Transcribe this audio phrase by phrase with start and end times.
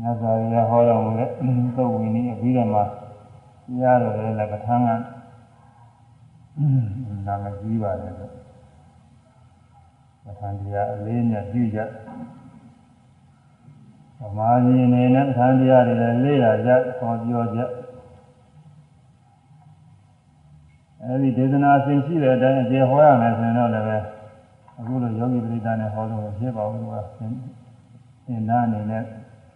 [0.00, 1.28] မြတ်စွာဘုရားဟောတော်မူတဲ့
[1.76, 2.84] သုတ်ဝိနည်းအပြီးတော့မှတ
[3.82, 4.90] ရားတော်လည်းပဋ္ဌာန်းက
[7.26, 8.32] နာမကြီးပါတယ်လို့
[10.24, 11.78] ပဋ္ဌာန်းတရားအလေးနဲ့ပြုကြ
[14.18, 17.60] သမာဓိအနေနဲ့ပဋ္ဌာန်းတရားတွေလည်းလေ့လာကြဟောပြောကြ
[21.02, 24.04] အဲဒီဒေသနာအစဉ်ရှိတဲ့အတိုင်းအကျေဟောရမယ်ဆိုရင်တော့လည်း
[24.78, 29.04] အခုလိုယောဂီပရိသတ်နဲ့ဟောလို့ဖြစ်ပါဘူးကွာသင်္နာအနေနဲ့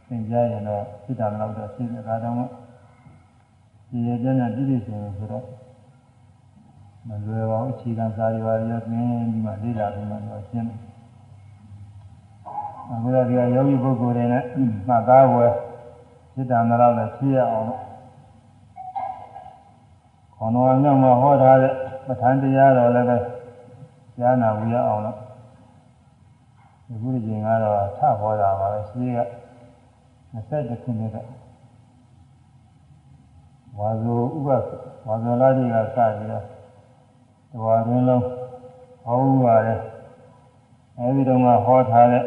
[0.09, 2.35] သင်ကြားရင်တော့စိတ္တမလောက်တော့ရှိတဲ့အခါတော့
[3.89, 5.45] ဒီရတဲ့နဲ့ပြည့်ပြည့်စုံစုံဆိုတော့
[7.09, 10.81] မလွယ်ပါဘူးအခြေခံစာရီပါရသင်ပြီးမှလေ့လာပြီးမှတော့ရှင်းတယ်
[12.91, 14.45] အခုတော့ဒီကယောဂီပုဂ္ဂိုလ်တွေနဲ့
[14.89, 15.53] မှတ်သားဝယ်
[16.35, 17.81] စိတ္တမလောက်လည်းဖြစ်ရအောင်လို့
[20.37, 21.73] ခေါင်းတော်ကမှဟောထားတဲ့
[22.07, 23.17] ပဋ္ဌာန်းတရားတော်လည်းပဲ
[24.19, 25.17] ကြားနာဝရအောင်လို့
[26.87, 29.19] ဒီခုဒီချိန်ကတော့ထဟောတာပါပဲရှိက
[30.33, 31.17] 20ခုနှစ်က
[33.79, 34.49] ဝါဇိုဥပ
[35.07, 36.45] ဝါဇောလာကြီးကစပြီးတော့
[37.51, 38.23] တဝါတွင်လုံး
[39.05, 39.81] ဟောဥပါတယ်
[40.99, 42.25] အဲဒီတော့မှဟောထားတဲ့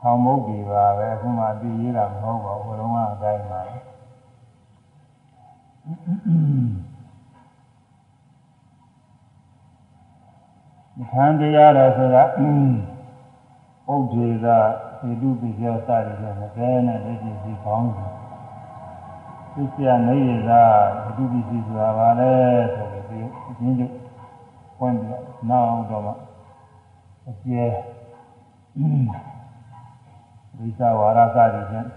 [0.00, 3.76] ဆောင်းမုတ်ကြီးပါပဲအခုမှအပြီးရေးတာမဟုတ်ပါဘူးဘယ်တော့မှအတိုင်းပါပဲ
[11.10, 12.22] ခန္တရားတော်ဆိုတာ
[13.92, 14.58] ဥဒ္ဒေသာ
[15.08, 18.12] ဣတုပိကျောစရည်နဲ့မကဲနဲ့လက်ရှိစီကောင်းတယ်
[19.54, 20.62] သိစရာနေရသာ
[21.04, 22.32] ဣတုပိစီဆိုတာပါလဲ
[22.74, 23.94] ဆိုပြီးဒီအချင်းချင်း
[24.78, 26.12] ပွင့်ပြီးနောက်တော့မှ
[27.30, 27.64] အကျဲ
[30.58, 31.88] ဝိသဝါရစရည်ဖြင့်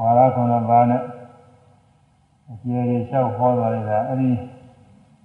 [0.00, 1.02] ဝါရခုနပါးနဲ့
[2.52, 4.30] အကျဲတွေလျှောက်ဟောသွားလိုက်တာအဲ့ဒီ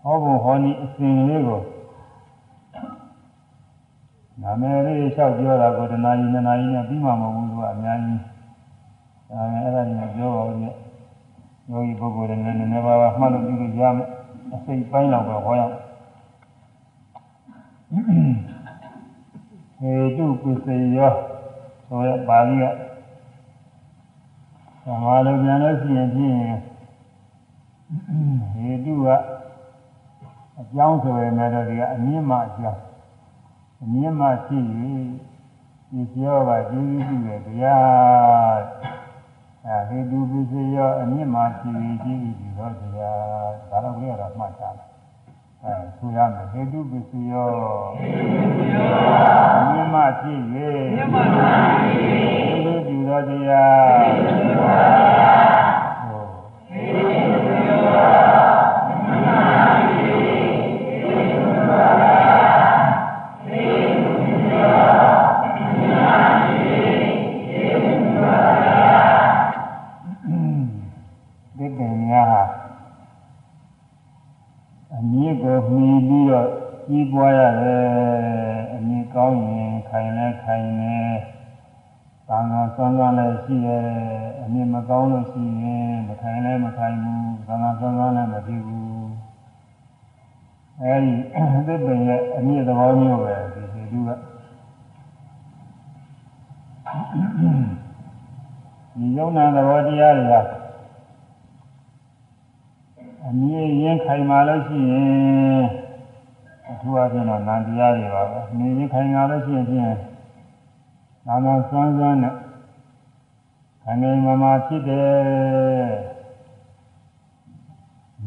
[0.03, 1.61] ဟောဖို့ဟောနည်းအစဉ်လေးကို
[4.41, 8.21] နာမည်လေးလျှောက်ပြောတာကိုတနာရီနှစ်နာရီနဲ့ပြီးမှမဟုတ်ဘူးသူကအများကြီး
[9.29, 10.63] ဒါနဲ့အဲ့ဒါကြီးပြောပါဦးည
[11.69, 14.07] ယောဂီပုဂ္ဂိုလ်တွေလည်းနည်းနည်းပါးပါးမှတ်လို့ပြုလို့ရမယ်
[14.53, 15.73] အစိတ်ပိုင်းတော့ပဲဟောရအောင်
[19.79, 20.67] ဟေတုပစ္စ
[20.97, 21.13] ယော
[21.87, 22.63] ဆိုရပါဠိက
[24.83, 26.35] သမာလိုပြန်လို့ရှိရင်ဖြင့်
[28.53, 29.07] ဟေတုက
[30.59, 32.81] အကြောင်းဆိုရမယ်တော့ဒီကအမြင့်မှအကြောင်း
[33.81, 34.59] အမြင့်မှရှိ၍
[35.91, 38.59] ဒီပြောကကျေးဇူးပြုတယ်တရား
[39.65, 41.69] အဲဟေတုပစ္စယောအမြင့်မှရှိ၍
[42.03, 44.69] ကျေးဇူးပြုတော့တရားဒါတော့ကြရတော့မှတ်တာ
[45.63, 47.51] အဲဆိုရမယ်ဟေတုပစ္စယော
[49.59, 50.79] အမြင့်မှရှိ၍ကျေး
[52.65, 54.54] ဇူးပြုတော့တရား
[114.67, 115.89] ဖြစ်တယ်။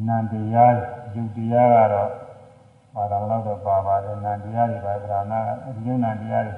[0.07, 0.73] နန္တရား
[1.15, 2.11] ယုတ်တရားကတော့
[2.95, 5.33] ပါတော်လောက်တော့ပါပါတယ်နန္တရားတွေပါဗราဏ
[5.67, 6.55] အဒီနန္တရားတွေ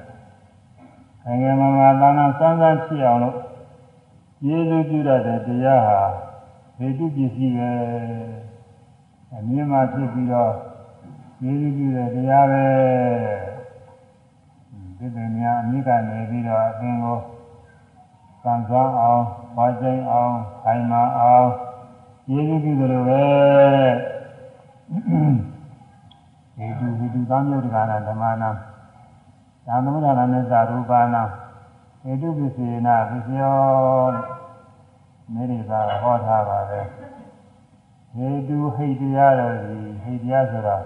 [1.23, 3.35] ခိုင်ငယ်မမသာနာဆွမ်းဆွမ်းဖြစ်အောင်လို့
[4.45, 5.99] ယေရှုပြုတတ်တဲ့တရားဟာ
[6.77, 7.71] ဟေတုပစ္စည်းပဲ
[9.33, 10.53] အမြင်မှဖြစ်ပြီးတော့
[11.43, 12.65] ယေရှုပြုတဲ့တရားပဲ
[14.97, 17.17] ဒီပင်များအမိကနေပြီးတော့အသင်ကို
[18.43, 19.23] ကံစားအောင်၊
[19.55, 20.33] ပါကျိန်အောင်၊
[20.63, 21.47] ခိုင်မာအောင်
[22.29, 23.25] ယေရှုပြုတယ်လို့ပဲ
[26.57, 28.49] ဒီသူဒီသူသံယုတ်တက္ကနာဓမ္မနာ
[29.65, 31.23] သံသမုဒ္ဒနာနဲ့သာရူပနာ
[32.03, 34.13] ဟေတုပစ္စေနာပစ္စယော
[35.33, 36.85] မေရိသာဟောထားပါတယ်
[38.15, 40.77] ဟေတုဟိတ်တရားတော်ဒီဟိတ်တရားဆိုတာ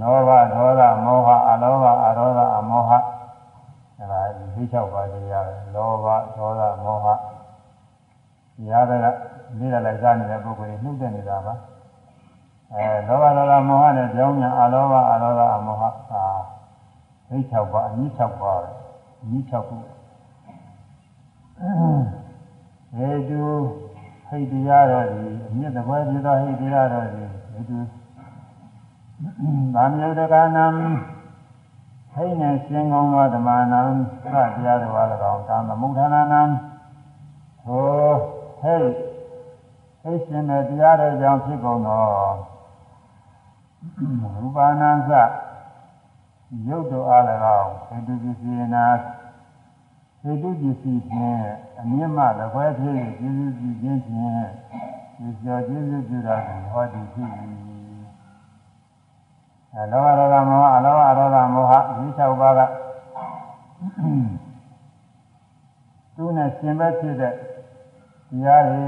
[0.00, 2.90] လောဘဒေါသမောဟအလောဘအရောဓအမောဟ
[3.98, 6.06] အဲဒါဒီဟိတ်၆ပါးတရားပဲလောဘ
[6.36, 7.06] ဒေါသမောဟ
[8.68, 9.06] ရာဂက
[9.58, 11.54] လေးရလိုက်စားနေတဲ့ပုဂ္ဂိုလ်တွေနှုတ်တဲ့နေတာပါ
[12.72, 15.82] အဲလောဘဒေါသမောဟနဲ့ကြောင်းမြန်အလောဘအရောဓအမောဟ
[16.12, 16.24] အာ
[17.28, 18.70] ဟိတ်၆ပါးအနည်း၆ပါးပဲ
[19.36, 19.76] ဤ၆ခု
[22.96, 23.42] ဟေတု
[24.28, 27.78] ဟိတ်တရားတော်ဒီအမြင့်တပွဲပြသောဟိတ်တရားတော်ဒီဟေတု
[29.74, 30.66] ဗာမြုဒကနံ
[32.14, 33.80] ဟိနေရှင်ကောင်းသောဓမ္မနံ
[34.22, 36.42] သတရားတော်အား၎င်းသာသမုဋ္ဌာနာနံ
[37.64, 38.14] ဟော
[38.60, 38.88] ဟိတ်
[40.02, 42.04] ဟိတ်ရှင်တဲ့တရားတော်ကြောင့်ဖြစ်ကုန်သော
[44.36, 45.12] ရူပနာသ
[46.68, 47.22] ရုပ်တော်အား၎
[47.60, 48.86] င်းဟိတုပစ္စည်းနာ
[50.20, 51.42] ဟိတုပစ္စည်းဖြင့်
[51.80, 54.46] အမြင့်မှလည်းခွဲဖြစ်ကျေးဇူးပြုခြင်းဖြင့်
[55.18, 57.30] ဒီကျော်ကျေးဇူးပြုတာကိုဟောဒီဖြစ်၏
[57.73, 57.73] အ
[59.92, 62.60] လောဘဒေါသမောဟအလောဘအရောဓမောဟဒီ၆ပါးက
[66.14, 67.34] သူနဲ့ရှင်ဘက်ဖြစ်တဲ့
[68.30, 68.84] တရားတွေ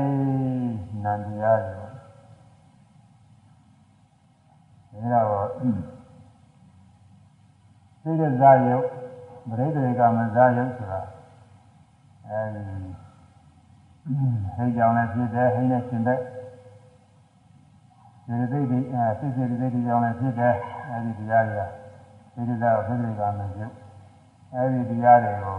[1.04, 1.74] နန္တရားတွေ
[5.12, 5.48] ဒါတော့
[8.02, 8.86] သိတဲ့ဇာယုတ်
[9.48, 11.00] ပရိသေကမဇာယုတ်ဆိုတာ
[12.28, 12.62] အဲဒီ
[14.56, 16.18] ဟိတ်ကြောင့်လည်းဖြစ်တယ်ဟိတ်နဲ့ရှင်တဲ့
[18.26, 20.54] ဒီသိသိအဲစိတ်စိတ်သိသိကြောင့်လည်းဖြစ်တယ်
[20.90, 21.68] အဲဒီတရားတွေက
[22.34, 23.72] သိတဲ့ဇာပရိသေကမဇာယုတ်
[24.54, 25.58] အဲဒီတရားတွေကို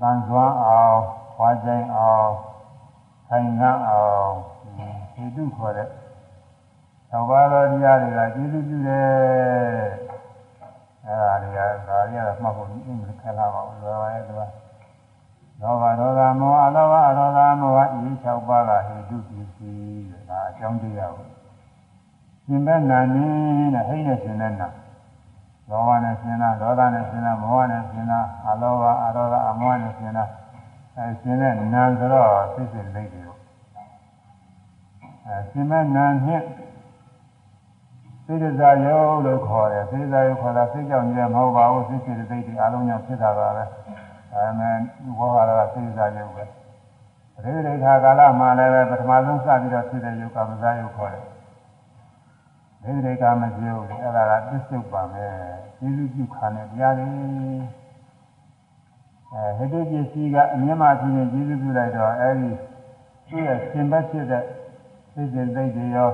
[0.00, 0.98] သံစွမ်းအောင်
[1.38, 2.30] ဝါကျိုင်းအောင်
[3.28, 4.32] ခိုင်ငါအောင်
[5.14, 5.88] ဟိတုခေါ်တဲ့
[7.10, 9.88] သောဘာတော်တရားတွေကကျေးဇူးပြုတယ်
[11.06, 11.58] အဲဒါတွေက
[11.88, 14.46] ဒါတွေကမှတ်ဖို့အင်းခက်လာပါဘူးလောဘရဲ့ကွာ
[15.62, 19.30] လောဘဒေါသမောအလောဘအရောဓမောဟဤ၆ပါးကဟိတုပ
[20.28, 21.26] စ္စည်းဒါအကြောင်းတရားကို
[22.44, 23.24] ရှင်ဘက်နာနေ
[23.74, 24.68] နဲ့ဟိနေရှင်တဲ့နာ
[25.70, 30.24] လောဘနဲ့ရှင်တာဒေါသနဲ့ရှင်တာမောဟနဲ့ရှင်တာအလောဘအရောဓအမောဟနဲ့ရှင်တာ
[30.96, 33.36] အဲရှင်တဲ့နာဆိုတော့သိစိတ်လေးတွေကို
[35.26, 36.42] အဲရှင်မဲ့နာနဲ့
[38.24, 43.64] စိတ်ဇာယုတ်လို့ခေါ်တယ်စိတ်ဇာယုတ်ခေါ်တာစိတ်ကြောင့်ကြီးမဟုတ်ပါဘူးစိတ်စိတ်တိတ်တွေအလုံးကြောင့်ဖြစ်တာပါပဲ
[44.34, 44.74] အဲမဲ့
[45.18, 46.44] ဘောဟာရကစိတ်ဇာယုတ်ပဲ
[47.42, 51.24] ပရိဒိဋ္ဌာကာလမှာလည်းပဲပထမဆုံးစပြီးတော့ဖြစ်တဲ့ယုတ်ကမဇာယုတ်ခေါ်တယ်
[52.82, 55.26] ပရိဒိဋ္ဌာမဇယုတ်အဲ့ဒါကပစ္စုပန်ပဲ
[55.78, 57.12] ကျေစုပြုခါနဲ့တရားလေး
[59.32, 62.50] အဲဟိတုပစ္စည်းကအမြင်မှဖြစ်နေကျေစုပြုလိုက်တော့အဲဒီ
[63.28, 64.44] သူ့ရဲ့ရှင်ဘက်ဖြစ်တဲ့
[65.12, 66.10] စိတ်စိတ်တိတ်တွေရော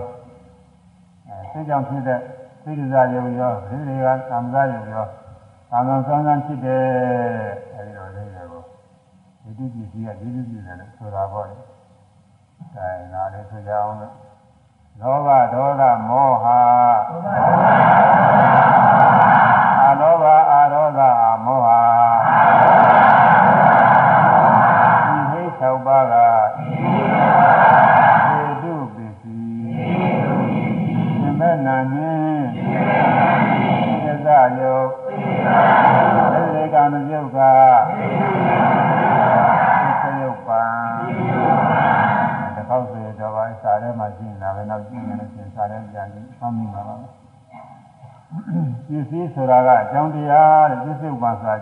[1.50, 2.20] စိတ်ကြောင့်ဖြစ်တဲ့
[2.62, 5.04] စိတ်စားယုံရောဒီတွေကသံသာယုံရော
[5.70, 6.84] သံဃာဆောင်းဆန်းဖြစ်တယ်
[7.74, 8.43] အဲဒီတော့လေးတွေကို
[9.44, 11.56] ဒီတိပစ္စည်းကဒီလိုပြည့်တယ်လို့ဆိုတာပေါ့လေ
[12.76, 14.14] အဲနားလေးဆိုကြအောင်လို့
[15.00, 16.46] လောဘဒေါသမောဟ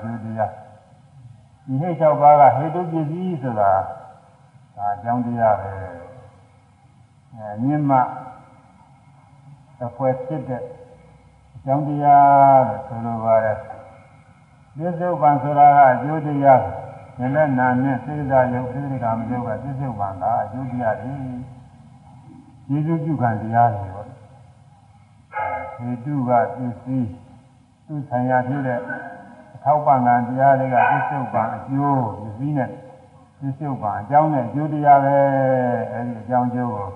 [0.02, 0.52] ကျိုးတရား
[1.64, 3.72] ဒီဟိတ်၆ပါးကဟေတုပစ္စည်းဆိုတာ
[4.76, 5.70] ဒါအကြောင်းတရားပဲ
[7.34, 7.98] အဲမြင့်မှ
[9.78, 10.62] သဖွယ်ဖြစ်တဲ့
[11.54, 13.58] အကြောင်းတရားလို့ဆိုလိုပါတယ်
[14.76, 16.62] ပြစ္ဆုတ်ပံဆိုတာကအကျိုးတရား
[17.18, 21.14] နည်းနဲ့နာနဲ့စေတသာယုတ်သေကမယုတ်ကပြစ္ဆုတ်ပံကအကျိုးတရားတွေ
[22.66, 24.08] ကျေးဇူးပြုခံတရားတွေပေါ့
[25.76, 26.30] ဟေတုကပ
[26.66, 27.08] စ္စည်း
[27.86, 28.82] သူဆံရဖြစ်တဲ့အ
[29.64, 32.68] ထောက်ပံ့ကံတရားတွေကပြစ္ဆုတ်ပံအကျိုးပစ္စည်းနဲ့
[33.38, 35.16] ပြစ္ဆုတ်ပံအကြောင်းနဲ့အကျိုးတရားပဲ
[35.92, 36.88] အဲဒီအကြောင်းကျိုးကို။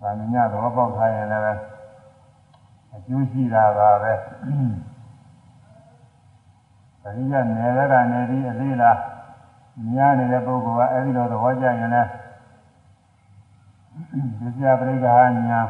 [0.00, 1.58] ဗာမညသဘောပေါက်ထားရင်လည်း
[2.96, 4.12] အကျိုးရှိတာပါပဲ။
[7.02, 8.98] ပရိယနယ်ရကနေပြီးအလေးလား
[9.88, 12.08] များနေတဲ့ပုဂ္ဂိုလ်ကအဲဒီလိုသဘောကျရင်လည်း
[14.38, 15.60] ဒီပြပရိက္ခာညာ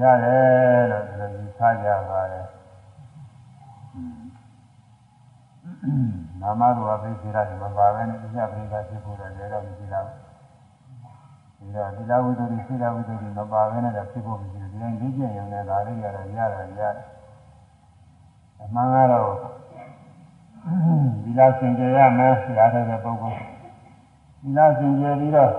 [0.00, 2.44] ရတယ်လို့ဒီလိုယူဆကြပါတယ်။
[6.40, 10.26] နာမတော်အဖိစေရမပါပဲနဲ့ဒီပြပရိက္ခာဖြစ်ဖို့တော့လည်းတော့မရှိတော့ဘူး
[11.58, 17.06] ဒီတော့သီလဝိတ္တုစိလဝိတ္တုမပါဘဲနဲ့တော့ဖြစ်ဖို့မရှိဘူးဒီတိုင်းလေ့ကျင့်ရင်လည်းဒါလေးရတော့ရတယ်ရတယ်
[18.62, 19.30] အမှန်ကတော့
[21.22, 23.38] သီလစင်ကြယ်ရမယ်ဆရာတဲ့ပုဂ္ဂိုလ်
[24.42, 25.52] သီလစင်ကြယ်ပြီးတော့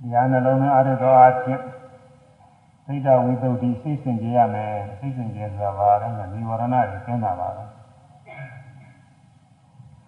[0.00, 1.64] ဒီဟာနှလုံးသားအရတော်အချင်း
[2.86, 7.64] သိတဝိတ္တုစိတ်စင်ကြယ်ရမယ်စိတ်စင်ကြယ်ဆိုတာဘာလဲနိဝရဏတွေကျင်းတာပါပဲ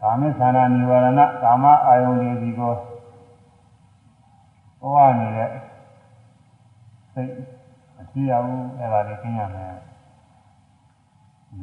[0.00, 2.72] ကာမသန္တာនិဝရဏကာမအာယုန်တွေဒီကို
[4.80, 5.50] ဟောနေတဲ့
[7.12, 7.30] စိတ်
[8.00, 9.74] အထီးရဘူးအဲ့ဒါလေးသိရမယ်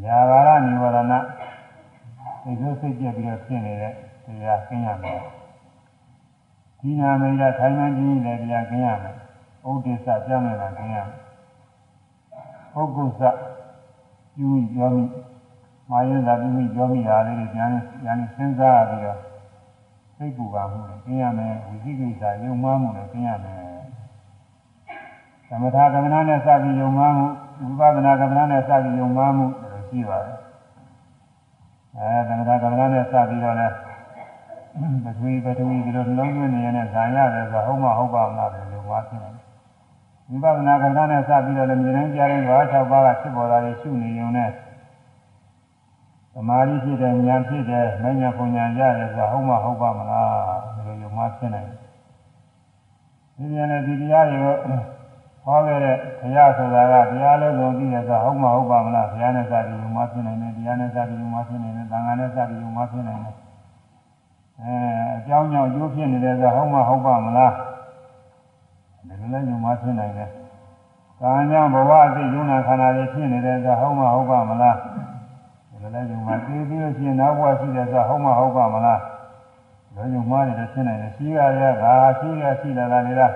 [0.03, 1.13] ညာဘာရနိဝရဏ
[2.43, 3.93] စိတ်ဆိုးစိတ်ပြက်ပြီးတော့ဖြစ်နေတဲ့
[4.25, 5.21] တရားကျင်းရမယ်
[6.79, 9.15] ဒီနာမိတ်ထိုင်မှန်းကြီးလည်းတရားကျင်းရမယ်
[9.69, 11.07] ဥဒိစ္စကြောင်းနေတာကျင်းရမယ်
[12.73, 13.21] ပုဂ္ဂုစ
[14.39, 15.03] ယူပြောမိ
[15.91, 17.69] မာယသာပြုမိပြောမိတာလေးတွေပြန်
[18.01, 19.19] ပြန်စဉ်းစားပြီးတော့
[20.15, 23.63] စိတ်ပူပါမှုနဲ့ကျင်းရမယ်ဝိသိကိစ္စယုံမှမှုနဲ့ကျင်းရမယ်
[25.49, 27.25] သမထကမ္မနာနဲ့စပြီးယုံမှမှု
[27.79, 30.37] ဝိပဿနာကမ္မနာနဲ့စပြီးယုံမှမှုလို့ရှိပါတယ်
[31.95, 33.75] အဲသမထကမ္မနာနဲ့စပြီးတော့လည်း
[35.03, 39.42] ပထဝီပထဝီဒီလိုနှလုံးသွင်းနေရင်ဇာရတယ်ဆိုဟုတ်မဟုတ်ပါမလားလို့ယုံမှဖြစ်တယ်
[40.29, 44.49] ဝိပဿနာကမ္မနာနဲ့စပြီးတော့လည်းမြေတိုင်းကြားတိုင်းဘာ၆ပါးကဖြစ်ပေါ်လာတယ်ရှုနေုံနဲ့
[46.33, 50.31] သမာဓိဖြစ်တယ်ဉာဏ်ဖြစ်တယ်မဉ္ဇဉ်ပုံဉာဏ်ရတယ်ဆိုဟုတ်မဟုတ်ပါမလား
[50.75, 51.77] ဒီလိုယုံမှဖြစ်နိုင်တယ်
[53.37, 54.55] ဒီပြန်လည်းဒီတရားတွေကို
[55.45, 63.35] ဟောခဲ့တဲ့ဘုရားဆိုတာကတရားလုံးလုံးသိတယ်ဆိုဟုတ်မဟုတ်ပါမလားဘုရားနဲ့စပြီးယုံမှဖြစ်နိုင်တယ်တရားနဲ့စပြီးယုံမှဖြစ်နိုင်တယ်သံဃာနဲ့စပြီးယုံမှဖြစ်နိုင်တယ်
[64.61, 64.75] အဲ
[65.17, 67.61] အကြောင်းကြောင့်ကျိုးဖြစ်နေတယ်ဆိုဟုတ်မဟုတ်ပါမလားဒီ
[69.23, 70.29] လိုလည်းယုံမှဖြစ်နိုင်တယ်
[71.21, 74.77] ကံကြောင့်ဘဝအသိယုံနာခန္ဓာတွေဖြစ်နေတယ်ဆိုဟုတ်မဟုတ်ပါမလား
[75.69, 79.01] ဒီလိုလည်းယုံမှသိပြီးလို့ရှိရင်နောက်ဘဝရှိတယ်ဆိုဟုတ်မဟုတ်ပါမလား
[79.95, 81.85] လောယုံမှတွေဖြစ်နိုင်တယ်ရှိရရဲ့က
[82.19, 83.33] ရှိရရှိလာတာလေလား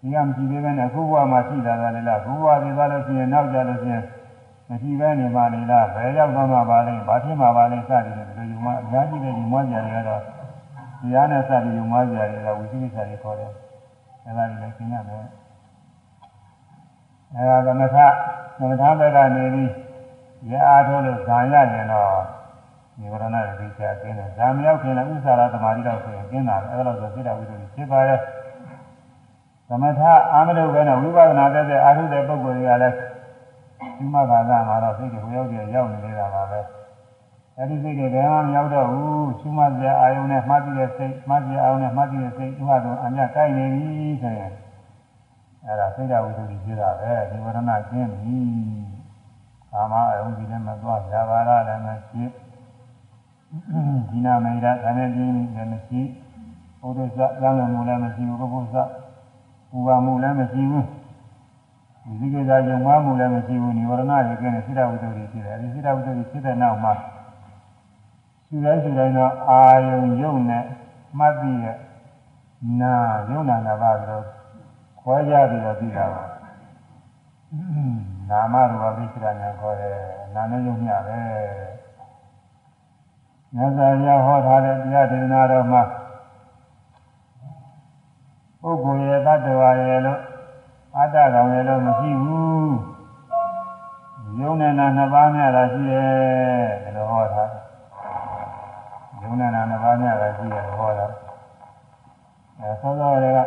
[0.00, 4.04] ဒီကမရှိသေးပဲနဲ့အခုဘဝမှာရှိလာတာလေလားအခုဘဝသိသွားလို့ရှိရင်နောက်ကြလို့ရှိရင်
[4.68, 10.22] မရှိပဲနေပါလေလားဘယ်ရောက်သွားမှာပါလဲဘာဖြစ်မှာပါလဲစသည်ဖြင့်ဒီလိုယူမအများကြီးပဲယူမကြရတွေကတော့
[11.00, 13.52] တရားနဲ့စသည်ယူမကြရတွေကဝိသိကိစ္စတွေခေါ်တယ်
[14.28, 15.24] အဲဒါတွေလည်းရှင်းရမယ်
[17.34, 17.96] အဲဒါသမထ
[18.58, 19.70] သမထဘက်ကနေပြီး
[20.50, 22.22] ရအားထုတ်လို့ဇာရရင်တော့
[22.98, 28.18] နိဗ္ဗာန်ရဲ့သိချာကျင်းတယ်ဇာမရောက်ခင်လည်းဥစ္စာရသမာဓိတော့ဆိုရင်ကျင်းတာပဲအဲဒါလို့ဆိုစိတ္တဝိတ္တိဖြစ်ပါရဲ့
[29.68, 30.00] သမထ
[30.32, 32.96] အာမလို့ပဲနဲ့ဝိပဿနာတက်တဲ့အာထုတဲ့ပုဂ္ဂိုလ်တွေကလည်း
[33.96, 36.60] ဒီမှာကသာမှာတော့စိတ်ကိုရောက်ကြရောက်နေနေတာပါပဲ
[37.60, 43.86] အဲဒီစိတ်တွေဘယ်မှမရောက်တော့ဘူးရှုမှတ်စရာအာယုံနဲ့မှတ်ပြီးတဲ့စိတ်မှတ်စရာအာယုံနဲ့မှတ်ပြီးတဲ့စိတ်ဥပဒေအမြတ်ကိုက်နေပြီ
[44.22, 44.52] ဆိုရင်
[45.64, 48.38] အဲဒါစိတ်ဓာတ်ဝိသုဒ္ဓိဖြစ်တာပဲဒီဝရဏကျင်းပြီ
[49.72, 52.22] ကာမအယုံဒီလည်းမသွားဇာဘာရလည်းမရှိ
[54.08, 56.00] ဒီနာမေရသံနဲ့ပြင်းလည်းမရှိ
[56.80, 58.74] ဘုဒ္ဓဇလမ်းမှုလည်းမရှိဘူးဘုဘုဇ
[59.70, 60.86] ပူပါမှုလည်းမရှိဘူး
[62.20, 66.92] ဒီကိစ္စယုံမှားမှုလည်းမရှိဘူးនិဝရဏတွေကင်းတဲ့စိတ္တဝိတ္တုတွေဖြစ်တယ်အဲဒီစိတ္တဝိတ္တုတွေဖြစ်တဲ့နောက်မှာ
[68.50, 70.64] ရှူတိုင်းရှူတိုင်းတော့အာယုံယုံနဲ့
[71.18, 71.76] မှတ်ပြီးရဲ့
[72.80, 72.94] နာ
[73.30, 74.24] ယုံနာနာပါပြီးတော့
[75.00, 76.22] ခွဲကြပြီးတော့ပြီးတာပါ
[78.30, 79.96] နာမရူပပိစ္ဆရာညာခေါ်တယ်
[80.34, 81.20] နာနဲ့ယုံမျှပဲ
[83.54, 85.82] မြတ်စွာဘုရားဟောထားတဲ့တရားဒေသနာတော်မှာ
[88.60, 90.20] ပုဂ္ဂိုလ်ရဲ့တ attva ရဲ့လို့
[90.96, 92.76] အတ္တကောင်ရဲ့လို့မရှိဘူး
[94.40, 97.67] ယုံနဲ့နာနှစ်ပါးများတာရှိတယ်ဒီလိုဟောတာယုံ
[99.40, 101.06] နဲ့နာနှစ်ပါးများတာရှိတယ်ဟောတာ
[102.60, 103.40] အဲသောသောတွေကတ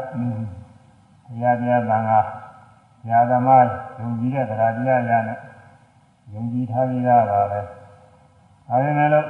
[1.42, 2.20] ရားတရားသံဃာ
[3.08, 3.66] ညာသမား
[4.00, 5.38] ယုံကြည်တဲ့တရားတရားရနဲ့
[6.34, 9.26] ယုံကြည်ထားပြီးသားပါပဲဒါပေမဲ့လို့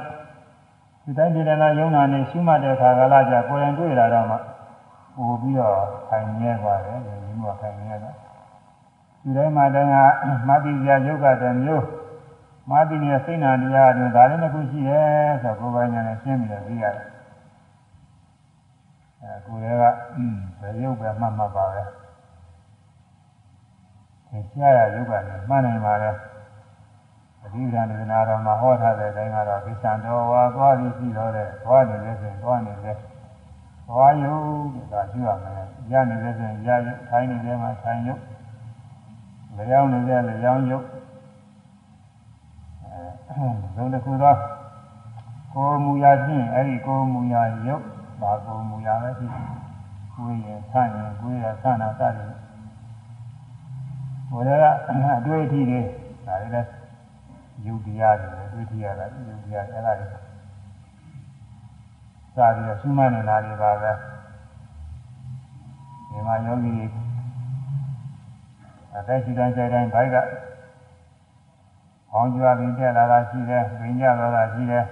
[1.02, 4.36] ဒီတိုင်းဒီတိုင်းယုံနာနေရှုမှတ်တဲ့ခါကလာကြကိုယ်ရင်တွေ့လာတော့မှ
[5.16, 5.76] ပို့ပြီးတော့
[6.08, 8.14] ခိုင်မြဲသွားတယ်ဒီလိုခိုင်မြဲတော့
[9.22, 9.94] ဒီတိုင်းမှာတည်းက
[10.48, 11.84] မတိပြယုတ်ကတည်းမျိုး
[12.70, 17.06] မတိနဲ့စိတ်နာတရားတွေဒါလည်းတစ်ခုရှိတယ်ဆိုတော့ကိုယ်ပိုင်ညာနဲ့ရှင်းပြီးတော့သိရတယ်
[19.20, 21.82] အဲကိုယ်ကအင်းဘယ်ယုတ်ပဲမှတ်မှတ်ပါပဲ
[24.28, 26.10] သင်ရှားရယုတ်ကနေမှတ်နိုင်ပါလေ
[27.44, 32.92] အဓိကဒေသနာတော်မှာဟောထားတဲ့အတိုင်းကတော့ကိစ္စံတော်ဝါသွားပြီးရှိတော့တဲ့သွားနေလဲဆိုရင်သွားနေလဲ
[33.88, 34.42] သွားယုတ်
[34.92, 38.22] ဒါရှိရမယ်ရနေလဲဆိုရင်ရယုတ်ထိုင်နေလဲမှာထိုင်ယုတ်
[39.56, 40.86] လျောင်းနေလဲလျောင်းယုတ်
[43.28, 44.36] အဲလုံးတစ်ခုတော့
[45.54, 47.84] ကိုယ်မူရာချင်းအဲ့ဒီကိုယ်မူရာယုတ်
[48.20, 49.30] ဘာကိုယ်မူရာပဲဖြစ်
[50.14, 52.32] ကိုယ်ရင်ဆန့်ရင်ကိုယ်ရဆန့်တာစတယ်
[54.30, 55.80] ဘုရားကအတွေ့အထိတွေ
[56.26, 56.68] ဒါတွေလည်း
[57.66, 63.92] ယုတ်တရားတွေအတွေ့အထိရတာယုတ်တရားအဲ့ဒါတွေစပြီးတော့ရှုမှတ်နေတာတွေပါပဲ
[66.10, 66.86] ဒီမှာယောဂီတွေ
[68.96, 70.16] အသက်ရှိတိုင်းစိတ်တိုင်းဘိုက်က
[72.12, 74.84] ဟောင်းကြွားပြီးတက်လာတာရှိတယ်၊ပင်ကြတော့တာရှိတယ်။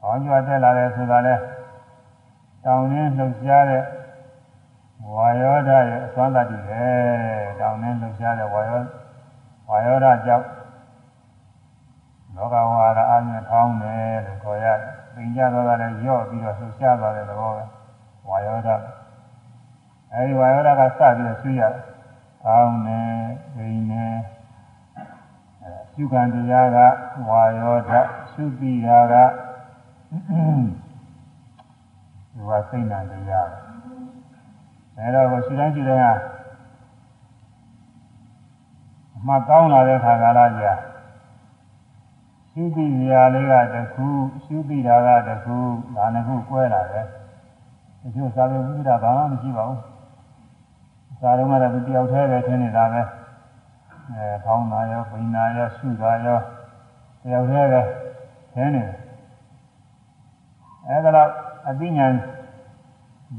[0.00, 1.34] ဟောင်းကြွားတက်လာတယ်ဆိုတာလဲ
[2.64, 3.82] တောင်းရင်းလှုပ်ရှားတဲ့
[5.12, 6.82] ဝါယောဓာရဲ့အစွမ်းတတ္တိပဲ
[7.60, 8.80] တောင်းရင်းလှုပ်ရှားတဲ့ဝါယော
[9.68, 10.46] ဝါယောဓာကြောင့်
[12.36, 17.64] လောကဝါဒအမြင်ထောင်းတယ်လို့ခေါ်ရတယ်။ပင်ကြတော့တာလည်းရော့ပြီးတော့လှုပ်ရှားသွားတဲ့သဘောပဲ
[18.28, 18.76] ဝါယောဓာ
[20.12, 21.82] အဲဒီဝါယောဓာကစပြီးတော့ဆွေးရတယ်။
[22.42, 23.08] ထောင်းတယ်၊
[23.56, 24.16] ပင်တယ်
[26.00, 26.78] ရှုခံတရားက
[27.28, 28.00] ဝါယောဓာ
[28.32, 29.14] ရှုတိတာက
[32.32, 33.58] ဒီဝစိတ်နံတရားပဲ
[34.96, 36.08] အဲတော့ရှုတိုင်းရှုတိုင်းက
[39.16, 40.72] အမှတ်ကောင်းလာတဲ့ခါကာလကြာ
[42.50, 44.06] ရှုတိနေရာလေးကတခု
[44.44, 45.56] ရှုတိတာကတခု
[45.96, 47.06] ဒါနှစ်ခုကွဲလာတယ်
[48.00, 49.80] တချို့သာဝေဝိဒဘာမှမရှိပါဘူး
[51.22, 53.02] သာတော့မှလည်းသူတယောက်တည်းပဲထင်နေတာပဲ
[54.14, 56.38] အဲဖောင်းတာရောပိန်တာရောရှုတာရော
[57.22, 57.82] တယောက်တည်းပဲ
[58.54, 58.96] ထင်နေတယ်
[60.88, 61.30] အဲဒါတော့
[61.68, 62.14] အသိဉာဏ်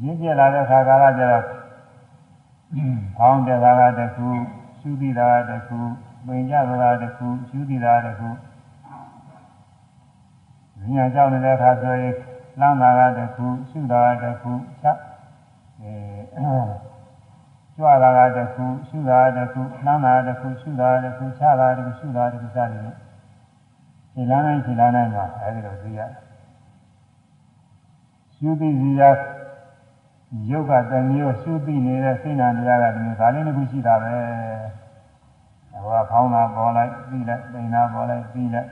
[0.03, 1.45] ရင်းကျက်လာတဲ့ခါကာလကျတော့
[3.17, 4.27] ဖောင်းတဲ့ခါကတခု
[4.79, 5.79] ရှုတိတာတခု
[6.25, 8.27] ပိန်ကြတာတခုရှုတိတာတခု
[10.95, 12.15] ဉာဏ်ကြောင့်နေတဲ့အခါဆိုရင်
[12.59, 14.97] လမ်းတာကတခုရှုတာကတခုချက်
[15.81, 15.89] အဲ
[17.79, 22.95] ကြွတာကတခုရှုတာကတခုလမ်းတာကတခုရှုတာကတခုချတာကတခုရှုတာကတခုစသည်ဖြင့်
[24.13, 26.11] ခြေလမ်းတိုင်းခြေလမ်းတိုင်းမှာအဲဒီလိုသိရတယ်
[28.35, 29.01] ရှုသိစီရ
[30.49, 34.15] ယုတ်ကတမျိုးရှုသိနေတဲ့စိတ်နာတရားကတမျိုးဒါလေးတစ်ခုရှိတာပဲ
[35.83, 38.69] ဟောဖောင်းတာပေါ်လိုက်ပြီးလိုက်ပိန်တာပေါ်လိုက်ပြီးလိုက်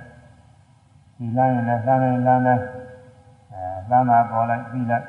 [1.18, 2.64] ဒီလမ်းရင်လည်းလမ်းတိုင်းလမ်းတိုင်း
[3.52, 5.06] အဲလမ်းတာပေါ်လိုက်ပြီးလိုက်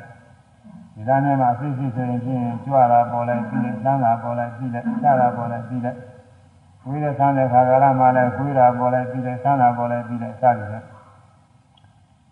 [0.99, 5.99] ဒီလမ်းထဲမှာအစစ်စစ်ဆိုရင်ဖြင့်ကြွတာပေါ်လိုက်ပြီးလိုက်လမ်းတာပေါ်လိုက်ပြီးလိုက်ချတာပေါ်လိုက်ပြီးလိုက်
[6.87, 10.87] ဝိရဆန်းတဲ့ခါကာလမှာလည်းခွေးတာပေါ်လိုက်ပြီးလိုက်ဆန်းတာပေါ်လိုက်ပြီးလိုက်စသည်ဖြင့်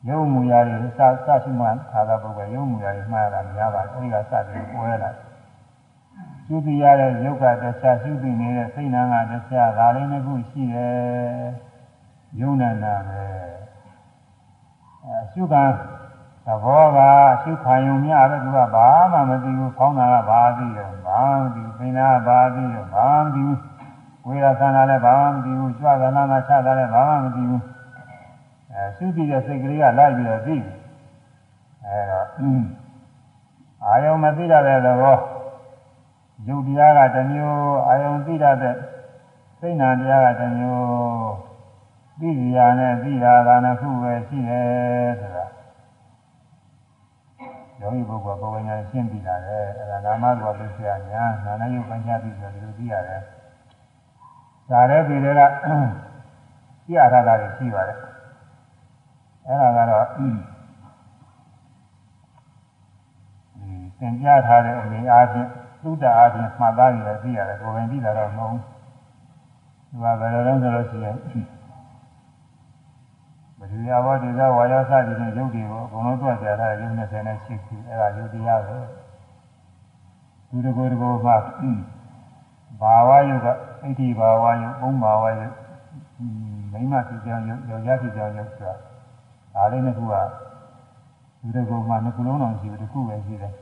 [0.09, 1.01] ရုပ်မူရာတွေစစ
[1.45, 5.11] ရှိမှခါသာပုဂ္ဂိုလ်ရုပ်မူရာတွေမှားတာများပါတယ်အဲဒီကစပြီးပွဲလာ
[6.47, 10.97] ကျူတည်ရတဲ့ရုပ်ကတခြားရှုတည်နေတဲ့စိတ်နာကတခြားဒါလေးနှစ်ခုရှိတယ်
[12.41, 13.25] ယုံနာနာပဲ
[15.05, 15.63] အဲရှုကံ
[16.47, 16.99] သဘောက
[17.43, 23.59] ရှုခံယုံများပဲသူကဘာမှမသိဘူးဖောင်းတာကဘာသိတယ်ဘာမသိဘူးပင်နာကဘာသိတယ်ဘာမသိဘူး
[24.26, 27.62] ဝေဒသနာလည်းဘာမှမသိဘူးကြွသနာနာချတာလည်းဘာမှမသိဘူး
[28.73, 30.75] အဲရှုတည်တဲ့စိတ်ကလေးကလိုက်ပြီးတော့သိတယ်
[31.85, 32.26] အဲတော့
[33.85, 35.19] အာယုံမသိတဲ့သဘော
[36.49, 38.76] ယုတ်တရားကတစ်မျိုးအာယုံသိတဲ့
[39.59, 40.87] စိတ်နာတရားကတစ်မျိုး
[42.21, 45.55] သိကြရနဲ့သိတာကနှစ်ခုပဲရှိတယ်ဆိုတာ
[47.80, 53.23] ယောဂီပုဂ္ဂိုလ်ပုဂ္ဂိုလ်ညာရှင်းပြီးလာတယ်အဲဒါနာမကောလို့ဆရာညာနာနယုတ်ပညာပြီးဆိုဒီလိုသိရတယ်
[54.71, 55.41] ဒါလည်းဒီတွေက
[56.86, 57.99] ကြည့်ရတာတွေရှိပါတယ်
[59.47, 60.06] အဲဒါကတော့
[63.99, 65.49] သင်ကြားထားတဲ့အနေအားဖြင့်
[65.82, 68.62] သုတအားဖြင့်မှတ်သားရသိရတယ်ကိုယ်ဝင်ပြီးတာတော့မဟုတ်ဘူး
[69.89, 71.17] ဒီမှာဘယ်လိုလဲဆိုလို့ရှိရင်
[73.67, 78.79] မဒီယာဝတိဇဝါယောစသည်ဖြင့်ယုတ်တွေကိုအကုန်လုံးတွက်ကြတာရုပ်28ခုအဲ့ဒါယုတ်တရားပဲ
[80.49, 81.33] သူတကောတကောမှ
[82.81, 83.47] ဘာဝယုတ်က
[83.83, 85.55] အဋ္ဌိဘာဝယုတ်ပုံဘာဝယုတ်
[86.73, 88.75] မိမဖြစ်ကြောင်းယုတ်ယောက်ျားဖြစ်ကြောင်းယုတ်ဆိုတာ
[89.55, 90.15] ဒါလေးနှစ်ခုက
[91.41, 93.52] သူတကောမှနှစ်ခုလုံးတော့ရှိဘူးတစ်ခုပဲရှိတယ်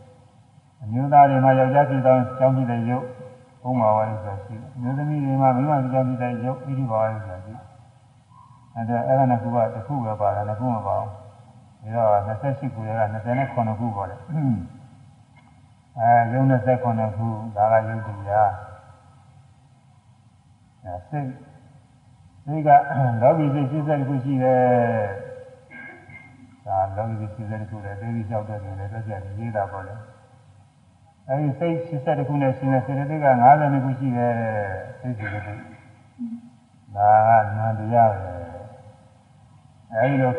[0.83, 3.05] အမျိုးသားတွေမှာယောက်ျားဖြစ်ကြောင်းကြောင်းဖြစ်တဲ့ယုတ်
[3.63, 7.74] ပုံဘာဝယုတ်ဆိုတာရှိတယ်အမျိုးသမီးတွေမှာမိမဖြစ်ကြောင်းဖြစ်တဲ့ယုတ်ဣတိဘာဝယုတ်ဆိုတာရှိတယ်
[8.75, 14.21] အဲ့ဒါအဲ့ဒါနှစ်ခုကတစ်ခုပဲပါတယ်နှစ်ခုမပါဘူးဒါတော့28ခုရက29ခုပေါ်တယ်
[15.99, 16.91] အဲယုံ29ခု
[17.57, 18.51] ဒါကယုတ်တရား
[20.85, 21.29] အဲစိတ်
[22.45, 22.69] စိတ်က
[23.23, 24.63] လောကီစိတ်80ခုရှိတယ်
[26.67, 29.95] ဒါလောကီစိတ်80ခုလည်းသိပြီးလျှောက်တဲ့နေလည်းတက်ကြရေးတာပေါ့လေ
[31.29, 34.35] အဲဒီစိတ်80ခုနဲ့ရှင်တဲ့စေတသိက်က52ခုရှိတယ်
[35.01, 35.53] စိတ်80ခု
[36.97, 38.35] ဒါကနန္တရားပဲ
[39.95, 40.33] အဲဒီလို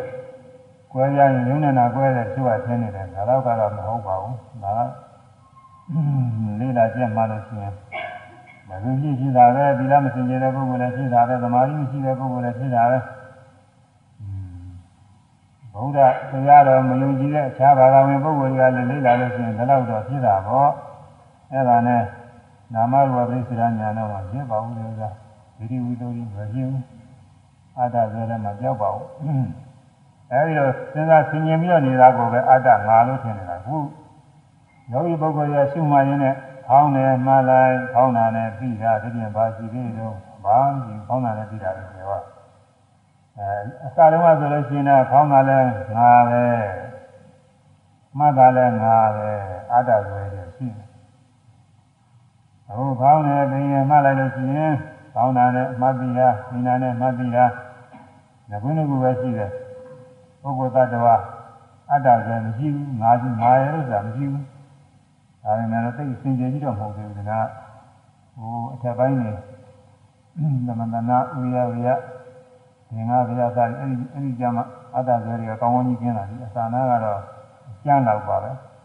[0.91, 4.79] ကွဲရရင်ယုံနေတာကွဲတဲ့သူကသင်နေတယ်ဒါတော့ကတော့မဟုတ်ပါဘူးဒါက
[6.59, 7.73] လေးလာကြက်မှလို့ရှိရင်
[8.67, 12.97] မသူရှိရှိတာပဲဒီလားမစင်ကြတဲ့ပုဂ္ဂိုလ်လည်းရှိတာပဲသမာဓိမရှိတဲ့ပုဂ္ဂိုလ်လည်းရှိတာပဲ
[15.73, 20.69] ဘုရားတရားတော်မယုံကြည်တဲ့အခြားဘာသာဝင်ပုဂ္ဂိုလ်တွေကလည်းလေးလာလို့ရှိရင်ဒါတော့တော့ဖြစ်တာပေါ့
[21.51, 22.03] အဲဒါနဲ့
[22.73, 25.09] နာမရူပပရိစ္ဆေညာတော့မဖြစ်ပါဘူးလို့ဆိုတာ
[25.57, 26.94] ဗိဓိဝိသုဒ္ဓိမဖြစ်ဘူး
[27.79, 29.07] အတ္တဆိုလည်းမပြောက်ပါဘူး
[30.31, 33.77] အဲဒီတော့စဉ်းစားဆင်ញင်ပြီးတော့နေတာကိုပဲအတ္တငါလို့ထင်နေတာခု
[34.91, 36.35] ယောဂီပုဂ္ဂိုလ်ရရှုမှရင်းနဲ့
[36.67, 42.09] ခေါင်းနဲ့မှလိုက်ခေါင်းနာနဲ့ပြီးတာဒီပြင်ဘာရှိသေးတော့ဘာမှမခေါင်းနာနဲ့ပြီးတာလို့ပြော
[43.37, 43.49] အဲ
[43.85, 46.45] အစတုန်းကဆိုလို့ရှိရင်တော့ခေါင်းနာလည်းငါပဲ
[48.17, 49.31] မှတ်တာလည်းငါပဲ
[49.71, 50.87] အတ္တဆိုရည်ရှိတယ်
[52.69, 54.73] အခုခေါင်းနဲ့ပင်ရမှလိုက်လို့ရှိရင်
[55.15, 57.45] ကောင်းတာနဲ့မှတ်ပြီးတာမိနာနဲ့မှတ်ပြီးတာ
[58.49, 59.51] ငကုန်းကူပဲရှိတယ်
[60.41, 61.15] ပုဂ္ဂိုလ်တ attva
[61.91, 64.45] အတ္တဆိုမရှိဘူးငါရှိငါရဲ့လို့ဆိုတာမရှိဘူး
[65.43, 69.31] ဒါပေမဲ့သိစင်ကြယ်ကြီးတော့မဟုတ်ဘူးကဟိုအထက်ပိုင်းနေ
[70.65, 71.87] သမန္တနာဥရဝရ
[72.89, 74.63] သင်္ဃဗျာသာအဲ့ဒီအဲ့ဒီကြမှာ
[74.95, 77.19] အတ္တဇွဲတွေကကောင်းကောင်းကြီးကျင်းလာပြီအစာနာကတော့
[77.83, 78.51] ကျမ်းတော့ပါပဲ။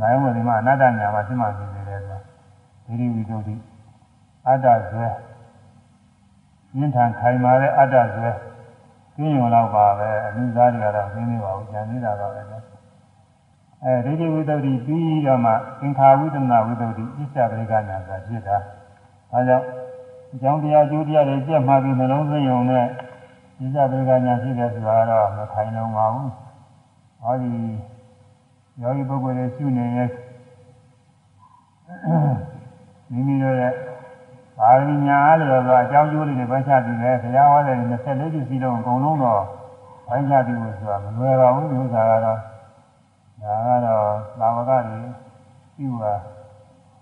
[0.00, 2.18] ဒါကြောင့်ဒီမှာအနတ္တညာမှာရှင်းမှသိနေတယ်ဆို
[2.86, 3.54] ဒီဒီဝိသုဒ္ဓိ
[4.46, 5.08] အတ္တဇွဲ
[6.76, 8.30] မြင့်ထန်ခိုင်မာတဲ့အတ္တဇွဲ
[9.16, 12.42] ကျင်းရုံတော့ပါပဲအနုစားတွေကတော့သိနေပါဘူးဉာဏ်သေးတာပါပဲ။
[13.84, 18.56] အဲဒီဒီဝိသုဒ္ဓိပြီးတော့မှသင်္ခါဝိတ္တနာဝိသုဒ္ဓိဣစ္ဆပရိကညာဆိုတာဖြစ်တာ။
[19.30, 19.64] ဒါကြောင့်
[20.32, 22.84] အကြောင်းတရားကျိုးတရားတွေကြက်မှပြီးနှလုံးသွင်းုံနဲ့
[23.58, 26.28] ဣစ္ဆပရိကညာဖြစ်တယ်ဆိုတာတော့မခိုင်လုံးပါဘူး။
[27.22, 27.52] ဟောဒီ
[28.82, 30.08] ယောဂီပုဂ္ဂိုလ်တွေရှုနေရဲ့
[33.12, 33.74] မိမိတို့ရဲ့
[34.60, 39.42] ပါရမီညာအားလျော်စွာအကြောင်းကျိုးလေးတွေပိုင်းခြားပြီးတယ်ဘုရားဟောတဲ့24ခုစီလုံးအကုန်လုံးတော့
[40.06, 42.38] ပိုင်းခြားပြီးလို့ဆိုတာမလွယ်ပါဘူးဒီဥစ္စာကတော့
[43.42, 44.04] ဒါကတော့
[44.40, 44.98] သာဝကတွေ
[45.76, 46.14] ပြုတာ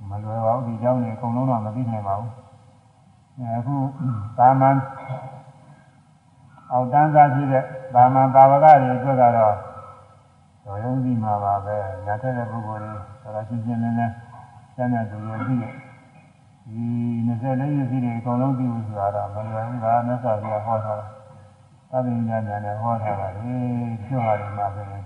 [0.08, 2.30] မလွယ်ပါဘူးဒီအကြောင်းတွေအကုန်လုံးတော့မသိနိုင်ပါဘူး
[3.58, 3.76] အခု
[4.38, 4.76] သာမန်
[6.72, 9.54] အောက်တန်းသားဖြစ်တဲ့သာမန်သာဝကတွေအတွက်ကတော့
[10.64, 12.92] တော်ရုံးပြီးမှာပါပဲညာထက်တဲ့ပုဂ္ဂိုလ်တွေ
[13.22, 14.14] တော်တော်ရှင်းရှင်းလင်းလင်း
[14.76, 15.87] ကျမ်းစာသူရပြီး
[16.68, 16.86] ဒီ
[17.28, 21.06] 24ရစီတွေအကုန်လုံးပြီးလို့ဆိုတာတော့မလွယ်ဘူးဒါမြတ်စွာဘုရားဟောထားတာ
[21.90, 23.54] သဗ္ဗညညာနဲ့ဟောထားတာလေ
[24.06, 25.04] ကျွတ်ဟာဒီမှာဆိုရင်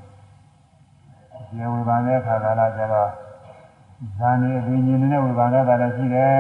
[1.49, 3.11] ဒီဝေဘာနဲ့ခါကာလကျတော့
[4.19, 6.33] ဇာနေအဘိညာဉ်နဲ့ဝေဘာနဲ့တာလည်းရှိတယ်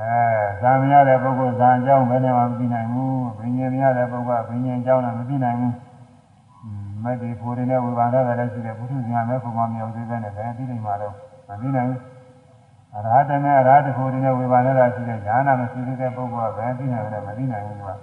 [0.00, 0.16] အဲ
[0.60, 5.74] ဇာမရတဲ့ပုဂ္ဂိုလ်ဇာအကြောင်းဘယ်နဲ့မှမသိနိုင်ဘူးဘိညာဉ်မရတဲ့ပုဂ္ဂိုလ်ကဘိညာဉ်အကြောင်းလည်းမသိနိုင်ဘူး
[7.04, 11.14] မဲ့ဒီကိုယ်ရင်းနဲ့ဝေဘာနဲ့လည်းရှိတယ်ဘုသူဇာမဲ့ခုမှမြောက်သေးတဲ့နဲ့လည်းသိနိုင်မှာတော့
[11.48, 12.17] မသိနိုင်ဘူး
[12.98, 17.94] အရဟတနဲ့အရဟတကိုယ်ရင်းနဲ့ဝေဘာနဲ့လည်းရှိတယ်ဉာဏ်နာမရှိသေးတဲ့ပုဂ္ဂိုလ်ကဘယ်သိနိုင်လဲမသိနိုင်ဘူးကွာ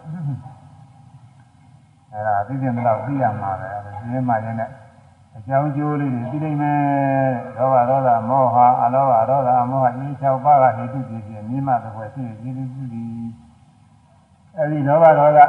[2.11, 4.69] အဲ့ဒါသိတဲ့မလို့သိရမှာပဲအဲဒီရင်းမှရင်းနဲ့
[5.37, 6.79] အကြောင်းကျိုးလေးတွေသိနိုင်မယ်
[7.57, 13.27] ဒေါဘဒေါသမောဟအလောဘဒေါသမောဟအေး၆ပါးကဟေတုဖြစ်ဖြစ်မြင့်မတဲ့ဘွယ်ဖြစ်ရည်ရည်ပြုသည်
[14.57, 15.39] အဲဒီဒေါဘဒေါသ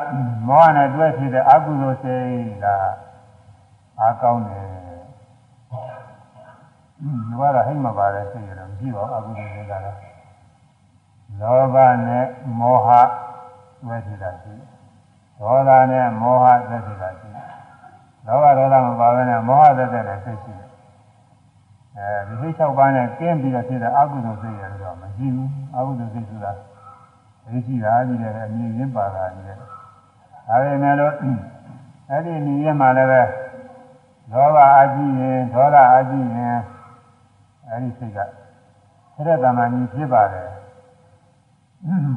[0.49, 2.67] မောဟနဲ့တွဲဖြစ်တဲ့အကုသိုလ်စိတ်က
[4.01, 4.67] အားကောင်းတယ်
[7.03, 9.97] อืมဘာသာဟိတ်မပါတဲ့စိတ်ရတော့မရှိပါဘူးအကုသိုလ်စိတ်ကတော့
[11.41, 12.27] လောဘနဲ့
[12.59, 12.89] မောဟ
[13.87, 14.55] တွဲဖြစ်တာရှိ
[15.41, 17.29] ဒေါသနဲ့မောဟတွဲဖြစ်တာရှိ
[18.27, 20.69] လောဘဒေါသမပါဘဲနဲ့မောဟသက်သက်နဲ့စိတ်ရှိတယ်
[21.97, 26.53] အဲဒီစိတ်၆ပါးနဲ့ကျင်းပြီးတော့ဖြစ်တဲ့အကုသိုလ်စိတ်ရတော့မရှိဘူးအကုသိုလ်စိတ်ဆိုတာ
[27.45, 31.13] သိရှိတာကြီးတယ်အမြင်ရင်းပါတာကြီးတယ်ဒါပေမဲ့လို့
[32.11, 33.23] အဲ့ဒီနေရာမှာလည်းပဲ
[34.33, 36.57] လောဘအာကြည့်ရင်ဒေါသအာကြည့်ရင်
[37.69, 38.19] အဲ့ဒီစိတ်က
[39.15, 40.49] ဆရတမန်ကြီးဖြစ်ပါတယ်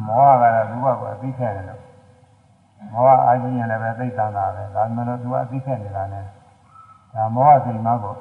[0.07, 1.81] မောဟကတော့ဘုရားကအသိခဲ့တယ်လို့
[2.93, 6.25] မောဟအာကြည့်ရင်လည်းပဲသိတန်တာပဲဒါမှမဟုတ်သူကအသိခဲ့နေတာနဲ့
[7.13, 8.13] ဒါမောဟစိတ်မှကို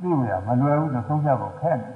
[0.00, 1.92] သိရမလွယ်ဘူးလို့သုံးဖြတ်ဖို့ခက်တယ်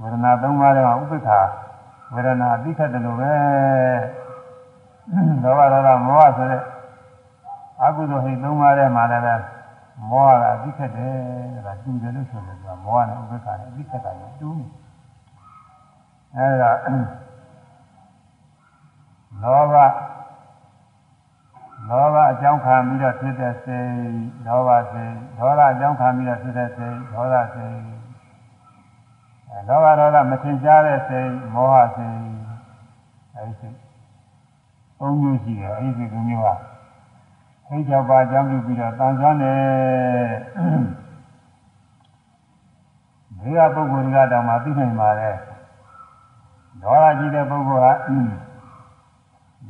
[0.00, 1.40] ဝေဒနာသုံးပါးထဲမှာဥပ္ပခာ
[2.14, 3.32] ဝေဒနာအသိခဲ့တယ်လို့ပဲ
[5.42, 6.62] လောဘဒေါသမောဟဆိုတဲ့
[7.82, 9.34] အကုသိုလ်ဟိတ်သုံးပါးထဲမှာလည်းပဲ
[10.10, 11.14] မောဟကအသိခက်တယ်
[11.66, 14.64] ဒါတူတယ်လို့ဆိုတယ်ကမောဟနဲ့ဥပ္ပခာနဲ့အသိခက်တာကိုတူး
[16.36, 16.70] အဲဒါ
[19.42, 19.74] လောဘ
[21.88, 23.92] လောဘအကြောင်းခံပြီးတော့ဖြစ်တဲ့စိတ်
[24.46, 27.78] လောဘစိတ်ဒေါသအကြောင်းခံပြီးတော့ဖြစ်တဲ့စိတ်ဒေါသစိတ်
[29.50, 32.18] အဲလောဘဒေါသမထင်ရှားတဲ့စိတ်မောဟစိတ်
[33.36, 33.76] အဲဒီစိတ်
[34.98, 36.54] သုံးမျိုးရှိတယ်အဲဒီစိတ်ကမျိုးဟာ
[37.68, 39.60] အိတ်ကြောင့်ပါအကြောင်းပြုပြီးတော့တန်ဆွမ်းတယ်
[43.40, 45.30] ဒီကပုဂ္ဂိုလ်တွေကတောင်မှသိနိုင်ပါလေ
[46.82, 47.92] ဒေါသကြီးတဲ့ပုဂ္ဂိုလ်ဟာ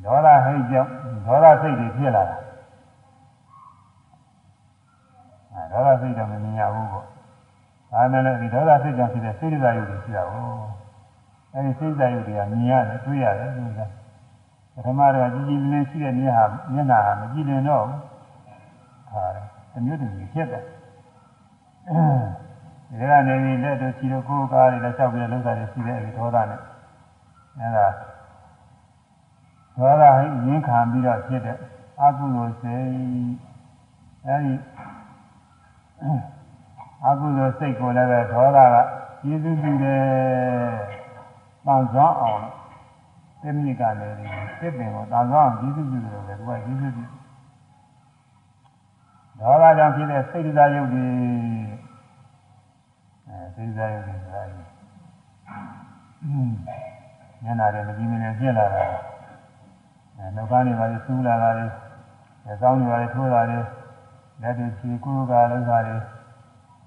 [0.05, 0.91] ဒေါသဟိတ်ကြောင့်
[1.27, 2.37] ဒေါသစိတ်တွေဖြစ်လာတာ
[5.53, 7.07] အဲဒေါသစိတ်တော့မမြင်ရဘူးပေါ့
[7.93, 10.49] ဒါနဲ့လည်းဒီဒေါသစိတ်ကြောင့်ဖြစ်တဲ့စိတ်ဓာတ်ရုပ်တွေရှိတာကို
[11.53, 13.73] အဲဒီစိတ်ဓာတ်ရုပ်တွေကမြင်ရတယ်တွေ့ရတယ်လို့
[14.75, 17.85] ပထမတော့ကြည်ကြည်လင်းလင်းရှိတဲ့မျက်ဟာမျက်နှာဟာမကြည်လင်တော့
[19.11, 19.25] ဟာ
[19.73, 20.65] တမျိုးတမျိုးဖြစ်တယ်
[21.89, 22.05] အဲ
[22.99, 26.61] ဒီကနေပြီးလက်တို့ချီတို့ကိုယ်ကားတွေလည်းလျှောက်ပြီးလှုပ်တာတွေရှိတယ်အဲဒီဒေါသနဲ့
[27.59, 27.87] အဲဒါ
[29.77, 31.57] ဒေါသဟိရင်းခံပြီးတော့ဖြစ်တဲ့
[32.01, 32.87] အကုသိုလ်စိတ်
[34.27, 34.55] အဲဒီ
[37.07, 38.77] အကုသိုလ်စိတ်ကိုလည်းပဲဒေါသက
[39.23, 40.05] ကျေးဇူးပြုတယ်။
[41.67, 42.43] ပန်းစွမ်းအောင်
[43.45, 44.17] သိမြစ်ကလည်း
[44.59, 47.07] စစ်ပင်ကိုတာကောင်းကျေးဇူးပြုတယ်လို့လည်းသူကကျေးဇူးပြု
[49.41, 51.07] ဒေါသကြောင့်ဖြစ်တဲ့စိတ်ဓာတ်ရုပ်တွေ
[53.29, 54.43] အဲစိတ်ဓာတ်ရုပ်တွေဆိုတာ
[57.45, 58.85] ညနာတယ်မကြည့်မနေပြက်လာတာ
[60.17, 61.67] အဲနှုတ်ကားတွေပါလေစူးလာတာတွေ
[62.49, 63.59] အကောင်းတွေပါလေထိုးတာတွေ
[64.43, 65.97] လက်တွေခြေကူးကလောက်တာတွေ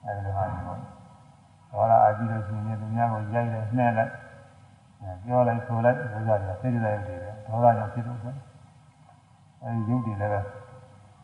[0.06, 0.80] အဲဒီလိုဟာတွေပေါ့
[1.72, 4.12] ဒေါသအကြည့်လို့ရှိရင်သူများကိုရိုက်တယ်နှဲ့လိုက်
[5.24, 8.34] ပြောလိုက်ဆိုလိုက်ဥစ္စာတွေစိတ်ကြိုက်တွေပဲဒေါသကြောင့်ဖြစ်လို့ဆို
[9.64, 10.40] အဲဒီယုတ်တွေလည်းပဲ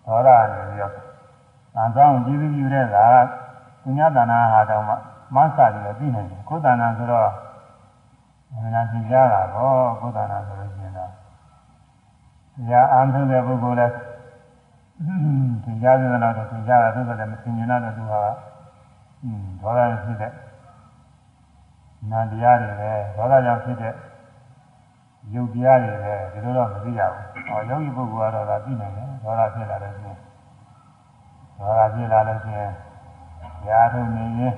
[0.06, 0.94] ဒေါသနေပြီးတော့
[1.78, 2.98] အံဆောင်ကြည့်ပြီးယူတဲ့က
[3.84, 4.96] ကုညတနာဟာတောင်မှ
[5.36, 7.30] မဆာပြီးတော့သိနိုင်တယ်ကိုယ်တဏ္ဍဆိုတော့
[8.64, 11.12] မနာသင်ကြတာတော့ကိုယ်တဏ္ဍဆိုလို့ရှိရင်တော့
[12.68, 13.94] ညာအာမထုတ်တဲ့ပုဂ္ဂိုလ်လည်း
[15.64, 18.22] သင်ကြားတဲ့တော့သင်ကြားတာသို့တော်လည်းမသင်ကျင်တော့သူဟာ
[19.24, 20.32] อืมဒေါသဖြစ်တဲ့
[22.12, 23.94] နာတရားတွေပဲဒေါသကြောင့်ဖြစ်တဲ့
[25.34, 30.18] ယုတ်တရားတွေပဲဒီလိုတော့မသိရဘူး။ဟောယောဂီပုဂ္ဂိုလ်ကတော့ဒါသိနိုင်တယ်ဒေါသဖြစ်လာလို့ရှိရင်
[31.60, 32.72] ဒေါသဖြစ်လာလို့ရှိရင်
[33.68, 34.56] ရာထုံနေရင်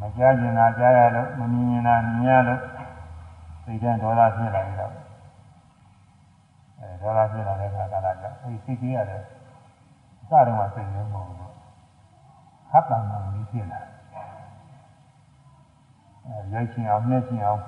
[0.00, 2.60] မကြားကျင်တာကြားရလို့မမြင်ရင်တာမြင်ရလို့
[3.64, 4.92] စိတ်ထဲဒေါသဖြစ်လာပြီးတော့
[6.78, 9.22] အဲဒေါသဖြစ်လာတဲ့အခါကလည်းအဲဒီစိတ်ကြီးရတယ်
[10.20, 11.55] အစတုန်းကစိတ်မျိုးမဟုတ်ဘူး
[12.76, 13.80] ဟတ်တန်မှမဖြစ်လာ
[16.26, 17.62] အဲရိုက်ချင်အောင်နှက်ချင်အောင်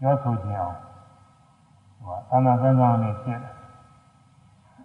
[0.00, 0.76] ပြောဆိုချင်အောင်
[2.04, 3.54] ဟိုအနာကံကောင်းနေဖြစ်တယ်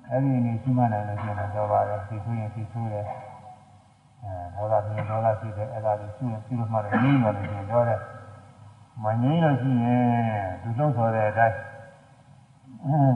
[0.09, 3.05] အဲ့ဒီနေရှိမှနိုင်လို့ကျတော့ပါတယ်သိဆိုရင်သိဆိုတယ်
[4.23, 7.99] အဲဒေါသဖြစ်ဒေါသဖြစ်တယ်အဲ့ဒါလေးရှိရင်ပြီးတော့မှလည်းငြိမ့်ပါလို့ကျင်တော့တယ်
[9.03, 10.03] မငြိမ့်လို့ရှိရင်
[10.61, 11.57] သူလုံးဆိုတဲ့အတိုင်း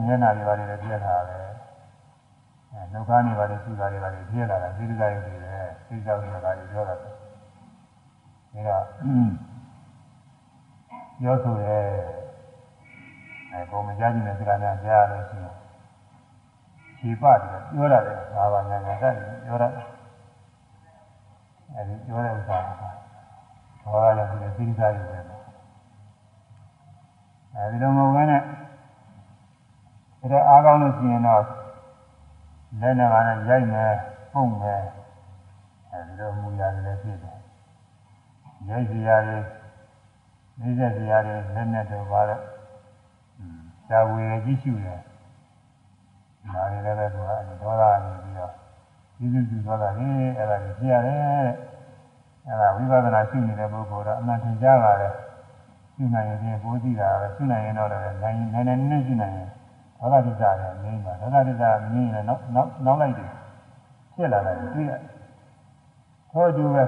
[0.06, 1.55] မျက်နှာတွေပါလေပြည့်ထားတယ်အဲ
[2.92, 5.54] နှုတ်ကားတွေပါလေစုသားတွေပါလေပြည့်လာတာသိဒ္ဓရုပ်တွေပဲ
[5.88, 7.10] သိကြောက်နေတာတွေပြောတာဒါ
[8.52, 8.70] က
[11.20, 11.78] ပြောဆိုရဲ
[13.52, 15.54] အဲပုံမကြကြည့်တဲ့စကားများကြားရလို့ရှိရင်
[16.98, 17.38] ခြေပတယ်
[17.72, 19.72] ပြောရတယ်ဘာပါညာညာတက်ပြောရတယ်
[21.74, 22.58] အဲဒီပြောတဲ့ဥစ္စာ
[23.92, 25.18] ဘာရလည်းဒီသိစားရပဲ
[27.54, 28.40] အဲဒီလိုမဟုတ်ဘဲနဲ့
[30.32, 31.42] ဒါအားကောင်းလို့ရှိရင်တော့
[32.80, 33.92] လက်နဲ့ကလည်းရိုက်မယ်
[34.32, 34.82] ပုံမယ်
[35.90, 37.38] အဲဒီလိုမူရတယ်လည်းဖြစ်တယ်
[38.68, 39.38] ရိုက်စရာတွေ
[40.60, 42.42] နေဆက်စရာတွေလက်နဲ့တော့ပါတော့
[43.88, 45.00] ဇာဝေရကြီးရှုတယ်
[46.54, 48.52] ဒါတွေလည်းပဲသူကအဲဒေါသနေပြီးတော့
[49.16, 51.20] ဒီလိုသူသောတာလေအဲ့ဒါကြီးဖြစ်ရတယ်
[52.46, 55.12] အဲ့ဒါဝိပဿနာရှုနေတဲ့ပုဂ္ဂိုလ်တော့အမှန်ထင်ရှားပါတယ်
[55.94, 59.50] ရှုနိုင်ရင်ပိုးသိတာပဲရှုနိုင်ရင်တော့လည်းနိုင်နိုင်နိုင်နဲ့ရှုနိုင်ရင်
[60.00, 63.30] ဒေါသဒိဋ္ဌာလည်းငြိမ်းပါဒေါသဒိဋ္ဌာမငြိမ်းရင်နောက်နောက်နောက်လိုက်တယ်
[64.14, 64.92] ဖြစ်လာတယ်တွေ့ရ
[66.32, 66.84] ဟောတူပဲ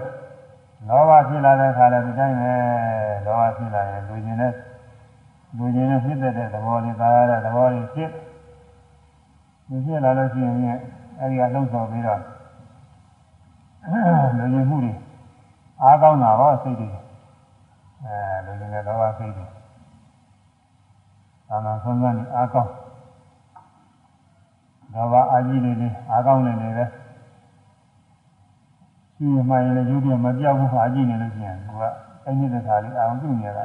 [0.89, 2.53] လောဘဖြစ်လာတဲ့အခါလည်းဒီတိုင်းပဲ
[3.27, 4.53] လောဘဖြစ်လာရင်လူကျင်တဲ့
[5.57, 8.11] လူကျင်တဲ့ဖြစ်တဲ့သဘောလေးသာရတဲ့သဘောလေးဖြစ်
[9.69, 10.79] မြင်ပြလာလို့ရှိရင်
[11.21, 12.21] အဲဒီကလှုပ်ဆော်ပြီးတော့
[14.39, 14.93] လူရင်မှုတွေ
[15.83, 16.89] အားကောင်းတာပါစိတ်တွေ
[18.05, 18.17] အဲ
[18.47, 19.47] လူရင်တဲ့တော့စိတ်တွေ
[21.49, 22.71] သာနာဆုံးဆုံးနေအားကောင်း
[24.95, 26.85] တော့ပါအာကြီးလေးလေးအားကောင်းနေနေပဲ
[29.15, 31.83] ရှိမှရင်လည်းရုပ်ပြမပြောက်ဘူးအာကြီးနေလို့ရှိရင်သူက
[32.25, 33.65] အဲ့ဒီတစ်ခါလေးအောင်ပြုနေတာ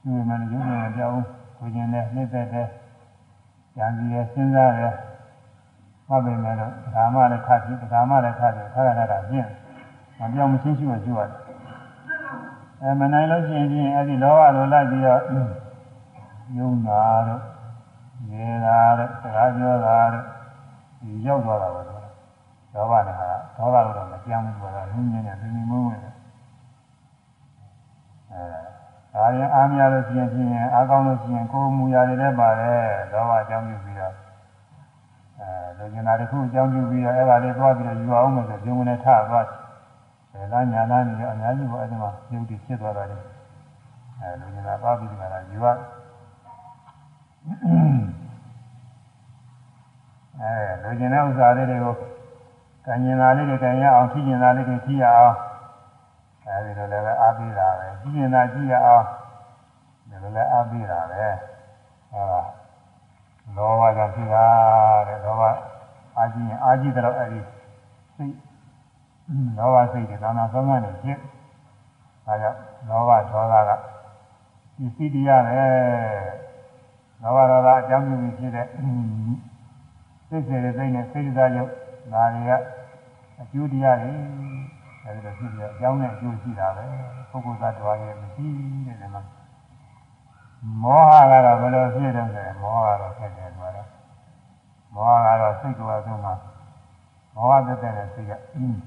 [0.00, 1.26] ရှိမှလည်းရုပ်ပြမပြောက်ဘူး
[1.58, 2.66] ကိုကျင်တဲ့နှိမ့်သက်တဲ့
[3.78, 4.92] ဉာဏ်ကြီးရဲ့စဉ်းစားရဲ့
[6.08, 9.50] မှတ်ပေမဲ့တော့ဓမ္မလည်းခတ်ပြီးဓမ္မလည်းခတ်ပြီးခါရတာပြင်း
[10.18, 11.30] မပြောင်းမရှင်းရှိရကျွတ်
[12.82, 15.20] အဲမနိုင်လို့ရှိရင်အဲ့ဒီလောဘလိုလိုက်ပြီးတော့
[16.58, 17.42] ယုံတာတော့
[18.30, 20.24] ရေတာတော့စကားပြောတာတော့
[21.00, 21.80] ဒီရောက်သွားတာပဲ
[22.74, 26.14] လောဘနဲ့ဟာဒေါသတော့မပြောင်းဘူးဆိုတာနင်းနေနေပြင်းမုန်းဝင်တယ်
[28.32, 28.44] အဲ
[29.14, 34.14] ဒါရင်အားမရလို့ရှိရင်ဖြင့်အားကောင်းလို့ရှိရင်ကိုယ်မူရာတွေလည်းပါတယ်လောဘအကြောင်းပြုပြီးတော့
[35.40, 35.48] အဲ
[35.78, 43.18] လူကျင်တာတစ်ခုအကြောင်းပြုပြီးတော့အဲ့ဒါလေးသွားပြီးတော့ယူအောင်မယ်ဆိုပြုံးနေထသွားတယ်။ဒါညာနာနေရောအများကြီးပေါ့အဲ့ဒီမှာပြုတ်ပြီးဖြစ်သွားတာလေ။
[44.20, 45.66] အဲလူကျင်တာသွားပြီးတော့ယူရ
[50.40, 51.94] အဲလူကျင်တဲ့ဥစ္စာလေးတွေကို
[52.86, 55.36] ကံကျင်တာလေးတွေကံရအောင်ဖြည့်ကျင်တာလေးတွေဖြည့်ရအောင်
[56.44, 59.04] အဲဒီလိုလည်းပဲအားပေးတာပဲဖြည့်ကျင်တာကြည့်ရအောင်
[60.08, 61.22] ဒီလိုလည်းအားပေးတာပဲ
[62.12, 62.40] အဲဒါ
[63.56, 64.46] လောဘကြောင့်ဖြစ်တာ
[65.08, 65.42] တဲ့လောဘ
[66.16, 67.40] အာကြည့်ရင်အာကြည့်တော့အဲ့ဒီ
[68.16, 68.34] စိတ်
[69.58, 71.18] လောဘစိတ်တွေသာနာဆုံးကနေဖြစ်
[72.26, 73.70] ဒါကြောင့်လောဘဒေါသက
[74.76, 75.64] ဒီစိတ်တရားပဲ
[77.22, 78.66] လောဘဒေါသအကြောင်းပြုပြီးဖြစ်တဲ့
[80.28, 81.70] စိတ်စေတဲ့စိတ်နဲ့စိတ်သားရုပ်
[82.12, 82.52] ဒါတွေက
[83.40, 84.12] အကျိုးတရားတွေ
[85.04, 86.84] အဲဒီတော့ဖြစ်ပြီးအကြောင်းနဲ့အကျိုးရှိတာပဲ
[87.30, 88.46] ပုဂ္ဂိုလ်သတ္တဝါရဲ့မရှိ
[88.86, 89.22] တဲ့နေမှာ
[90.82, 93.88] မောဟကတော့ဘယ်လိုဖြစ်တယ်ဆိုရင်မောဟကတော့ဖြစ်တယ်ဆိုတော့
[94.94, 96.34] မောဟကတော့စိတ်ကိုယ်အဆုံးမှာ
[97.34, 98.80] မောဟသက်တဲ့စိတ်ကအင်း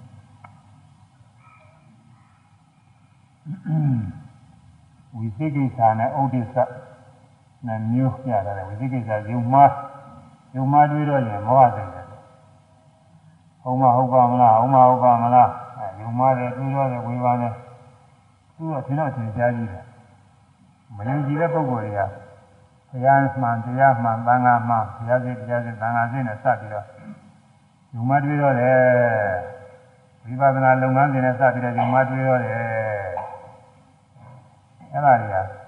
[5.15, 6.55] ဝိသိကိစ္စနဲ့ဥဒိစ္စ
[7.67, 9.71] နဲ့မျိုးပြရတယ်ဝိသိကိစ္စယုံမှား
[10.55, 12.05] ယုံမှားတွေးတော့ရင်မောဟစိတ်တယ်
[13.61, 17.53] ဟုတ်မဟုတ်ပါမလားဟုတ်မဟုတ်ပါမလားအဲယုံမတယ်တွေးတော့တယ်ဝေဖန်တယ်
[18.55, 19.83] သူကသင်တော့သင်ကြားကြည့်တယ်
[20.95, 22.01] မယုံကြည်တဲ့ပုဂ္ဂိုလ်တွေက
[22.89, 26.85] ဘုရားမှန်တရားမှန်သံဃာမှန်ဘုရားစိတ်တရားစိတ်သံဃာစိတ်နဲ့စပြီးတော့
[27.93, 28.77] ယုံမတွေးတော့တယ်
[30.25, 32.57] ဝိပဿနာလုပ်ငန်းစဉ်နဲ့စပြီးတော့ယုံမတွေးတော့တယ်
[34.91, 35.58] အဲ့ဒါတွေက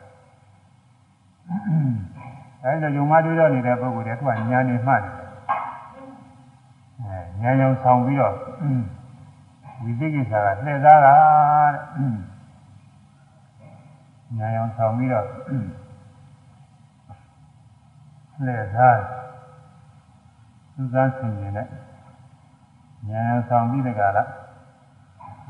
[2.64, 5.14] အဲဒီတော့ယုံမတွေးတော့နေတဲ့ပုဂ္ဂိုလ်တွေသူကညာနေမှတ်တယ်
[7.00, 8.36] အဲညာရောင်ဆောင်ပြီးတော့
[9.84, 11.16] ဝိသိကိစ္စကလှည့်သားတာ
[11.74, 11.82] တဲ့
[14.38, 15.26] ညာရောင်ဆောင်ပြီးတော့
[18.44, 19.00] လှည့်သား
[20.76, 21.68] သူစားဆင်ရင်နဲ့
[23.10, 24.24] ညာရောင်ဆောင်ပြီးတဲ့ကလာ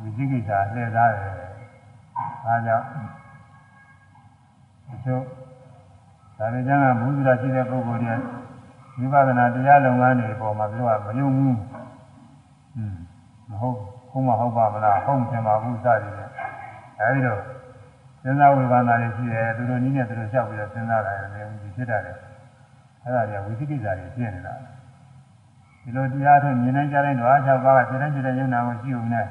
[0.02, 1.24] ဝိသိကိစ္စလှည့်သားတယ်
[2.46, 2.86] အဲကြောင့်
[4.88, 5.20] ဒီလို
[6.42, 8.16] ဒါပေမဲ့ဘုရားရှိတဲ့ပုဂ္ဂိုလ်တွေ
[9.14, 11.56] ဝိပဿနာတရားလုပ်ငန်းတွေပေါ်မှာပြောတာမယုံဘူး။
[12.76, 12.96] อืม
[13.50, 13.76] မဟုတ်
[14.12, 16.32] ဟုတ်မဟုတ်ပါမလားဟုတ်တယ်မှာဘူးစသည်ဖြင့်
[17.00, 17.40] အဲဒီတော့
[18.24, 22.14] စဉ်းစားဝိပဿနာတွေရှိတယ်သူတို့နည်းနဲ့သူတို့လျှောက်ပြီးတော့စဉ်းစားတာလည်းဒီဖြစ်တာလေ
[23.04, 24.54] အဲဒါတွေကဝိသိကိစ္စတွေဖြစ်နေတာ
[25.84, 29.26] ဒီလိုတရားထုတ်မြင်နိုင်ကြတဲ့ဓဝါ၆ပါးကစိတ်တိုင်းစိတ်တိုင်းယုံနာကိုရှိုံနဲ့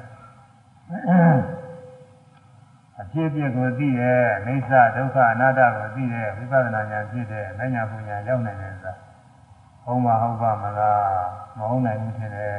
[3.01, 8.95] အဖြစ်အပျက်ကိုသိရဲ့အိဋ္ဌဒုက္ခအနတ္တကိုသိရဲ့ဝိပဿနာဉာဏ်ဖြစ်တဲ့ဉာဏ်ပညာရောက်နိုင်တယ်ဆိုတာ
[9.85, 11.05] ဟုတ်မှာဟုတ်ပါမလား
[11.59, 12.55] မဟုတ်နိုင်ဘူးထင်တယ်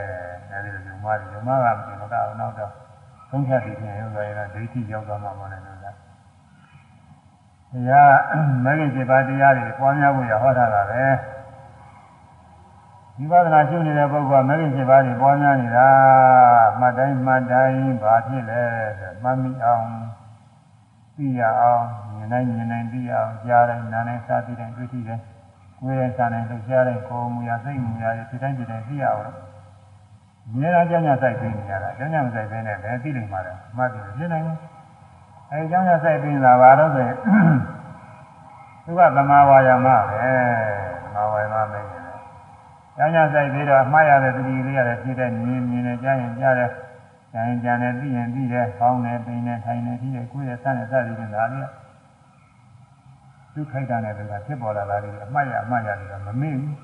[0.52, 2.54] အဲဒီလိုယုံမှယုံမှကမကျင်တော့အောင်တော့
[3.30, 5.96] သုံးဖြတ်ပြီးပြန်ရောက်သွားရင်တော့ဒိဋ္ဌိရောက်သွားမှာမဟုတ်နိုင်ဘူးလား
[7.72, 8.14] တရား
[8.66, 11.04] မဂ္ဂင်7ပါးတရားတွေပွားများဖို့ရဟောထားတာပဲ
[13.18, 15.90] ဝိပဿနာရှုနေတဲ့ပုဂ္ဂိုလ်ကမဂ္ဂင်7ပါးတွေပွားများနေတာ
[16.80, 18.64] မှတ်တိုင်းမှတ်တိုင်းဘာဖြစ်လဲ
[19.00, 19.86] ဆိုမှတ်မိအောင်
[21.22, 21.84] သိရအောင်
[22.18, 25.24] မြင်နိုင်မြင်နိုင်သိရအောင်ကြားတိုင်းနားတိုင်းစားသိတိုင်းတွေ့ထိတိုင်း
[25.80, 29.34] ကိုယ်ရဲ့စာနဲ့လှုပ်ရှားတဲ့ကိုယ်မူရာစိတ်မူရာတွေဒီတိုင်းဒီတိုင်းသိရအောင်
[30.58, 34.58] မြင်ရကြညာစိုက်ပြီးနေရတာကြညာမစိုက်ဘဲနဲ့လည်းသိနိုင်ပါလေမှတ်ပြီးရှင်းနိုင်ဘူး
[35.52, 37.18] အဲဒီကြညာစိုက်ပြီးနေတာဘာလို့ဆိုရင်
[38.86, 40.26] သူကသမာဝါယာမပဲ
[41.04, 42.18] သမာဝါယာမမင်းနေတယ်
[42.98, 46.70] ကြညာစိုက်ပြီးတော့အမှားရတဲ့တတိလေးရတယ်ဖြစ်တဲ့မြင်မြင်နဲ့ကြားရင်ကြားတယ်
[47.34, 51.70] ကြရင်ကြံတယ်သိရင်သိတယ်ဖောင်းတယ်ပိန်တယ်ထိုင်တယ်ထိတယ်ကိုယ်ရဲ့စတဲ့စသည်တွေဒါလေး
[53.54, 56.76] သူခိုက်တာနဲ့တကဖြစ်ပေါ်လာတာတွေအမှားရအမှားရတယ်မမေ့ဘူး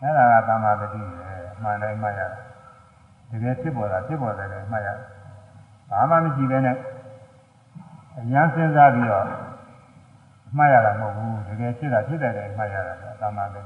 [0.00, 1.00] အဲ့ဒါကသမာဓိပဲ
[1.54, 2.32] အမှန်တိုင်းမှတ်ရတယ်
[3.30, 5.06] တကယ်ဖြစ်ပေါ်တာဖြစ်ပေါ်တယ်လည်းမှတ်ရတယ်
[5.90, 6.76] ဘာမှမရှိဘဲနဲ့
[8.18, 9.26] အញ្ញစဉ်းစားပြီးတော့
[10.56, 13.62] မှတ်ရတာမဟုတ်ဘူးတကယ်ဖြစ်တာဖြစ်တယ်လည်းမှတ်ရတာသမာဓိ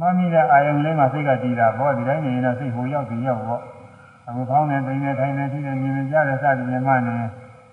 [0.00, 3.62] မမီတဲ့အာယုံလေးမှာစိတ်ကတည်တာဘောဒီတိုင်းနေရင်တော့စိတ်ဟိုရောက်ပြီးရောက်ပေါ့
[4.26, 7.16] အခုဖောင်းနေပိန်နေထိုင်နေထိနေမြင်မြင်ကြတဲ့စသည်မြင်မှနေ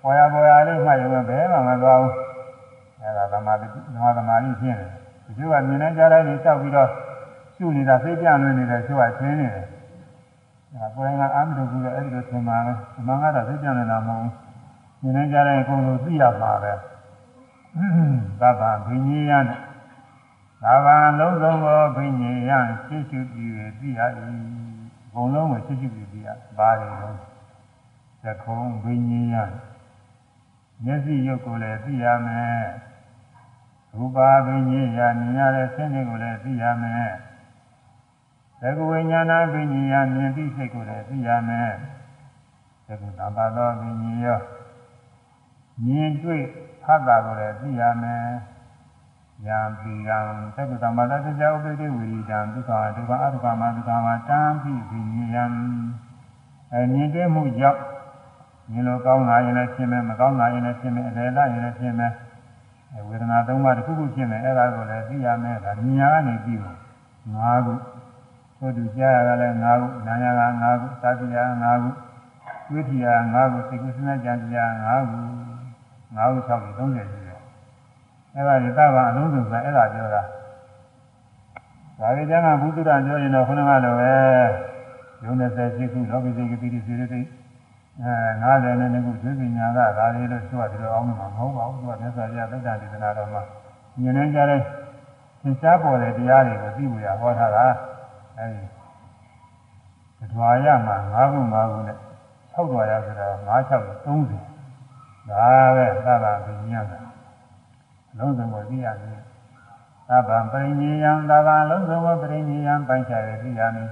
[0.01, 2.15] ပေါ်ရပေါ်ရလေးမှတ်ရုံပဲဘယ်မှမသွားဘူး
[3.01, 4.89] အဲဒါသမာဓိသမာသမာဓိဖြစ်နေတယ်
[5.37, 6.89] ဒီလိုကမြင်နေကြတဲ့နေလျှောက်ပြီးတော့
[7.55, 9.67] ရှုနေတာစိတ်ပြလွင်နေတယ်ရှုကချင်းနေတယ်
[10.73, 14.33] အဲကိုယ်ကအာမတုကူတော့အဲ့ဒီလိုထင်ပါလေဒီမှာကတော့စိတ်ပြနေတာမဟုတ်ဘူး
[15.01, 16.73] မြင်နေကြတဲ့အကုန်လုံးသိရမှာပဲ
[18.41, 19.70] သဗ္ဗဘိညာယနဲ့
[20.63, 22.51] သာဘာလုံးစုံသောဘိညာယ
[22.85, 23.99] ရှိရှိပြီးသိရ၏
[25.05, 27.09] အကုန်လုံးကိုရှိရှိပြီးသိရဘာတွေလဲ
[28.23, 29.35] သကုံဘိညာယ
[30.83, 32.63] မျက်စိရုပ်ကိုလည်းသိရမယ်
[33.95, 37.11] ရူပါဘိညာယမြင်ရတဲ့ဆင်းရဲကိုလည်းသိရမယ်
[38.61, 41.71] သကဝိညာဏပညာယမြင်သိစိတ်ကိုလည်းသိရမယ်
[42.87, 44.25] သကုသဘာသောပညာယ
[45.85, 46.43] မြင်တွေ့
[46.83, 48.25] ဖတ်တာကိုလည်းသိရမယ်
[49.47, 50.17] ယံပိကံ
[50.55, 55.43] သကုသမာသတ္တဥပ္ပတိဝိရိတံဒုက္ခဒုက္ခအဒုက္ခမဒုက္ခမတံပိပညာယံ
[56.73, 57.81] အမြင်တွေ့မှုကြောင့်
[58.71, 62.11] မြင်လို့ကောင်းလာရင်လည်းဖြစ်မယ်မကောင်းလာရင်လည်းဖြစ်မယ်အလေလာရင်လည်းဖြစ်မယ်
[63.07, 66.77] ဝေဒနာသုံးပါးတစ်ခုခုဖြစ်မယ်အဲ့ဒါကိုလည်းသိရမယ်ဒါဉာဏ်ကနေပြီးတော့
[67.35, 67.73] ၅ခု
[68.59, 71.89] သို့သူကြားရတာလည်း၅ခုနာယက၅ခုသာတိယ၅ခု
[72.71, 75.19] ဝိထီယ၅ခုသိကုသနာကြံတရား၅ခု
[76.15, 77.30] ၅ခု၆ခု30ရှိတယ်
[78.35, 80.21] အဲ့ဒါရတဘာအလုံးစုံဆိုအဲ့ဒါပြောတာ
[81.99, 84.11] ဒါကြကျမ်းကဘုသူရပြောရင်တော့ခုနကလိုပဲ
[85.23, 87.21] ယုံ30ရှိခုလောကီစိတ်ကတိစိရတိ
[88.01, 88.13] အဲ
[88.43, 93.41] 90နဲ့ခုသိပညာကဒါလေးလို့ဆိုပြီးတော့အောင်းမှာမဟုတ်ပါဘူးသူကမြတ်စွာဘုရားသုတ္တန်ဒေသနာတော်မှာ
[94.03, 94.61] ဉာဏ်နဲ့ကြားတဲ့
[95.41, 97.65] သင်္ချာပေါ်တဲ့တရားတွေကိုသိဖို့ရဟောထားတာ
[98.37, 98.45] အဲ
[100.19, 101.97] ဒီဒွါရမှာ9ခု9ခုနဲ့
[102.53, 107.10] 6ဒွါရဆိုတာ9 6 30ဒါပဲသဗ္ဗပညာက
[108.19, 109.19] လုံးစုံကိုသိရမယ်
[110.09, 113.89] သဗ္ဗပရိညေယံသဗ္ဗလုံးစုံကိုပရိညေယံပိုင်းခြားရသိရမယ်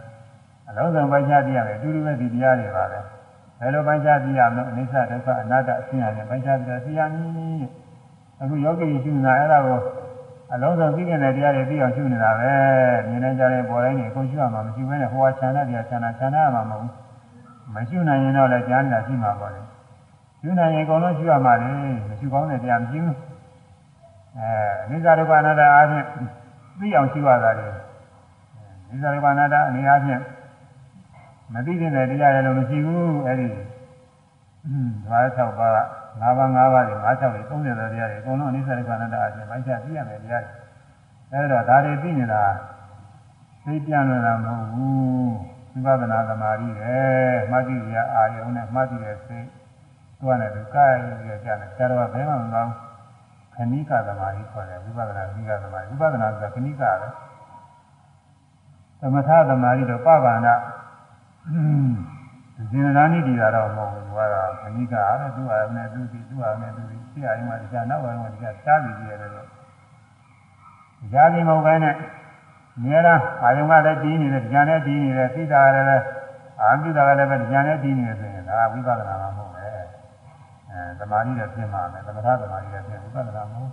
[0.69, 2.99] အလုံးစုံပိုင်းခြားသိရမယ်အတူတူပဲဒီတရားတွေပါပဲ
[3.59, 7.63] ဘယ်လိုပိုင်းခြားသိရမလဲအနိစ္စဒုက္ခအနတ္တအရှင်းရတယ်ပိုင်းခြားပြီးတော့သိရမည်
[8.41, 9.79] အခုယောဂီရှိနေတာအဲ့ဒါကို
[10.53, 12.51] အလုံးစုံသိတဲ့တရားတွေသိအောင်ရှုနေတာပဲ
[13.07, 16.93] မြင်နေကြတဲ့ပေါ်တိုင်းနေအကုန်ရှုရမှာမရှိဘဲနဲ့ဟိုဟာခြံတဲ့တရားခြံတာခြံတာမှာမဟုတ်ဘူး
[17.73, 19.61] မရှုနိုင်ရင်တော့လည်းကြားနေတာရှိမှာပါလေ
[20.41, 21.69] ရှုနိုင်ရင်အကုန်လုံးရှုရမှာလေ
[22.09, 23.28] မရှုကောင်းတဲ့တရားမရှိဘူး
[24.37, 24.51] အဲ
[24.83, 26.05] အနိစ္စဒုက္ခအနတ္တအားဖြင့်
[26.79, 27.67] သိအောင်ရှုရတာလေ
[28.87, 30.21] အနိစ္စဒုက္ခအနတ္တအနေအားဖြင့်
[31.53, 33.49] မသိတဲ့တရားတွေလည်းမရှိဘူးအဲဒီ
[35.09, 35.77] ဘာ၆ပါး
[36.21, 40.53] ၅ပါး၅ပါးတွေ၅၆တွေ30တဲ့တရားတွေအကုန်လုံးအနိစ္စဒုက္ခအနတ္တအားဖြင့်ပိုင်းခြားသိရမယ်တရားတွေ
[41.33, 42.43] အဲဒါဒါတွေသိနေတာ
[43.65, 45.33] သိပြန်လာတာမဟုတ်ဘူး
[45.85, 46.95] ဝိပဿနာသမာဓိပဲ
[47.51, 49.47] မှတ်သိရအာယုံနဲ့မှတ်သိတဲ့စိတ်
[50.19, 52.88] တွားနေတယ်ကာယရကြတယ်ဆရာတော်ကဘယ်မှမကောင်းခ
[53.71, 57.07] ဏိကသမာဓိခေါ်တယ်ဝိပဿနာခဏိကသမာဓိဝိပဿနာဆိုတာခဏိကပဲ
[58.99, 60.47] သမထသမာဓိတော့ပပန္န
[62.71, 69.47] ဇင်နာနိတိတာတော့မဟုတ်ဘူးကတော့ခဏိကအဲ့သူ့အာရုံနဲ့သူ့ဒီသူ့အာရုံနဲ့သူ့ဒီရှေ့အာရုံမှာတရားနောက်အာရုံမှာတရားရှားပြီးကြည့်ရတယ်လို့
[71.11, 71.95] ကြားပြီးမဟုတ်ဘဲနဲ့
[72.83, 75.97] မြဲတမ်းအာယုံကလည်းတီးနေတယ်ဉာဏ်နဲ့တီးနေတယ်သိတာလည်းပဲ
[76.61, 79.65] အာမြုတာကလည်းပဲဉာဏ်နဲ့တီးနေတယ်ဆိုရင်ဒါဝိပဿနာမှာမဟုတ်ပဲ
[80.71, 83.69] အဲသမာဓိလည်းပြင်ပါမယ်သမထသမာဓိလည်းပြင်ဝိပဿနာမဟုတ်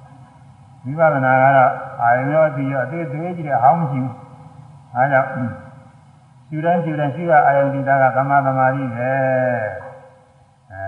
[0.84, 1.72] ဝိပဿနာကတော့
[2.02, 4.14] အာယုံရောတီးရောအသေးသေးကြီးတဲ့အဟောင်းမရှိဘူး
[4.94, 5.30] အဲကြောင့်
[6.50, 9.12] ယူတိုင်းယူတိုင်းရှိကအာယုံတီးတာကသမာသမာဓိပဲ
[10.72, 10.84] အဲ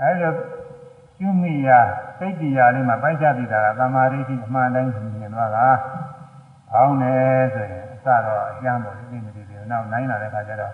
[0.00, 0.32] အဲလို
[1.18, 1.78] ကျွမိယာ
[2.18, 4.90] စိတ်တရားလေးမှာပိုက်ချပြီးတာကသမာဓိရှိအမှန်တိုင်း
[5.20, 5.66] မြင်သွားတာ
[6.72, 10.72] ကောင်းတယ်ဆိုရင်အစတော့အကျမ်းပေါ်သိမသိသေးဘူးနောက်နိုင်လာတဲ့ခါကျတော့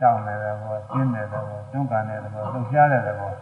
[0.00, 1.42] တောင်းနေတယ်ဘောကျင်းနေတယ်ဘော
[1.72, 3.32] တွန်းကန်နေတယ်ဘောလှုပ်ရှားနေတယ်ဘော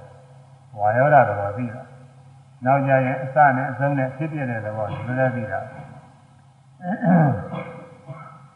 [0.78, 1.82] ဝါယောဓာတ်ဘောသိတာ
[2.64, 5.61] နောက်ကြရင်အစနဲ့အဆုံးနဲ့ဖြစ်ပြတဲ့ဘောဒီလိုလည်းသိတာ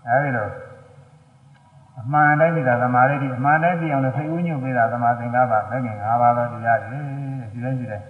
[0.08, 0.48] အဲဒီလို
[2.00, 6.98] အမှန်တိုင်းသိတာသမာဓိအမှန်တိုင်းသိအောင်လို့စိတ်ဥညွတ်ပေးတာသမာသင်္ကပ္ပမဂ္ဂင်၅ပါးသောတရားတွေ
[7.52, 8.02] ဒီလိုရှိတယ်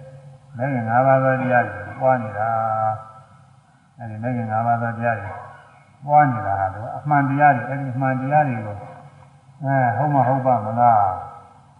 [0.57, 2.49] မဂ္ဂင်၅ပါးသောတရားတွေပွားနေတာ
[3.97, 5.29] အဲဒီမဂ္ဂင်၅ပါးသောတရားတွေ
[6.07, 8.75] ပွားနေတာဟာတော့အမှန်တရားတွေအဲဒီအမှန်တရားတွေကို
[9.63, 11.05] အဲဟုတ်မဟုတ်ပါမလား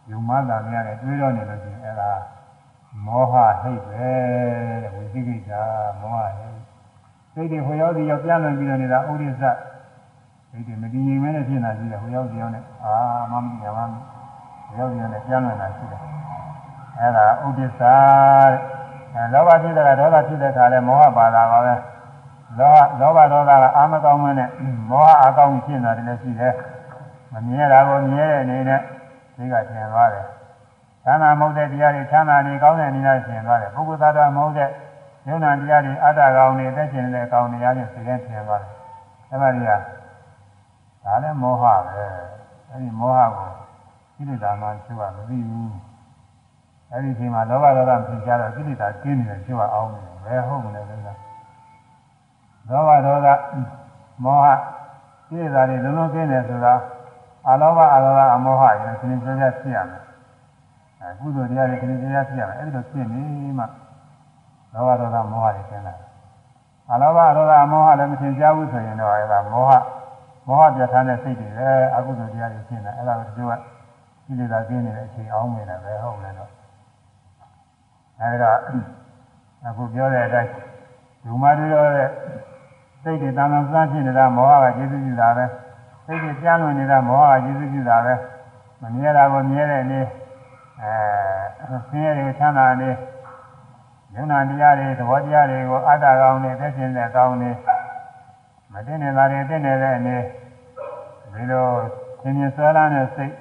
[0.10, 2.12] ယုံမတာများနဲ့တွေးတော့နေလို့ရှိရင်အဲဒါ
[3.06, 4.08] မောဟဟိတ်ပဲ
[4.84, 5.50] တဲ့ဝိသိကိစ္စ
[6.02, 6.58] မောဟဟိတ်
[7.34, 9.44] စိတ်တွေဟိုရောက်ဒီရောက်ပြန်လွန်ပြီးတော့နေတာဥဒိစ္စ
[10.52, 12.96] စိတ်တွေမတည်ငြိမ်မဲနဲ့ဖြစ်နေတာရှိတယ်ဟိုရောက်ဒီရောက်နဲ့အာ
[13.32, 13.84] မမမြင်မှ
[14.68, 16.02] ဟိုရောက်ဒီရောက်နဲ့ပြန်လွန်တာရှိတယ်
[17.00, 18.56] အဲဒါဥဒိစ္စတဲ့
[19.16, 21.76] အဲလောဘဖြစ်တဲ့ကဒေါသဖြစ်တဲ့ခါလဲမောဟပါတာပါပဲ
[22.60, 24.50] လောလောဘဒေါသကအာမကောင်းမနဲ့
[24.90, 26.54] မောဟအကောင်းဖြစ်နေတာလည်းရှိတယ်
[27.34, 28.82] မမြင်ရတာကိုမြင်တဲ့အနေနဲ့
[29.38, 30.26] ဒီကထင်သွားတယ်
[31.06, 34.70] သန္တာမဟုတ်တဲ့တရားတွေသန္တာတွေကောင်းတဲ့အနေနဲ့ထင်သွားတယ်ပုဂ္ဂိုလ်သားတော်မဟုတ်တဲ့
[35.28, 38.72] ယုံနာတရားတွေအတ္တကောင်တွေတက်ရှင်တဲ့ကောင်တွေအားဖြင့်သိတဲ့ထင်သွားတယ်
[39.30, 39.72] အဲ့ဒါတွေက
[41.04, 42.06] ဒါလည်းမောဟပဲ
[42.70, 43.50] အဲ့ဒီမောဟကို
[44.16, 45.76] ကိလေသာမှသူကမသိဘူး
[46.92, 50.96] အဲ့ဒီချိန်မှာလောဘဒေါသဖြစ်ကြတော့ကိလေသာကျင်းနေတယ်သူကအောင်းနေတယ်ဘယ်ဟုတ်မလဲလဲ
[52.70, 53.28] လောဘဒေါသ
[54.24, 54.46] မောဟ
[55.28, 56.74] ကိလေသာတွေလုံးလုံးကျင်းတယ်ဆိုတာ
[57.50, 60.04] အလောဘအလောဘအမောဟရယ်ခင်းကြကြဖြစ်ရမယ်
[61.02, 63.24] အဲကုသိုလ်တရားတွေခင်းကြကြဖြစ်ရမယ်အဲ့ဒီလိုဖြစ်နေ
[63.60, 63.66] မှ
[64.74, 65.96] လောဘဒေါသမောဟတွေကျင်းလာ
[66.92, 69.72] အလောဘအလောဘအမောဟလည်းမထင်ရှားဘူးဆိုရင်တော့အဲ့ဒါမောဟ
[70.48, 73.54] မောဟပြဋ္ဌာန်းတဲ့စိတ်တွေပဲအကုသိုလ်တရားတွေဖြစ်နေအဲ့ဒါကိုသူက
[74.26, 76.52] ကိလေသာကျင်းနေတဲ့အချိန်အောင်းနေတယ်ပဲဟုတ်လဲတော့
[78.20, 78.58] အဲဒီတော့
[79.68, 80.52] အခုပြောတဲ့အတိုင်း
[81.24, 82.10] ဒုမတွေရောတဲ့
[83.04, 85.46] စိတ်တွေတန်တန်စမ်းဖြစ်နေတာမောဟကကျေစုပြုတာပဲ
[86.08, 88.14] စိတ်တွေကြားလွန်နေတာမောဟကကျေစုပြုတာပဲ
[88.82, 90.06] မမြဲတာကိုမြဲတဲ့နေ့
[90.82, 92.90] အဲဆင်းရဲတွေချမ်းသာနေ
[94.14, 97.52] ယုံနာတရားတွေသဘောတရားတွေကိုအတ္တကောင်းနေသက်ရှင်တဲ့ကောင်းနေ
[98.72, 100.18] မတင်နေတာတွေတင်နေတဲ့အနေ
[101.34, 101.68] ဒီလို
[102.22, 103.34] သင်္ရင်ဆွဲလာတဲ့စိတ်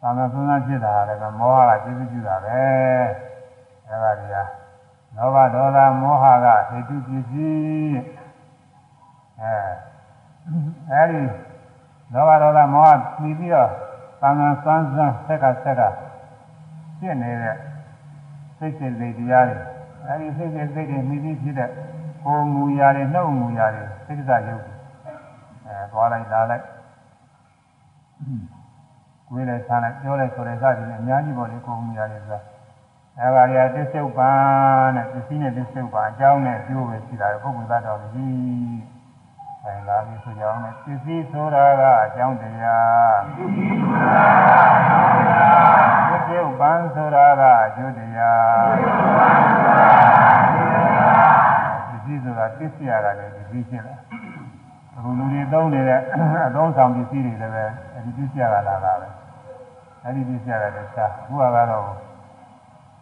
[0.00, 2.60] သာမန်ဆုံးဆုံးဖြစ်တာလည်းမောဟကကျေစုပြုတာပဲ
[3.88, 4.36] အဲဒါကြီးက
[5.16, 7.98] လောဘဒေါသမောဟကဟေတုပစ္စည်း
[9.40, 9.95] အဲ
[10.92, 11.22] အဲဒီ
[12.12, 13.70] လောဘဒေါသမောဟပြီးပြီးတော့
[14.20, 15.82] သံဃာစမ်းစမ်းဆက်ကဆက်က
[16.98, 17.56] ဖြစ်နေတဲ့
[18.58, 19.58] စိတ်စိတ်စိတ်တရားတွေ
[20.06, 21.70] အဲဒီစိတ်စိတ်စိတ်တွေမိပြီးဖြစ်တဲ့
[22.24, 24.64] ကိုယ်မူရာတွေနှုတ်မူရာတွေစိတ်ကရုပ်
[25.66, 26.64] အဲသွားလိုက်လာလိုက်
[29.28, 32.40] ကိုယ်လည်းဆန်းလိုက်ပြောလိုက်ဆိုတဲ့စသည်နဲ့အများကြီးပေါ်လေကိုယ်မူရာတွေဆိုတာ
[33.18, 38.95] အဲပါရသစ္ဆုတ်ပန်တဲ့ပစ္စည်းနဲ့သစ္ဆုတ်ပန်အကြောင်းနဲ့ကျိုးပဲရှိတာပုဂ္ဂိုလ်သတ္တဝါကြီး
[39.66, 44.18] ဆိုင်လာပြီဆိုကြောင်းနဲ့ပစ္စည်းဆိုတာကအကြောင်းတရားပစ္စည်းဆိုတာ
[46.08, 48.68] သစ္ဆုတ်ပန်ဆိုတာကအကျိုးတရား
[51.88, 53.94] ပစ္စည်းဆိုတာပစ္စည်းရတာလည်းပစ္စည်းဖြစ်လာ
[54.96, 56.00] အခုလူတွေသုံးနေတဲ့
[56.46, 57.64] အသုံးဆောင်ပစ္စည်းတွေလည်းပဲ
[57.94, 59.08] အဲဒီပစ္စည်းရတာလာတာပဲ
[60.04, 61.88] အဲဒီပစ္စည်းရတာလည်းရှားအခုကတော့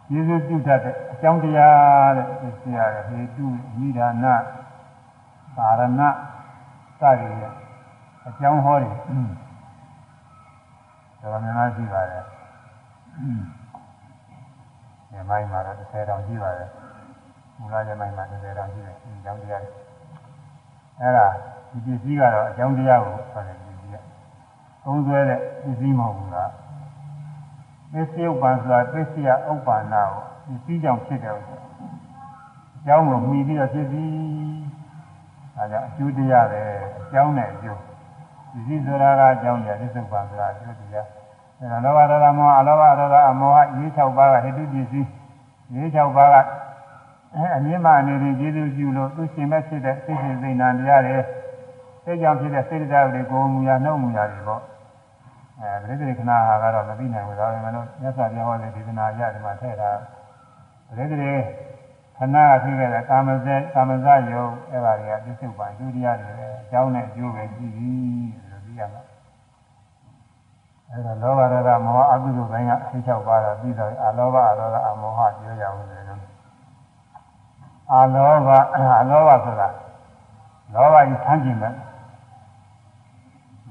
[0.07, 2.27] ကျေးဇူးပြုတတ်တဲ့အကြောင်းတရားတဲ့
[2.63, 3.45] သိရတဲ့ဟေတု
[3.77, 4.25] မိဒါန
[5.57, 6.01] သာရဏ
[6.99, 7.53] စသည်ရဲ့
[8.27, 8.95] အကြောင်းဟောတယ်
[11.21, 12.23] တော်များများရှိပါတယ်
[15.09, 16.69] ဒီမိုင်းမှာတော့30တောင်ရှိပါတယ်
[17.57, 19.71] မူလရမိုင်းမှာ30တောင်ရှိတယ်အကြောင်းတရားတွေ
[20.99, 21.27] အဲ့ဒါ
[21.71, 23.95] ဒီပစ္စည်းကတော့အကြောင်းတရားကိုဆိုတယ်ပစ္စည်းက
[24.83, 26.51] သုံးဆွဲတဲ့ပစ္စည်းမဟုတ်ဘူးလား
[27.91, 30.03] ပစ္စည်းဥပ္ပန်ဆိုတာပစ္စည်းဥပ္ပန္နာ
[30.45, 31.57] ကိုပစ္စည်းကြောင့်ဖြစ်တယ်ဥစ္စာ
[32.75, 34.64] အကြောင်းကိုမှီပြီးတော့ဖြစ်ပြီး
[35.57, 36.61] အဲဒါအကျိုးတရားပဲ
[36.99, 37.79] အကြောင်းနဲ့အကျိုး
[38.53, 41.07] ပစ္စည်းဆိုတာကအကြောင်းတရားပစ္စုပန်ဆိုတာအကျိုးတရား
[41.59, 45.09] အဲဒါလောဘဒေါသမောဟအလောဘဒေါသအမောဟရေး6ပါးကဟိတုပစ္စည်း
[45.73, 46.35] ရေး6ပါးက
[47.55, 51.17] အမြင့်မအနေနဲ့ကျေးဇူးပြုလို့သူရှင်မဲ့ဖြစ်တဲ့စိတ်ရှင်စိတ်နာတရားတွေ
[52.03, 54.61] စိတ်ကြောင့်ဖြစ်တဲ့စိတ်တရားတွေကိုမူရနှုတ်မူရတွေပေါ့
[55.59, 59.91] အဲပရိသေခဏဟာကတော့မသိနိုင်ဘူးဒါပေမဲ့လို့မြတ်စွာဘုရားဟောတဲ့ဒေသနာရဒီမှာထည့်တာ
[60.87, 61.31] ပရိသေ
[62.17, 69.01] ခဏကဖြစ်ခဲ့တဲ့ကာမဇေကာမဇယုတ်အဲ့ဒါတွေကပြစ္ဆုတ်ပါဒုတိယတွေပဲအကြောင်းနဲ့အကျိုးပဲကြည့်ပြီးလို့သိရမှာ
[70.89, 72.75] အဲ့ဒါလောဘဒေါသမောဟအကုသိုလ်ပိုင်းကအ
[73.07, 76.21] ၆ပါးတော့ပြီးတော့အလောဘအလောဘအမောဟပြောကြအောင်လေနော်
[77.93, 79.69] အလောဘအလောဘဆိုတာ
[80.73, 81.73] လောဘကြီးဆန်းကျင်မဲ့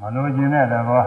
[0.01, 1.05] မလိုချင်တဲ့သဘော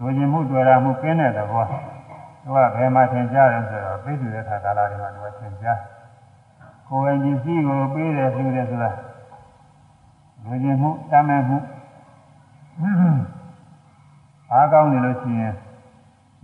[0.00, 5.78] လိုချင်မှုတွေ့တာမှုကင်းတဲ့သဘောသူကဘယ်မှာသင်ကြားတယ်ဆိုတော့ပြည့်စုံတဲ့ခါကာလတွေမှာသူကသင်ကြား
[6.88, 8.90] ကိုယ်ဝင်ပစ္စည်းကိုပေးတယ်ပြုတယ်ဆိုတာ
[10.44, 11.58] လိုချင်မှုတမ်းမဲ့မှု
[14.52, 15.54] အားကောင်းနေလို့ရှိရင်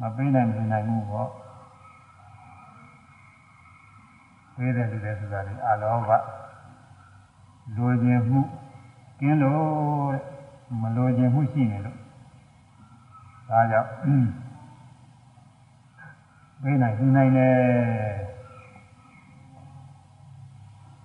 [0.01, 1.29] မပေးနိုင်မနိုင်ဘူးပေါ့
[4.57, 6.11] ပေးတယ်လူတယ်ဆိုတာဒီအလောဘ
[7.77, 8.41] လိုချင်မှု
[9.21, 10.17] ကင်းလို့
[10.81, 11.99] မလိုချင်မှုရှိနေလို့
[13.49, 13.91] ဒါကြောင့်
[16.63, 17.55] ပေးနိုင်ယူနိုင်တယ်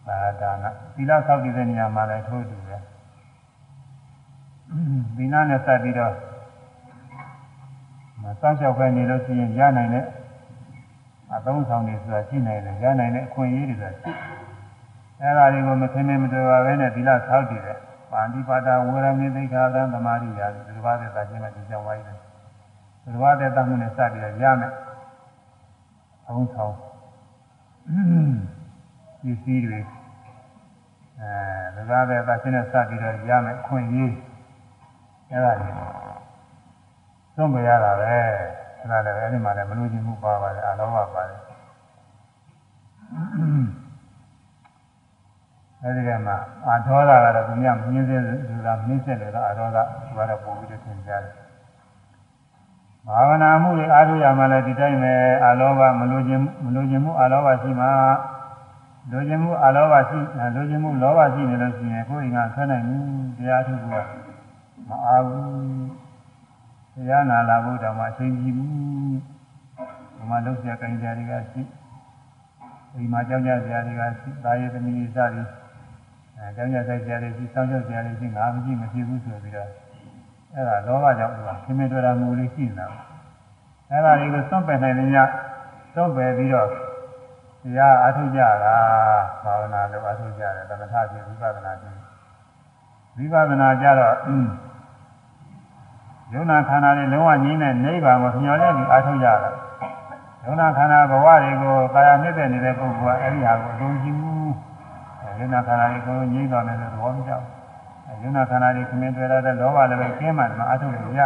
[0.08, 2.82] သာဒါနသီလဆောက်တည်တဲ့နေရာမှာလည်းထိုးတူတယ်
[5.18, 6.14] သီလနဲ့စပ်ပြီးတော့
[8.22, 10.06] မစောင့်ရှောက်ပဲနေလို့ရှိရင်ရနိုင်တဲ့
[11.36, 14.12] အသုံးဆောင်တွေဆိုတာရှိနိုင်တယ်ရနိုင်တဲ့အခွင့်အရေးတွေဆိုတာရှိ
[15.22, 17.78] အဲဒါတွေကိုမသိမမတွေ့ပါပဲနဲ့သီလဆောက်တည်တယ်
[18.12, 22.18] ပါဠိပါဒဝေရမေသိက္ခာသံသမာဓိရာဒီလိုပါတဲ့သာခြင်းနဲ့ဒီကြောင့်ဝိုင်းတယ်
[23.04, 24.74] ဒီလိုပါတဲ့တမှုနဲ့စပြီးတော့ရမယ်
[26.28, 26.76] အုံးဆောင်
[29.24, 29.80] ဒီစည်းတွေ
[31.20, 34.14] အဲဒါကပဲသာခြင်းနဲ့စပြီးတော့ရမယ်ခွင့်ရေး
[35.32, 35.76] အဲဒါကြီး
[37.36, 38.16] သွန်ပြရတာပဲ
[38.80, 41.40] အဲဒါလည်းအဲဒီမှာလည်းမလို့ခြင်းမှုပါပါတယ်အလောဘပါတယ်
[45.84, 46.38] အဲဒီကမှာ
[46.68, 48.16] အာဒေါသကတော့သူများမြင်းစေ
[48.50, 51.34] ဆိုတာမြင်းဆက်တယ်တော့အာဒေါသသူကတော့ပို့ပြီးတော့သင်ကြားတယ်
[53.08, 55.14] ဘာဝနာမှုတွေအားထုတ်ရမှလည်းဒီတိုင်းပဲ
[55.44, 57.88] အာလောဘမလိုခြင်းမလိုခြင်းမှုအာလောဘရှိမှ
[59.12, 60.20] လိုခြင်းမှုအာလောဘရှိ
[60.56, 63.06] လိုခြင်းမှုလောဘရှိနေလို့ရှိရင်ကိုယ်ရင်ကဆွဲနိုင်ဘူး
[63.38, 64.10] တရားထုတ်ဖို့က
[64.90, 65.48] မအားဘူး
[66.96, 68.70] တရားနာလာဖို့တောင်မှအချိန်ကြီးဘူး
[70.16, 71.62] ဒီမှာလုံးစရာကံကြတွေကရှိ
[72.96, 75.48] ဒီမှာကြောင်းကြစရာတွေကရှိဒါရသမီးစသည်
[76.38, 79.70] အဲကြောင်းကြဆိုင်စရာတွေရှိစောင့်ရှောက်စရာတွေရှိငါမရှိမရှိဘူးဆိုပြီးတော့
[80.54, 82.88] အဲ့ဒါလောဘကြောင့်သူကခင်မင်တွေ့တာမူလေးရှိနေတာ
[83.92, 85.18] အဲ့ဒါတွေကိုစွန့်ပယ်နိုင်တဲ့ည
[85.94, 86.70] စွန့်ပယ်ပြီးတော့
[87.68, 88.76] တရားအထုကြတာ
[89.44, 91.96] ဘာဝနာလို့အထုကြတယ်သမထဖြစ်ဝိပဿနာဖြစ်
[93.18, 94.16] ဝိပဿနာကြတော့
[96.34, 99.52] ယုံနာခန္ဓာတွေလုံးဝငြိမ်းတဲ့နိဗ္ဗာန်ကိုမျှော်လင့်ပြီးအထုကြတာ
[100.44, 104.34] ယုံနာခန္ဓာဘဝတွေကိုကာယနှစ်သက်နေတဲ့ပုဂ္ဂိုလ်ကအဲ့ဒီဟာကိုအလုံးကြီးမှု
[105.40, 111.22] ယုံနာခန္ဓာတွေကိုငြိမ်းသွားတယ်လို့သဘောမကျဘူးယုံနာခန္ဓာတွေခမင်းတွေ့ရတဲ့လောဘလည်းပဲကျင်းမှတယ်မှာအထုလို့ရ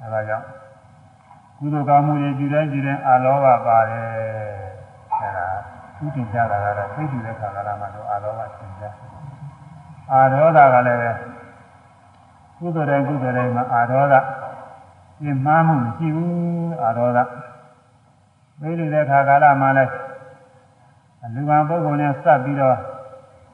[0.00, 0.44] အဲဒါကြောင့်
[1.58, 4.66] ကုသိုလ်ကောင်းမှုတွေကြည်တိုင်းကြည်တိုင်းအာလောဘပါတယ်
[5.20, 5.46] အဲဒါ
[5.96, 8.84] သူတင်ကြတာကတော့သိတူတဲ့ခါကလာမှတော့အာလောဘသင်ကြ
[10.12, 11.10] အာရောဓကလည်းပဲ
[12.58, 14.14] ကုသိုလ်တိုင်းကုသိုလ်တိုင်းမှာအာရောဓ
[15.20, 17.18] ပြင်းမှားမှုမရှိဘူးအာရောဓ
[18.60, 19.92] သိတူတဲ့ခါကလာမှလည်း
[21.34, 22.76] လူကံပုဂ္ဂိုလ်နဲ့စပ်ပြီးတော့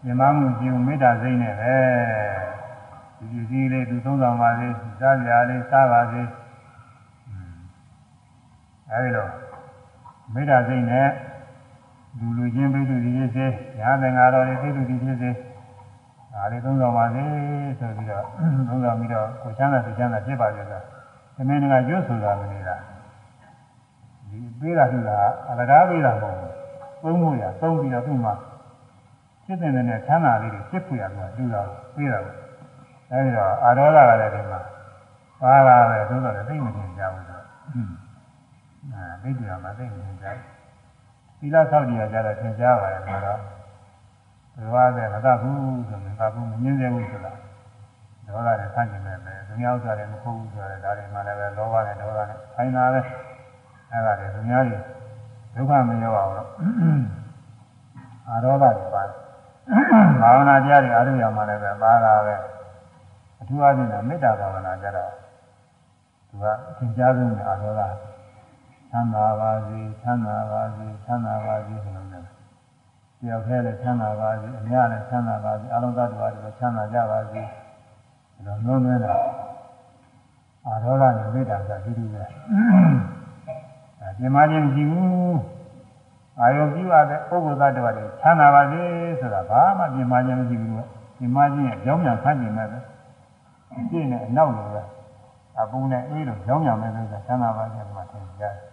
[0.04, 1.76] မြမမှုကြည့်မေတ္တာစိတ်နဲ့ပဲ
[3.18, 4.68] ဒီဒီစည်းလေးသူသုံးဆောင်ပါစေ
[5.00, 6.22] စားကြလေးစားပါစေ
[8.90, 9.30] အဲဒီတော့
[10.34, 11.08] မေတ္တာစိတ်နဲ့
[12.18, 13.46] လူလူချင်းပိစုဒီဖြစ်စေ
[13.78, 15.30] ညာသင်္ဃာတော်တွေပိစုဒီဖြစ်စေ
[16.32, 17.24] ဒါလေးသုံးဆောင်ပါစေ
[17.78, 18.24] ဆိုပြီးတော့
[18.68, 20.78] သုံးဆောင်ပြီးတော့ကိုချမ်းသာသူချမ်းသာဖြစ်ပါကြတာ
[21.36, 22.76] သမင်းကရွတ်ဆိုတာမနေတာ
[24.28, 25.16] ဒီပေးတာဆိုတာ
[25.50, 26.52] အလကားပေးတာမဟုတ်ဘူး
[27.02, 28.34] သုံးမှုရသုံးပြီးတော့သူ့မှာ
[29.44, 31.60] ဖြစ်တဲ့နဲ့ချမ်းသာလေးတွေဖြစ်ဖွယ်ရမှာတူတာ
[31.94, 32.18] ပေးတာ
[33.10, 34.60] အဲဒီတော့အာရောဓကလည်းဒီမှာ
[35.40, 37.44] ပါလာတယ်သို့တော်လည်းသိမမြင်ကြဘူးဆိုတော့
[38.92, 40.26] အဲသိတယ်မှာသိနေကြ
[41.42, 43.38] သီလဆောက်တရားကြတော့သင်ကြားပါတယ်မှာတော့
[44.56, 47.32] ဘယ်ว่าတဲ့မတတ်ဘူးဆိုရင်ကဘူးမငင်းစေဘူးဆိုတာ
[48.26, 53.00] ဒေါသနဲ့ဆန့်ကျင်မဲ့ပဲသူများဥစ္စာတွေမဟုတ်ဘူးဆိုတော့ဒါတွေမှလည်းပဲလောဘနဲ့ဒေါသနဲ့ဆိုင်တာပဲ
[53.90, 54.78] အဲ့ဒါတွေသူများတွေ
[55.54, 56.48] ဒုက္ခမရောက်အောင်လို့
[58.28, 59.02] အာရောဂတွေပါ
[60.22, 62.34] ဘာဝနာတရားတွေအားထုတ်ရမှလည်းပဲပါတာပဲ
[63.40, 65.10] အထူးအားဖြင့်မေတ္တာဘာဝနာကြတော့
[66.28, 66.44] သူက
[66.78, 67.82] သင်ကြားဆုံးနဲ့အာရောဂ
[68.92, 72.28] ချမ်းသာပါစေချမ်းသာပါစေချမ်းသာပါစေဆိုလို့လည်း
[73.20, 77.52] တယောက်တည်းလည်းချမ်းသာပါစေအများလည်းချမ်းသာပါစေအလုံးသတ္တဝါတွေချမ်းသာကြပါစေဒါ
[78.46, 79.14] တော့နှုံးနှင်းတာ
[80.66, 82.22] အာရောဂနဲ့မေတ္တာကဒီလိုပဲ
[84.00, 85.40] အဲပြင်မခြင်းမရှိဘူး
[86.40, 88.82] အာယုပြုရတဲ့ပုဂ္ဂိုလ်သတ္တဝါတွေချမ်းသာပါစေ
[89.20, 92.78] ဆိုတာဘာမှပြင်မခြင်းမရှိဘူးပြင်မခြင်းရဲ့ကြောင်းပြန်ဆန်းကျင်မဲ့ပဲ
[93.90, 94.82] ပြည့်နေအနောက်လိုပဲ
[95.58, 98.71] အပူနဲ့အေးလို့ကြောင်းပြန်မဲ့လို့ချမ်းသာပါစေမှာသင်ကြားတယ်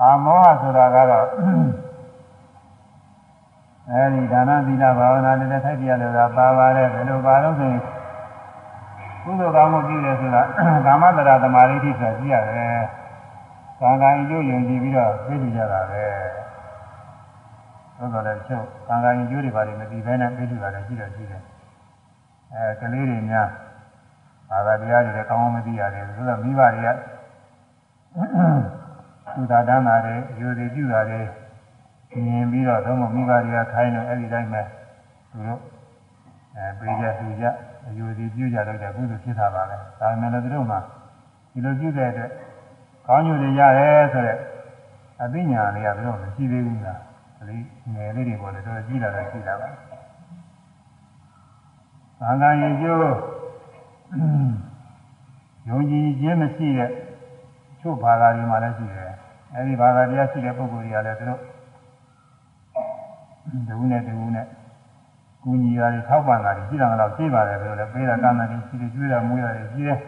[0.00, 1.26] အာမောဟဆိုတာကတော့
[3.90, 7.82] အဲဒီဒါနသီလဘာဝနာတွေနဲ့ထိုက်ပြရလို့ကပါပါတယ်ဘယ်လိုပါလို့ဆိုရင်
[9.22, 10.42] ကုသိုလ်ကောင်းမှုပြုတယ်ဆိုတာ
[10.86, 12.78] ကာမတရာသမာဓိဋ္ဌိဆိုတာကြည့်ရတယ်။
[13.80, 16.04] ကာကံအကျိုးယုံကြည်ပြီးတော့ပြည့်စုံကြတာပဲ။
[17.96, 21.42] သို့တော်လည်းချုပ်ကာကံအကျိုးတွေဘာတွေမသိဘဲနဲ့ပြည့်စုံတာလည်းရှိတော့ရှိတယ်။
[22.54, 23.48] အဲကလေးတွေများ
[24.50, 26.90] ဘာသာတရားတွေလည်းကောင်းကောင်းမသိရတယ်ဆိုတော့မိဘတွေက
[29.36, 31.20] သူသာတမ်းတာတွေယူသည်ပြုတာတွေ
[32.24, 34.62] မြင်ပြီးတော့သုံးမမိဘတွေကခိုင်းလို့အဲ့ဒီတိုင်းပဲ
[35.30, 35.60] သူတို့
[36.56, 37.44] အဲပေးကြသူကြ
[37.86, 40.76] အယူသည်ပြုကြတော့ကြကုသိုလ်ဖြစ်တာပါပဲဒါပေမဲ့လည်းသူတို့မှ
[41.52, 42.30] ဒီလိုပြုတဲ့အတွက်
[43.06, 44.38] ကောင်းကျိုးတွေရတယ်ဆိုတော့
[45.22, 47.00] အသိဉာဏ်လေးကဘယ်တော့မရှိသေးဘူးလား
[47.48, 47.56] ဒီ
[47.94, 49.68] ငယ်လေးတွေပေါ်လေတော့ကြည့်လာတော့ရှိတာပါ
[52.20, 52.98] သံဃာရင်ကျိုး
[55.68, 56.90] ယုံကြည်ခြင်းမရှိတဲ့
[57.80, 59.12] ချို့ဘာသာတွေမှာလည်းရှိတယ်
[59.54, 61.40] အဲဒီဘာသာတရားရှိတဲ့ပုဂ္ဂိုလ်တွေကလည်းသူတို့
[63.68, 64.46] တဝူနဲ့တဝူနဲ့
[65.42, 69.98] ကူညီရတယ်ထောက်ပံ့တာတွေရှိတယ်တော့ရှိပါတယ်ဆိုတော့လည်းပေးတာကမ်းတာတွေရှိတယ်ကျွေးတာမွေးတာတွေရှိတယ်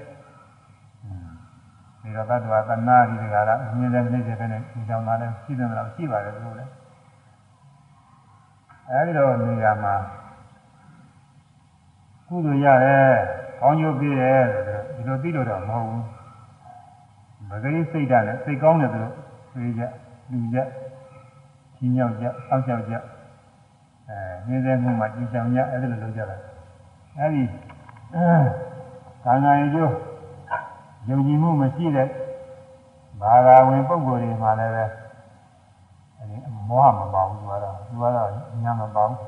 [2.02, 6.70] ဒီတော့သတ္တဝါသနာဒီကရာအမြင်နဲ့နေတယ်ပဲနဲ့ဒီကြောင့်လည်းရှိတယ်တော့ရှိပါတယ်သူတို့လည်း
[8.90, 9.94] အဲဒီတော့နေရာမှာ
[12.28, 13.12] ကုသိုလ်ရတယ်
[13.60, 14.42] ကောင်းကျိုးပေးတယ်
[14.96, 16.04] ဒီလိုပြီးလို့တော့မဟုတ်ဘူး
[17.48, 19.14] မဂရိစိတ်ဓာတ်နဲ့စိတ်ကောင်းတယ်သူတို့
[19.58, 19.82] ပြေးကြ
[20.30, 20.58] လူကြ
[21.76, 22.94] ကြီးမြောက်ကြအောက်လျှောက်ကြ
[24.08, 26.36] အဲငင်းတဲ့မှုမှာကြည်ဆောင်ကြအဲ့ဒါလိုလုပ်ကြတာ
[27.18, 27.42] အဲ့ဒီ
[29.24, 29.92] ကာငါရင်ကျိုး
[31.08, 32.08] ယုံကြည်မှုမရှိတဲ့
[33.20, 34.84] ဘာသာဝင်ပုဂ္ဂိုလ်တွေမှာလည်းပဲ
[36.18, 36.36] အဲဒီ
[36.68, 38.28] မောဟမပါဘူးသူကတော့သူကတော့
[38.62, 39.18] ညာမပါဘူး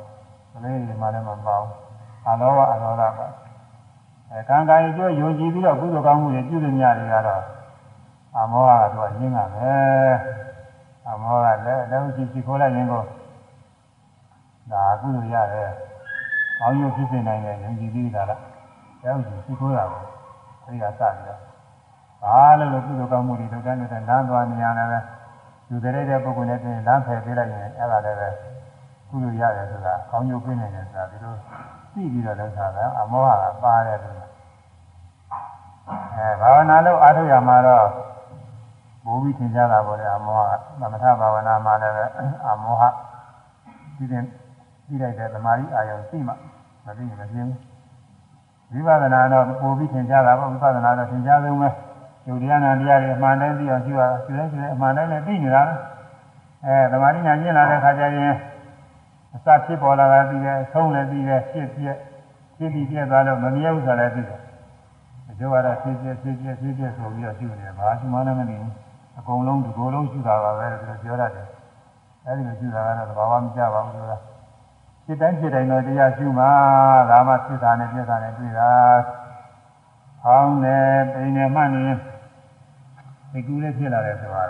[0.53, 1.73] ကလေးတွေမှာလည်းမပါဘူး
[2.27, 3.27] အလောဘအလောဘပါ
[4.31, 7.43] အဲကံကံရင်ကျိုးယုံကြည်ပြီးတော့ကုသိုလ်ကောင်းမှုတွေပြုတဲ့ညတွေကတော့
[8.37, 10.15] အမောဟကတော့ရင်းကမယ်
[11.09, 13.03] အမောဟလည်းလည်းရှိရှိခိုးလိုက်ရင်ကို
[14.73, 15.71] ဒါကုလို့ရတယ်။
[16.59, 18.41] ကောင်းကျိုးဖြစ်စေနိုင်တဲ့ယုံကြည်ပြီးတာလား။
[19.03, 20.03] လည်းရှိရှိခိုးတာကို
[20.65, 21.41] အဲဒီကစပြီးတော့
[22.23, 24.99] ဘာလို့လဲကုသိုလ်ကောင်းမှုတွေလုပ်တဲ့နေတဲ့လမ်းသွားနေရတယ်ပဲ
[25.71, 28.29] ယူတဲ့တဲ့ပုဂ္ဂိုလ်နဲ့ပြင်လမ်းဖယ်ပေးလိုက်ရင်အဲ့ဒါလည်းပဲ
[29.09, 31.35] ကုလို့ရတယ်ဆိုတာကောင်းကျိုးပြနေတယ်ဆိုတာဒီလို
[31.93, 34.17] သိပြီးတော့လုပ်တာကအမောဟကပါတယ်လို့
[36.15, 37.87] အဲဘာဝနာလို့အားထုတ်ရမှာတော့
[39.05, 42.05] ဘိုးပြီးသင်ကြတာပေါ့လေအမောဟသမထဘာဝနာမှာလည်းပဲ
[42.49, 42.83] အမောဟ
[43.97, 44.23] ဒီတဲ့
[44.87, 46.33] ပြီးလိုက်တဲ့သမာဓိအာယုံသိမှ
[46.85, 47.49] မသိရင်မပြင်း
[48.71, 51.69] ဘူးဝိပဿနာတော့ပို့ပြီးသင်ကြတာပေါ့ဝိပဿနာတော့သင်ကြဆုံးပဲ
[52.27, 55.63] ယုတ်တရားနာတရားတွေအမှန်တိုင်းသိအောင်ရှိပါရှိတယ်ရှိတယ်အမှန်တိုင်းလည်းသိနေတာ
[56.65, 58.35] အဲသမာဓိညာကျင့်လာတဲ့ခါကျရင်
[59.35, 61.97] အစဖြစ်ပေါ်လာတာသိတယ်အဆုံးလည်းသိတယ်ဖြစ်ဖြစ်
[62.57, 64.41] ဖြစ်ပြီးပြည့်သွားလို့မမြဲဘူးဆိုလည်းသိတယ်
[65.31, 68.73] အကျိုးကတော့ဖြစ်ဖြစ်ဖြစ်ဖြစ်ဖြစ်ဖြစ်ဆိုပြီးတော့ရှိနေတယ်ဘာမှမလည်းမသိဘူး
[69.19, 71.47] အကုန်လုံးဒီကိုယ်လုံးရှိတာပါပဲလို့ပြောရတယ်
[72.27, 74.19] အဲဒီလိုရှိတာကတော့သဘာဝမကျပါဘူးဆိုတာ
[75.05, 76.45] ဖြစ်တိုင်းဖြစ်တိုင်းတော့တရားရှိမှ
[77.11, 78.73] ဒါမှဖြစ်တာနဲ့ပြည့်တာနဲ့တွေ့တာ
[80.23, 80.79] ဟောင်းနေ
[81.13, 81.85] ပိန်နေမှနေ
[83.33, 84.49] ဒီကူလေးဖြစ်လာတယ်ဆိုတော့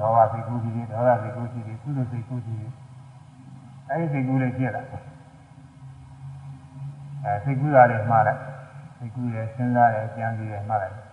[0.00, 2.68] ဒေါဝစိတ်ကူးကြီးဒေါဝစိတ်ကူးကြီးကုသိုလ်စိတ်ကူးကြီး
[3.90, 4.82] အဲဒီစိတ်ကူးလေးဖြစ်လာ
[7.24, 8.40] အဲစိတ်ကူးတာလေးမှားလိုက်
[8.96, 11.07] စိတ်ကူးရစဉ်းစားရကြံပြီးရမှားလိုက်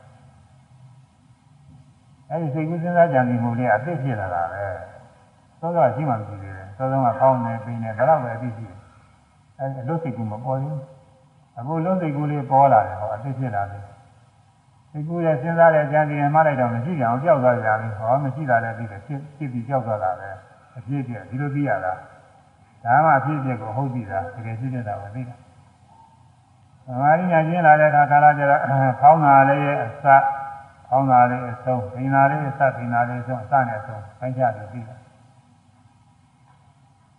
[2.32, 4.66] အဲဒီစိတ်ကူးစဉ်းစားကြံပြီးမှုလေးအသိဖြစ်လာတာပဲ
[5.60, 8.78] သောသောရှိမှမရှိသေးတယ်သောသောကကောင်းနေပိနေဘယ်တော့ပဲအသိရှိတယ်
[9.60, 10.80] အဲဒီအလုတ်စိတ်ကူးမပေါ်ဘူး
[11.58, 13.84] အခုလုံးစိတ်ကူးလေးပေါ်လာတယ်ဟောအသိဖြစ်လာတယ်
[14.92, 20.30] စိတ်ကူးရစဉ်းစားရကြံပြီးရမှားလိုက်တော့မရှိကြအောင်ကြောက်သွားကြပြီဟောမရှိတာလည်းပြီးတယ်ဖြစ်ဖြစ်ပြီးကြောက်သွားတာပဲ
[20.78, 21.94] အဖြစ်ပြဒီလိုသိရတာ
[22.84, 25.36] ဒါမှအဖြစ်ပြကိုဟုတ်ပြီလားတကယ်ရှိတဲ့တာကိုသိတာ
[26.86, 28.62] သမာဓိညာကျင်းလာတဲ့အခါကာလကျတော့
[29.00, 30.06] ဖောင်းတာလေးရဲ့အစ
[30.90, 35.00] ကောင်းတာလေးအဆုံးဒိနာလေးအစဒိနာလေးအဆုံးအစနဲ့အဆုံးပိုင်းခြားပြီးပြီးတယ်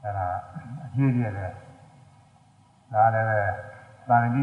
[0.02, 0.26] အဲဒါ
[0.84, 1.52] အပြည့်ပြည့်တယ်
[2.92, 3.40] ဒါလည်းပဲ
[4.08, 4.42] သံဃိ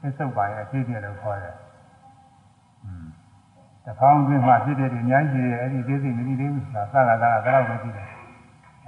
[0.00, 1.56] သစ္စုတ်ပိုင်းအပြည့်ပြည့်လို့ခေါ်တယ်
[3.84, 8.08] တဖောင်းအတွင်းမှာဖြစ်တဲ့ဒီအများကြီးရဲ့အဲ့ဒီသိစိတ်မသိသေးဘူးဆိုတာစကားကတော့တော့ပဲကြည့်တယ်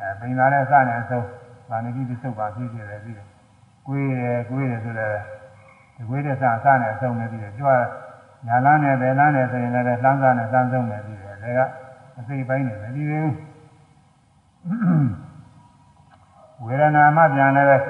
[0.01, 1.27] အဲပင်လာတဲ့စနဲ့အဆုံး
[1.69, 3.27] သံဃိသစ္စုတ်ပါဖြစ်ပြည့်တယ်ပြီးတယ်
[3.87, 5.15] ကိုယ်ရယ်ကိုယ်ရယ်ဆိုတဲ့
[5.97, 7.81] ဒီကိုယ်တဲ့စအစနဲ့အဆုံးနဲ့ပြီးတယ်ကြွား
[8.47, 11.71] ညာလန်းနဲ့ဘယ်လန်းနဲ့ဆိုရင်လည်းလှမ်းစားနဲ့စမ်းဆုံးနဲ့ပြီးတယ်ဒါက
[12.19, 13.35] အစိတ်ပိုင်းနေမပြီးသေးဘူး
[16.65, 17.87] ဝေဒနာမှပြန်လည်း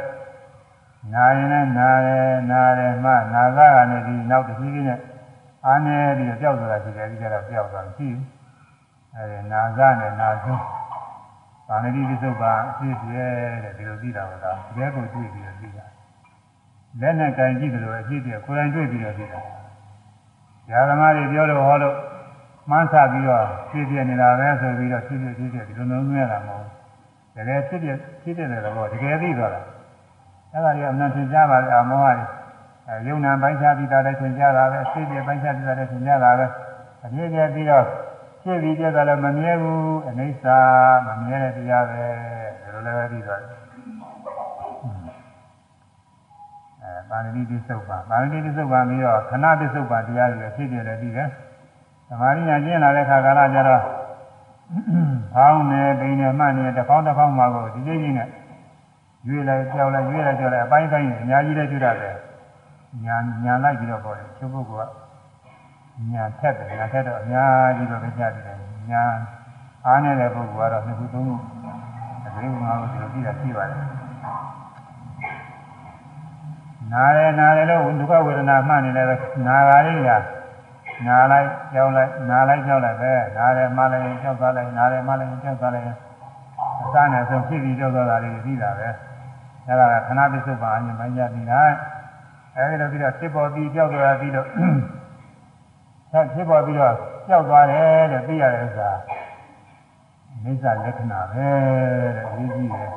[1.12, 4.98] နာရင်လည်းနာတယ်နာတယ်မှနာကကနေဒီနောက်တစ်ခါကြီးနဲ့
[5.66, 8.22] အားနေပြီးတော့ကြောက်သွားတာရှိတယ်ဒီကတော့ကြောက်သွားရှိဘူး
[9.14, 10.62] အဲဒီနာကနဲ့နာဆုံး
[11.68, 13.24] ဗာဏတိပစ္စုပ္ပါအဖြစ်ပြဲ
[13.64, 14.46] တဲ့ဒီလိုသိတာကတ
[14.76, 15.84] ကယ်ကိုတွေ့ပြီးတော့သိတာ
[17.00, 19.40] လက်နဲ့ကင်ကြည့်တယ်လို့အဖြစ်ပြကိုယ်တိုင်တွေ့ပြီးတော့သိတာ
[20.70, 21.96] ဇာသမားတွေပြောလို့ဟောလို့
[22.70, 26.64] မှန်းဆပြီးတော့ဖြစ်ပြနေတာပဲဆိုပြီးတော့ဖြစ်ပြဖြစ်ပြဒီလိုလုံးသွင်းရတာမဟုတ်
[27.34, 27.88] ဘူးတကယ်ဖြစ်ပြ
[28.22, 29.60] ဖြစ်တဲ့တော့တကယ်သိသွားတာ
[30.52, 32.24] အဲ့ဒါကြီးအမှန်သင်ကြားပါလေအမောဟတွေ
[32.88, 36.46] အဲယုံနာပိုင်းခြားပြီးတာလည်းသင်ကြားတာပဲအဖြစ်ပြပိုင်းခြားပြီးတာလည်းသင်ကြားတာပဲ
[37.04, 37.84] အပြည့်ပြပြီးတော့
[38.42, 40.44] ဖြစ်ပြီးပြတာလည်းမမြဲဘူးအနိစ္စ
[41.06, 42.02] မမြဲတဲ့တရားပဲ
[42.62, 43.63] ဒီလိုလည်းပဲပြီးသွားတယ်
[47.10, 51.28] ပါဠိတိသုတ်ပါပါဠိတိသုတ်ပါပြီးတော့ခဏတိသုတ်ပါတရားတွေဖြစ်ပြလည်းပြီးတယ်
[52.08, 53.82] သမာဓိညာကျင့်လာတဲ့ခါကာလကျတော့
[55.34, 58.28] ဖောင်းနေပိန်နေမှနေတစ်ပေါင်းတစ်ပေါင်းမှာကိုဒီကြီးကြီးနဲ့
[59.26, 62.16] ရွေးလိုက်ကြောက်လိုက်ရွေးလိုက်ကြောက်လိုက်အပိုင်းပိုင်းအများကြီးလည်းကျွတ်ရတယ်
[63.04, 64.88] ညာညာလိုက်ပြီးတော့ပေါ်တယ်ချုပ်ပုဂ္ဂိုလ်
[65.96, 68.58] ကညာထက်တယ်ညာထက်တော့အများကြီးတော့ကြားတယ်
[68.90, 69.02] ညာ
[69.86, 71.36] အားနေတဲ့ပုဂ္ဂိုလ်ကတော့နှစ်ခုသုံးခု
[72.26, 73.80] အကလေးကငါ့ကိုဒီလိုကြည့်တာရှိပါတယ်
[76.92, 79.08] နားရနားရလို့ဒုက္ခဝေဒနာမှတ်နေလည်း
[79.46, 80.24] နားပါလိမ့်လား
[81.06, 85.86] နားလိုက်ကြောက်လိုက်နားလိုက်ကြောက်လိုက်ပဲနားရမှလည်းကြောက်သွားလိုက်နားရမှလည်းကြောက်သွားလိုက်
[86.82, 88.88] အစနဲ့ဆုံးဖြစ်ပြီးကြောက်သွားတာလေးသိတာပဲ
[89.66, 91.60] အဲ့ဒါကခဏပစ္စုပ္ပန်အញ្ញမညာပြီးတာ
[92.56, 94.46] အဲဒီလိုပြီးတော့ဖြစ်ပေါ်ပြီးကြောက်သွားပြီးတော့
[96.12, 96.94] ဆက်ဖြစ်ပေါ်ပြီးတော့
[97.28, 98.90] ကြောက်သွားတယ်တဲ့သိရတဲ့ဥစ္စာ
[100.44, 101.46] အိဋ္ဌလက္ခဏာပဲ
[102.16, 102.90] တဲ့အရေးကြီးတယ်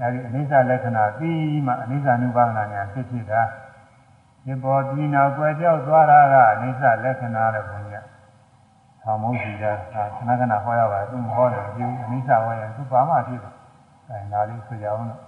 [0.00, 3.42] အဲဒီအိဋ္ဌလက္ခဏာပြီးမှအိဋ္ဌနုပါဒနာညာဖြစ်ဖြစ်တာ
[4.44, 8.04] ဖြစ်ပေါ်ပြီးနောက်ကွယ်ကြောက်သွားတာကအိဋ္ဌလက္ခဏာတဲ့ဘုန်းကြီး။
[9.02, 9.72] ဆောင်းမိုးစီတာ
[10.16, 13.54] ခဏခဏဟောရပါတယ်သူဟောတယ်ဒီအိဋ္ဌဟောရင်သူဘာမှဖြစ်တယ်။
[14.08, 15.20] အဲဒါလေးဆိုကြအောင်လို့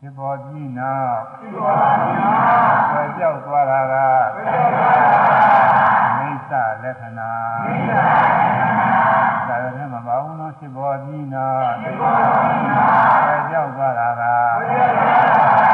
[0.00, 2.40] ဖြစ်ပေါ်ပြီးနောက်ဖြစ်ပေါ်ပြီးနော
[2.70, 3.94] က်ကွယ်ကြောက်သွားတာက
[4.34, 5.52] ကွယ်ကြောက်သွားတာ
[6.18, 7.30] အိဋ္ဌလက္ခဏာ
[7.64, 9.02] အိဋ္ဌလက္ခဏာ
[9.48, 12.84] ဒါလည်းမပါဘူးနော်ဖြစ်ပေါ်ပြီးနောက်ဖြစ်ပေါ်ပြီးနော
[13.36, 14.22] က် ကွယ်ကြောက်သွားတာက
[14.56, 15.72] ကွယ်ကြောက်သွားတာ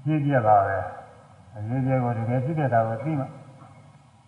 [0.05, 0.79] အဖြစ်ပြပါပဲ
[1.57, 3.25] အရေးပြကိုတကယ်ဖြစ်တဲ့တာကိုသိမှ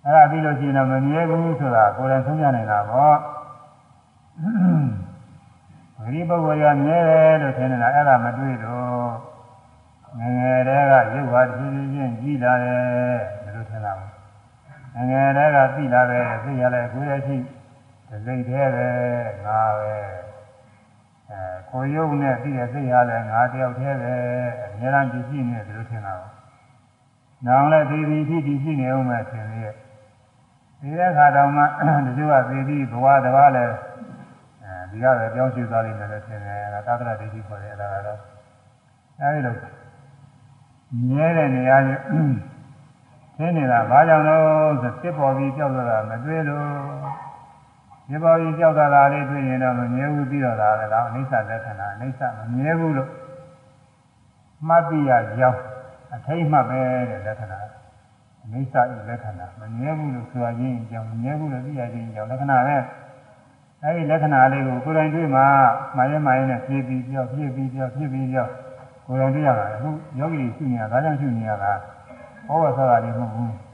[0.04, 3.16] အဲ့ဒါပြီးလို့ရှိရင်တော့မမြဲဘူးဆိုတာကိုယ်တိုင်ဆုံးဖြတ်နေတာပေါ့
[6.04, 9.06] ဒီပုဂ္ဂိုလ်ကမြဲတယ်လို့ထင်နေတာအဲ့ဒါမတွေ့တော့
[10.18, 14.10] ငငယ်တည်းကရုပ်ဟာတည်တည်ချင်းကြည်လာတယ်လို့ထင်တာပေါ့
[14.96, 17.36] ငငယ်တည်းကသိလာတယ်သိရလဲကိုယ်ရဲ့ရှိ
[18.08, 18.88] ဒီစိတ်သေးပဲ
[19.44, 19.94] ငါပဲ
[21.30, 24.14] အဲကိုယုံနဲ့သိတဲ့စိတ်ဟာလည်းငါတယောက်တည်းပဲ
[24.64, 26.32] အများအားကြည့်ရှိနေတယ်လို့ထင်တာပေါ့
[27.46, 29.72] နောင်လည်းဒီဒီဖြစ်ဒီရှိနေအောင်ပဲထင်ရဲ့
[30.80, 31.62] ဒီတဲ့ခါတောင်မှ
[32.06, 33.74] တချို့ကသေပြီးဘဝတစ်ပါးလည်း
[34.64, 38.18] အဲဒီကပဲပြောင်းရွှေ့သွားလိမ့်မယ်လို့ထင်တယ်အဲဒါသတ္တရဒိဋ္ဌိခေါ်တယ်အဲဒါကတော့
[39.20, 39.54] အဲဒီလို
[41.08, 42.00] မြဲတဲ့နေရာကြီး
[43.38, 44.46] သင်နေတာဘာကြောင့်လို့
[44.82, 46.66] ဆိုစစ်ပေါ်ပြီးကြောက်သွားတာမတွေ့လို့
[48.08, 53.10] ဒီပေါ်ပြီးကြောက်သွားတာလေးတွေ့ရင်တော့မမြဲဘူးပြီးတော့တာလည်းတော့အိဋ္ဌလက္ခဏာအိဋ္ဌမမြဲဘူးလို့
[54.68, 55.60] မှတ်ပြရကြောင်း
[56.14, 56.80] အထိတ်မှပဲ
[57.10, 57.58] တဲ့လက္ခဏာ
[58.42, 62.76] အိဋ္ဌဤလက္ခဏာမမြဲဘူးလို့ဆိုရခြင်းကြောင့်မမြဲဘူးလို့သိရခြင်းကြောင့်လက္ခဏာပဲ
[63.82, 65.42] အဲဒီလက္ခဏာလေးကိုကိုယ်တိုင်တွေ့မှ
[65.96, 68.46] မှားရဲမှားရဲနဲ့ဖြည့်ပြီးပြောဖြည့်ပြီးပြောဖြည့်ပြီးပြော
[69.06, 69.88] ကိုယ်တိုင်တွေ့ရတာအခု
[70.18, 71.72] ယောဂီရှိနေတာဒါကြောင့်ရှိနေရတာ
[72.46, 73.52] ဟောဝဆရာလေးမဟုတ်ဘူး။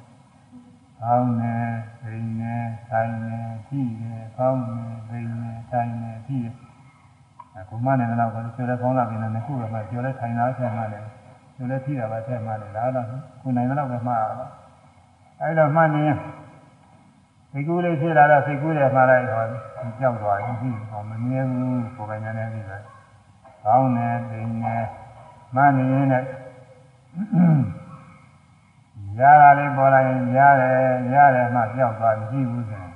[1.02, 1.54] ကောင်းနေ၊
[2.02, 2.54] ဒိနေ၊
[2.88, 3.38] ဆိုင်နေ၊
[3.68, 6.52] ကြည့်နေ၊ကောင်းနေ၊ဒိနေ၊ဆိုင်နေ၊ကြည့်နေ။
[7.56, 11.08] အခုမှလည်းတော့ဘယ်လိုပြောလဲကောင်းလာပြီလဲခုတော့မှပြောလဲထိုင်တာဆက်မှလည်း
[11.56, 13.06] ပြောလဲကြည့်တာပဲဆက်မှလည်းဒါတော့
[13.40, 14.50] ခုနိုင်တော့ပဲမှားတော့
[15.40, 16.04] အဲဒီတော့မှတ်နေ
[17.52, 19.46] စိတ်ကူးလေးဖြစ်လာတော့စိတ်ကူးတယ်မှားလိုက်တော့
[20.00, 22.82] ကြောက်သွားရင်ပြီးတော့မမြဲဘူးကိုယ်ပိုင်ညာနဲ့ပြီးတော့
[23.64, 24.84] ကောင်းတယ်ပိန်တယ်
[25.56, 26.26] မနေရင်လည်း
[29.18, 30.74] ရတာလေးပေါ်လာရင်ရတယ်
[31.14, 32.92] ရတယ်မှကြောက်သွားမရှိဘူးဆိုရင်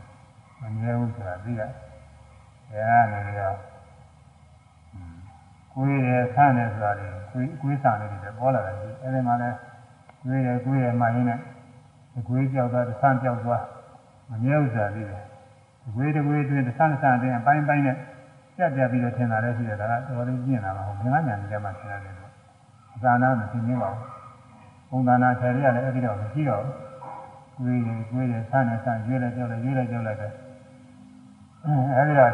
[0.61, 1.71] မမြဲဘူးဆိုတာသိရတယ်
[2.71, 3.57] အဲဒါနေတော့
[5.73, 9.51] ကိုယ်ရဆန်းတယ်ဆိုတာလေကိုယ်ကိုယ်ဆန်းနေတယ်ပေါ်လာတယ်အဲဒီမှာလဲ
[10.25, 11.39] ကိုယ်ရကိုယ်ရမှရင်းနဲ့
[12.29, 13.65] ကိုယ်ကြောက်သွားဆန်းကြောက်သွား
[14.31, 15.23] မမြဲဥစ္စာလေးတယ်။
[15.97, 17.97] ဝေးတဝေးတွင်တစ်ဆန်းတစ်ဆန်းတွင်အပိုင်းပိုင်းနဲ့
[18.57, 22.31] ပြတ်ပြတ်ပြီးတော့ထင်တာလည်းရှိတယ်ဒါကတော်တော်ကျင့်တာပါဟုတ်ဘယ်ကညာနေကြမှာထင်ရတယ်လို့
[22.95, 24.07] အသာနာမသိနေပါဘူး။
[24.91, 26.75] ဘုံသာနာဆယ်ရလည်းအဲ့ဒီတော့မရှိတော့ဘူး။
[27.65, 30.33] ဝေးတယ်ဝေးတယ်ဆန်းနေဆန်းရွေးလိုက်ကြောက်လိုက်ရွေးလိုက်ကြောက်လိုက်တယ်။
[31.95, 32.33] အဲ့ဒီတော့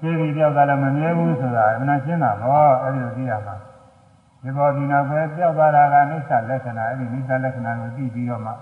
[0.00, 3.56] ခြေပြီးပြောက်သွားလည်းမမြဲဘူးဆိုတာအမှန်ရှင်းတာပေါ့အဲ့ဒီလိုသိရမှာ။
[4.42, 8.52] ဒီပေါ်ဒီနောက်ပဲပြောက်သွားတာကအိဋ္ဌလက္ခဏာအဲ့ဒီအိဋ္ဌလက္ခဏာကိုသိပြီးတော့မှ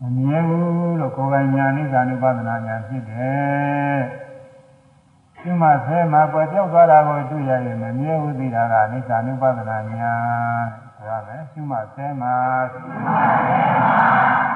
[0.00, 3.98] မမြဲဘူးလို့ကိုယ်ပိုင်ညာနိစ္စ ानु ပဒနာညာဖြစ်တယ်။
[5.40, 10.12] ဒီမှာဆဲမှာပေါ်ပြောက်သွားတာကိုတွေ့ရရင်မမြဲဘူးသိတာကနိစ္စ ानु ပဒနာညာ
[10.76, 12.36] ဆို ရမယ်။ဒီမှာဆဲမှာ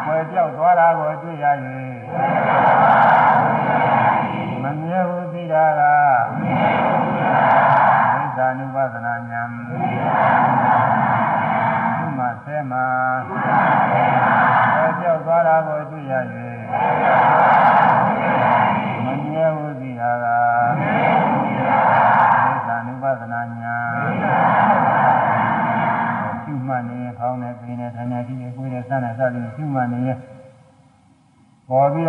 [0.07, 1.95] ပေါ်ပြောက်သွားတာကိုတွေ့ရရင်
[4.63, 5.83] မမြဲဘူးသိတာက
[6.41, 9.65] နိစ္စ ानु ပဒနာညာဒီ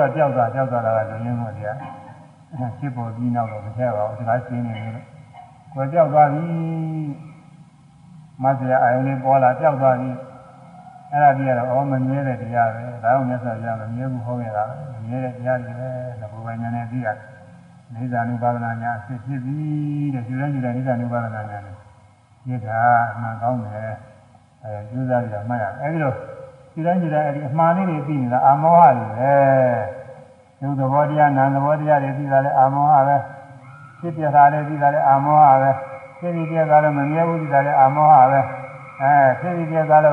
[0.03, 1.77] တော့ကြောက်တာကြောက်တာကလူရင်းမို့တရား
[2.77, 5.05] ဖြစ်ပေါ်ပြီးနောက်တော့မထက်ပါဘူးစကားရှင်းနေလို့
[5.73, 6.43] ကိုယ်ကြောက်သွားပြီ
[8.43, 10.09] မဆရာအာယုန်လေးပေါ်လာကြောက်သွားပြီ
[11.11, 15.89] အဲ့ဒါကြီးကတော့အော်မမြဲတဲ့တရားပဲဒါအောင်မြတ်စွာဘုရားမမြဲဘူးဟောခဲ့တာပဲမမြဲတဲ့တရားကြီးပဲ
[16.21, 17.17] သဘောပိုင်းဉာဏ်နဲ့သိရတယ်
[17.93, 21.75] နိစ္စ ानु ပါဒနာညာအဖြစ်ဖြစ်ပြီးတဲ့ယူရယူတဲ့နိစ္စ ानु ပါဒနာညာနဲ့
[22.45, 22.79] သိတာ
[23.11, 23.93] အမှန်ကောင်းတယ်
[24.63, 25.99] အဲကျူးစားကြမှတ်ရအဲ့ဒီ
[26.73, 29.33] ဒီတိုင်းဒီတိုင်းအဲ့ဒီအမှားလေးတွေသိနေတာအာမောဟတွေပဲ
[30.61, 33.17] ယုတ်သဘောတရားနာမ်သဘောတရားတွေသိတာလဲအာမောဟပဲ
[33.99, 35.71] ဖြစ်ပြတာလဲသိတာလဲအာမောဟပဲ
[36.19, 38.39] ဖြစ်ပြီးပြတာလဲမမြဲဘူးသိတာလဲအာမောဟပဲ
[39.01, 40.11] အဲဖြစ်ပြီးပြတာလဲ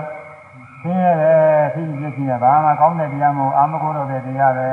[0.82, 4.68] ဆင်းရဲတယ်ဖြစ်ပြီးဖြစ်နေတာဘာမှကောင်းတဲ့တရားမဟုတ်အာမခိုးတော့တဲ့တရားပဲ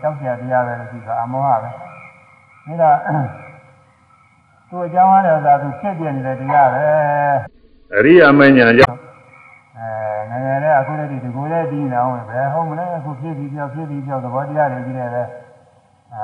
[0.00, 2.90] ကြောက်စရာတရားပဲလို့သိတာအာမောဟပဲဒါ
[4.68, 6.84] သူအကြောင်းအားလည်းသာသူဖြစ်ပြနေတဲ့တရားပဲ
[7.96, 8.91] အရိယာမဉ္ဇဏ်
[10.78, 15.22] အဲငယ်ငယ်လေးအခုလည်းဒီဒီကိုယ်လေးပြီးနေအောင်ပဲဟုတ်မလဲအခုဖြစ်ပြီးပြောက်ဖြစ်ပြီးပြောက်သဘောတရားတွေကြီးတယ်ပဲ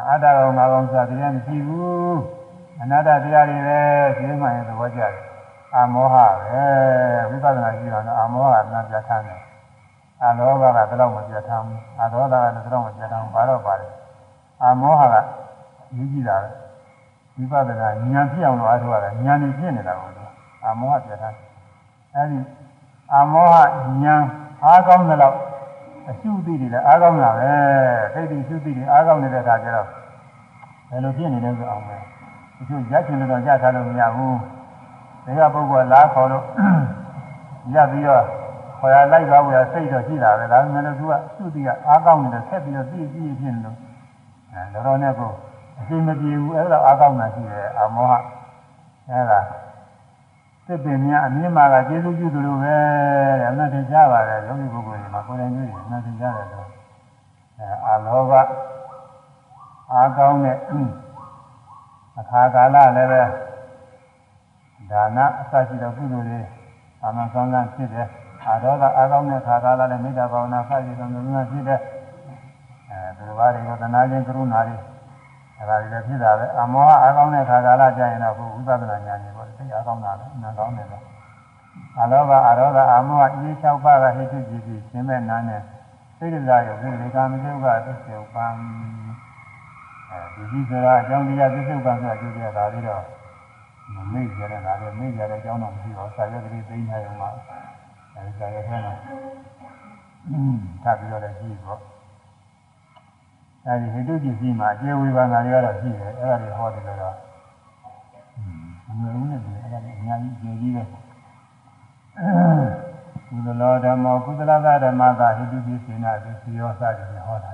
[0.09, 2.21] အတ္တကောင်ငါကောင်စားတရားမရှိဘူး
[2.81, 3.81] အနတ္တတရားတွေပဲ
[4.17, 5.15] ရှင်းမှရင်သဘောကျတယ်
[5.75, 6.65] အာမောဟပဲ
[7.31, 9.41] ဝိပဿနာကြည့်တော့အာမောဟကနာပြဋ္ဌာန်းတယ်
[10.23, 13.87] အာလောဘကဘယ်တော့မှပြဋ္ဌာန်းဘူးအာဒေါသကလည်းဘယ်တော့မှပြဋ္ဌာန်းဘူးဘာတော့ပါလဲ
[14.63, 15.15] အာမောဟက
[15.97, 16.51] ယူကြည့်တာပဲ
[17.37, 20.11] ဝိပဿနာဉာဏ်ဖြစ်အောင်လို့အားထုတ်ရတယ်ဉာဏ်နဲ့ဖြစ်နေတာကို
[20.65, 21.37] အာမောဟပြဋ္ဌာန်း
[22.15, 22.39] အဲဒီ
[23.13, 23.63] အာမောဟဉာ
[24.15, 24.25] ဏ်
[24.65, 25.37] အားကောင်းတဲ့လောက်
[26.09, 27.53] အရှုသိတွေလည်းအားကောင်းတာပဲ
[28.15, 29.87] သိသိရှုသိတွေအားကောင်းနေတဲ့အခါကျတော့
[30.91, 32.03] ဘယ်လိုဖြစ်နေလဲဆိုအောင်မယ်
[32.57, 34.39] ဒီလိုရက်ချင်လို့တော့ရထားလို့မရဘူး
[35.25, 36.45] ဒီကပုဂ္ဂိုလ်လားခေါ်လို့
[37.75, 38.25] ရပြီးတော့
[38.79, 43.77] ခေါ်ရလိုက်သွားဖို့ရစိတ်တော့ရှိတာပဲဒါပေမဲ့လို့သူကသူ့တီကအားကောင်းနေတယ်ဆက်ပြီးတော့သိသိဖြစ်နေလို့
[44.53, 45.31] အဲတော်တော်နဲ့ကို
[45.79, 48.13] အချိန်မပြေဘူးအဲ့ဒါအားကောင်းတာရှိတယ်အာမောဟ
[49.11, 49.41] အဲ့ဒါ
[50.71, 52.75] စစ်ပင်များအမြင့်မာကကျေးဇူးပြုသူတို့ပဲ
[53.41, 56.67] တဲ့အမှန်တင်ကြပါတယ်ယောဂီပုဂ္ဂိုလ်တွေမှာကိုယ်တိုင်တွေ့ရင်အမှန်တင်ကြတယ်တော့
[57.59, 58.33] အဲအာလောဘ
[59.93, 60.57] အားကောင်းတဲ့
[62.19, 63.23] အခါကာလလည်းပဲ
[64.91, 66.41] ဒါနအစရှိတဲ့ကုသိုလ်တွေ
[67.05, 68.09] အမှန်ကောင်းကောင်းဖြစ်တယ်
[68.47, 71.81] အာဒေါသအားကောင်းတဲ့ခါကာလလည်းမေတ္တာဘာဝနာစရှိတဲ့သုနာဖြစ်တဲ့
[72.91, 74.77] အဲဒီဘာတွေကသနာခြင်းကရုဏာတွေ
[75.59, 81.05] အဲဒါတွေလည်းဖြစ်တာပဲအမောဟအားကောင်းတဲ့ခါကာလကြာရင်တော့ဝိပဿနာဉာဏ်ကြီးပေါ့သိအားကောင်းတာလည်းနာကောင်းတယ်လို့
[82.01, 85.63] အလောဘအာရောဂအာမောဟအေး၆ပါးကဟိတုကြည့်ပြီးရှင်းမဲ့နာနဲ့
[86.19, 88.47] စိတ်တရားရောစိတ်လေကာမကျုပ်ကသစ္စေပံ
[90.11, 93.05] အဲဒီကြီးဆိုတာအကြောင်းတရားသစ္စေပံဆိုတာကျုပ်ရတာလေးတော့
[93.95, 97.31] မမေ့ကြတဲ့ဒါလည်းမေ့ကြတဲ့အကြောင်းတော့မရှိပါဘူးဆာရွက်ကလေးသိနေရုံမှာ
[98.15, 98.95] အဲဒီဆာရွက်ထဲမှာ
[100.83, 101.81] ထပ်ပြီးတော့လည်းကြည့်ပေါ့
[103.69, 107.17] အဲဒီဟိတုကြည့်ပြီးမှအကျေဝေဘာနာတွေကတော့ရှိတယ်အဲ့ဒါတွေဟောတယ်လို့တော့
[108.89, 110.83] အမှန်လုံးနဲ့အဲ့ဒါလည်းအများကြီးကျေကြီးပဲ
[113.29, 117.53] ကုသလောဓမ္မောကုသလသဓမ္မကဟိတုပိစေနာသိစီရောစသည်ဟောတာ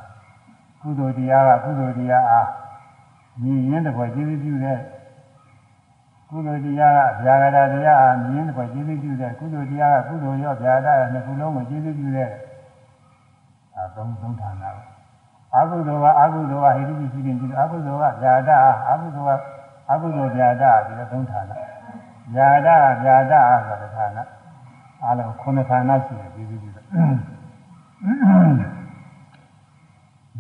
[0.80, 2.48] ကုသိုလ်တရားကကုသိုလ်တရားအား
[3.42, 4.78] ညီရင်းတစ်ခွက်ကျေးဇူးပြုတဲ့
[6.30, 12.30] ကုသိုလ်တရားကဗျာဂတာတရားအားမြင်းတစ်ခွက်ကျေးဇူးပြုတဲ့ကုသိုလ်တရားကကုသိုလ်ရောဗျာဂတာနှစ်ခုလုံးကိုကျေးဇူးပြုတဲ့
[13.74, 14.93] အဲသုံးသုံးဌာနပဲ
[15.56, 18.50] အကုသိုလ်ကအကုသိုလ်ကဟိတုရှိခြင်းဒီအကုသိုလ်ကဗျာဒ
[18.88, 19.42] အကုသိုလ်က
[19.90, 21.52] အကုသိုလ်ဗျာဒဒီလိုသုံးဌာန
[22.34, 22.68] ဗျာဒ
[23.02, 23.34] ဗျာဒ
[23.66, 24.18] ဆိုတဲ့ဌာန
[25.02, 26.68] အားလုံးခုနှစ်ဌာနရှိတယ်ဒီဒီဒီ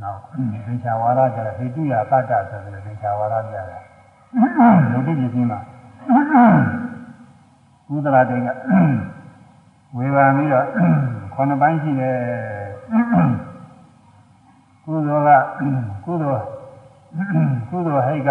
[0.00, 0.18] နောက်
[0.66, 3.82] သင်္ချာဝါဒကြတဲ့ဟိတုယပတ္တဆိုတဲ့သင်္ချာဝါဒကြတယ်
[4.92, 5.60] လူတိပြင်းမှာ
[7.88, 8.48] ကုသလာတိန်က
[9.96, 10.66] ဝေဘာပြီးတော့
[11.34, 12.16] ခုနှစ်ပိုင်းရှိတယ်
[14.84, 15.60] ကုသိုလ်က
[16.04, 16.44] ကုသိုလ်
[17.70, 18.30] ကုသိုလ်ဟိတ်က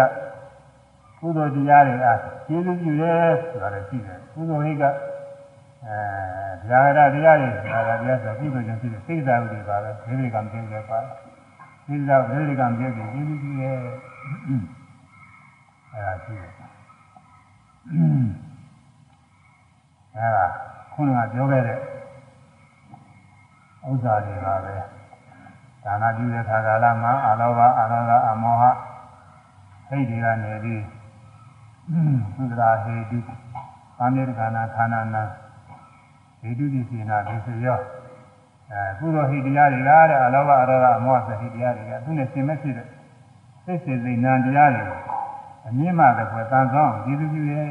[1.20, 2.06] ကုသိုလ်တရားတွေက
[2.46, 5.96] ကျေးဇူးပြုတယ်ဆိုတာလည်းရှိတယ်ကုသိုလ်ဟိတ်ကအဲ
[6.68, 10.98] ဗျာဒတရားတွေဗျာဒတရားဆိုကုသိုလ်ကြောင့်ဖြစ်တဲ့စိတ်ဓာတ်တွေပါပဲဒီလိုကံပြုတယ်ပါ
[11.86, 13.76] စိတ်ဓာတ်ဒီလိုကံပြုတယ်ကျေးဇူးပြုတယ်
[15.92, 16.52] အဲဒါရှိတယ်
[20.16, 20.46] အဲဒါ
[20.92, 21.78] ခုနကပြောခဲ့တဲ့
[23.88, 24.74] ဥစ္စာတွေပါပဲ
[25.84, 28.62] ဒါနပြုတဲ့ခါကာလမှာအာလောဘအာရောဂအမောဟ
[29.88, 30.82] ဟိတ်တွေကနေပြီး
[32.36, 33.18] သုဒ္ဓရာဟေတု
[33.98, 35.22] ကာမေတ္တခန္ဓာခန္ဓာနာ
[36.40, 37.80] ဟေတုဒီစေနာဒီစရော
[38.70, 42.88] အဲကုသိုလ်ဟိတရားတွေကတဲ့အလောဘအာရောဂအမောဟဟိတရားတွေကသူနဲ့ဆင်မဲ့ဖြစ်တဲ့
[43.64, 44.84] စိတ်စေစိတ်နာတရားတွေ
[45.66, 47.66] အမြင့်မှတဲ့ကွယ်တန်ဆောင်ကျေးဇူးပြုရဲ့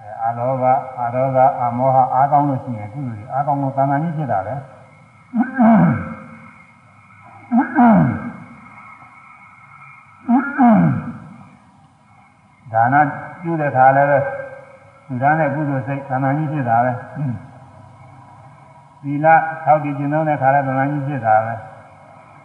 [0.00, 0.64] အဲအာလောဘ
[0.98, 4.54] အာရောဂအမောဟအားကောင်းလို့ရှိရင်ကုသိုလ်တွေအားကောင်းလို့တန်တန်ကြီးဖြစ်တာပဲ
[12.72, 12.94] ဒါန
[13.42, 14.18] ပြုတဲ့ခါလည်းပဲ
[15.06, 16.92] သူသားနဲ့ကုသိုလ်စိတ်သံဃာကြီးဖြစ်တာပဲ
[19.02, 19.26] သီလ
[19.64, 21.54] ထောက်တည်ခြင်းတဲ့ခါလည်းသံဃာကြီးဖြစ်တာပဲ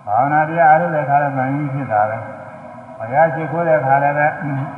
[0.06, 2.18] ဘာဝနာတရားအားထုတ်တဲ့ခါလည်းသံဃာကြီးဖြစ်တာပဲ
[2.98, 4.28] ဘုရားရှိခိုးတဲ့ခါလည်းပဲ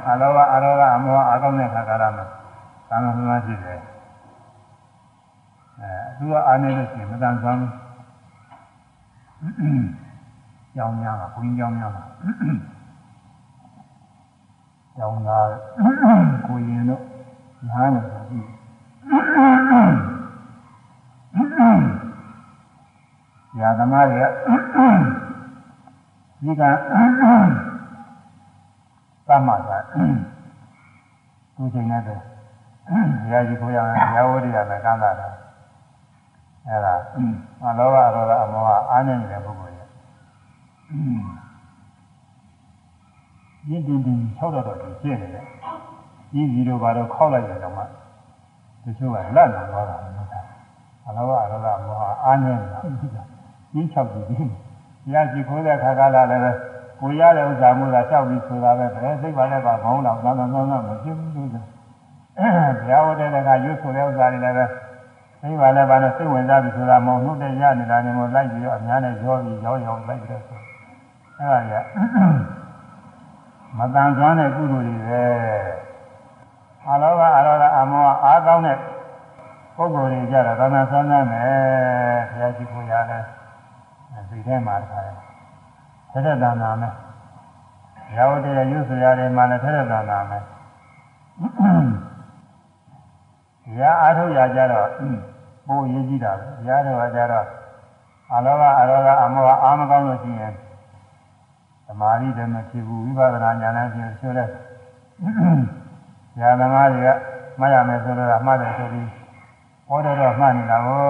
[0.07, 2.25] အလောဘအရောဂအမောအကောင်းတဲ့ခါကာလမှာ
[2.89, 3.79] သံဃာသမားဖြစ်တယ်
[5.79, 7.71] အဲသူကအားနေလို့ရှိရင်မတန်ဆွမ်းဘူး
[10.76, 12.03] ကြောင်းများတာဘုရင်ကြောင်းများတာ
[14.97, 15.47] ကြောင်းသား
[16.47, 17.01] ကိုရင်တို့
[17.69, 18.39] ညားနေတယ်ဒီ
[23.57, 24.28] ညာသမားတွေက
[26.43, 26.63] ဒီက
[29.28, 29.78] သမ္မာသာ
[31.55, 32.24] သူချိန်နဲ့တည်း
[33.22, 35.09] ဘုရားကြီးကိုရအောင်ဘုရားဝိရိယနဲ့ကမ်းတာ
[36.67, 36.93] အဲ့ဒါ
[37.63, 39.61] အလောဘအရောဂအမောဟအားနေတဲ့ပုဂ္ဂိုလ်
[43.69, 45.45] ရဲ့ရင်းတင်းတင်း၆တော့တော့ဖြစ်နေတယ်
[46.31, 50.39] ကြီးကြီးတို့ဘာတော့ခောက်လိုက်ရင်တော့မှတချို့ကလက်နေသွားတာလို့ဆိုတာ
[51.07, 54.49] အလောဘအရောဂအမောဟအားနေတာရင်း၆ကြီးကြီး
[55.03, 56.51] ဘုရားကြီးခိုးတဲ့ခါကလာလည်းပဲ
[56.99, 61.63] ကိုရတဲ့ဥစ္စာမျိုးသာလျှောက်ပြီးဆိုတာပဲဘယ်စိတ်ပါလဲပါမဟုတ်တော့သာသာသာမဖြစ်ဘူးလို့ဆို
[62.79, 64.65] ဘုရားဝတ္တတဲ့ကရွတ်ဆိုတဲ့ဥစ္စာတွေလည်းပဲ
[65.41, 70.59] သိပါလဲပါနဲ့စိတ်ဝင်စားပြီဆိုတာမဟုတ်နှုတ်တဲ့ရနေတာနေမို့လိုက်ပြီးတော့အများနဲ့ရောပြီးရောရောလိုက်ပြီးတော့ဆို
[71.41, 71.85] အဲ့ဒါကြီး
[73.77, 75.23] မတန်ဆွမ်းတဲ့ကုသိုလ်တွေပဲ
[76.87, 78.77] အလောဘအရောဂအမောအားကောင်းတဲ့
[79.75, 83.19] ပုဂ္ဂိုလ်တွေကြတော့သာနာဆွမ်းမ်းမယ်ဘုရားရှိခိုးရလဲ
[84.29, 85.13] စိတ်ထဲမှာတခါလဲ
[86.11, 86.93] ထက်တဲ့တဏ္ဍာမယ်
[88.17, 90.43] ရောတဲ့ရွတ်စရာတွေမှာလည်းထက်တဲ့တဏ္ဍာမယ်
[93.79, 94.87] ရာအားထုတ်ရကြတော့
[95.67, 97.45] ပိုရေးကြည့်တာပဲရာတော့ကြတော့
[98.33, 100.70] အလောဘအရောဂအမောဟအာမကောင်းလို့ရှိရင်သ
[101.99, 104.45] မာဓိတည်းမဖြစ်ဘူးဝိပဿနာဉာဏ်နဲ့ဖြစ်ဆိုလဲ
[106.39, 107.09] ဉာဏ်သမားတွေက
[107.59, 109.09] မှားရမယ်ဆိုတော့မှားတယ်ဆိုပြီး
[109.87, 111.01] ဟောတော့တော့မှားနေတာကို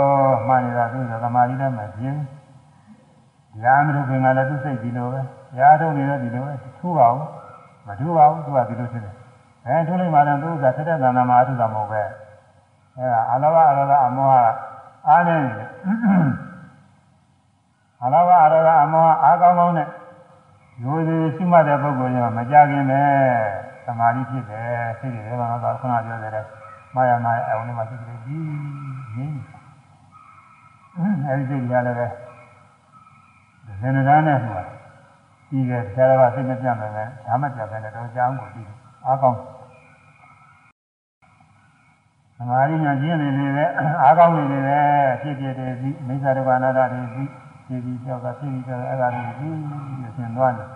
[0.47, 5.21] မှားနေတာသူကသမာဓိတည်းမဖြစ်ဘူးဉာဏ်မထုတ်ခင်ကလည်းသူစိတ်ဒီလိုပဲ
[5.59, 7.27] ရာထုတ်နေတော့ဒီလိုပဲထူပါဘူး
[7.87, 9.15] မထူပါဘူးသူကဒီလိုဖြစ်တယ်
[9.65, 12.01] အဲထူလိုက်မှလည်းသူကသက်သက်သန္တာမှာအထုတာမဟုတ်ပဲ
[12.97, 14.33] အဲဒါအလောဘအရောဂအမောဟ
[15.07, 15.67] အားနေတယ်
[18.03, 19.87] အလောဘအရောဂအမောဟအားကောင်းကောင်းနဲ့
[20.83, 23.01] ရိုးသေးရှိမှတ်တဲ့ပုဂ္ဂိုလ်ကမကြခင်ပဲ
[23.85, 24.69] သမာဓိဖြစ်တယ်
[24.99, 26.45] စိတ်တွေကတော့ခုနပြောတဲ့
[26.95, 28.43] မာယာနာအုံနဲ့မှစိတ်တွေကြီး
[29.15, 29.39] ငြိမ်း
[31.25, 32.07] အဲဒီစိတ်ကလည်းပဲ
[33.81, 34.59] ဇင်နဒာနဲ့ဟို
[35.49, 36.91] ပြီးခဲ့ဆရာကစိတ်မပြတ်မယ်
[37.25, 38.67] ဒါမှပြတ်တယ်တော့ကြောင်းကိုပြီး
[39.05, 39.39] အားကောင်း
[42.37, 43.65] သမာဓိညာကျင့်နေနေပဲ
[44.01, 44.79] အားကောင်းနေနေပဲ
[45.21, 47.29] ဖြစ်ဖြစ်တယ်ပြီးမိစ္ဆာဒုက္ခနာတာတွေပြီး
[47.71, 49.55] ဖြစ်ပြီးကြောက်ကဖြစ်ပြီးကြောက်အဲ့ဒါတွေပြီး
[50.07, 50.69] အရှင်သွားတယ်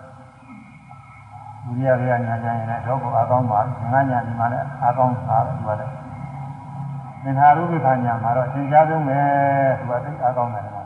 [1.64, 3.60] ဘုရားဗျာညာကြရင်လည်းတော့ကိုအားကောင်းပါ
[3.92, 5.92] ငါညာဒီမှာလည်းအားကောင်းတာပဲဒီကလည်း
[7.22, 9.18] သင်္ခါရုပ္ပခာညာမှာတော့သင်ကြားဆုံးပဲ
[9.78, 10.82] သူကသိအားကောင်းတယ်မှာ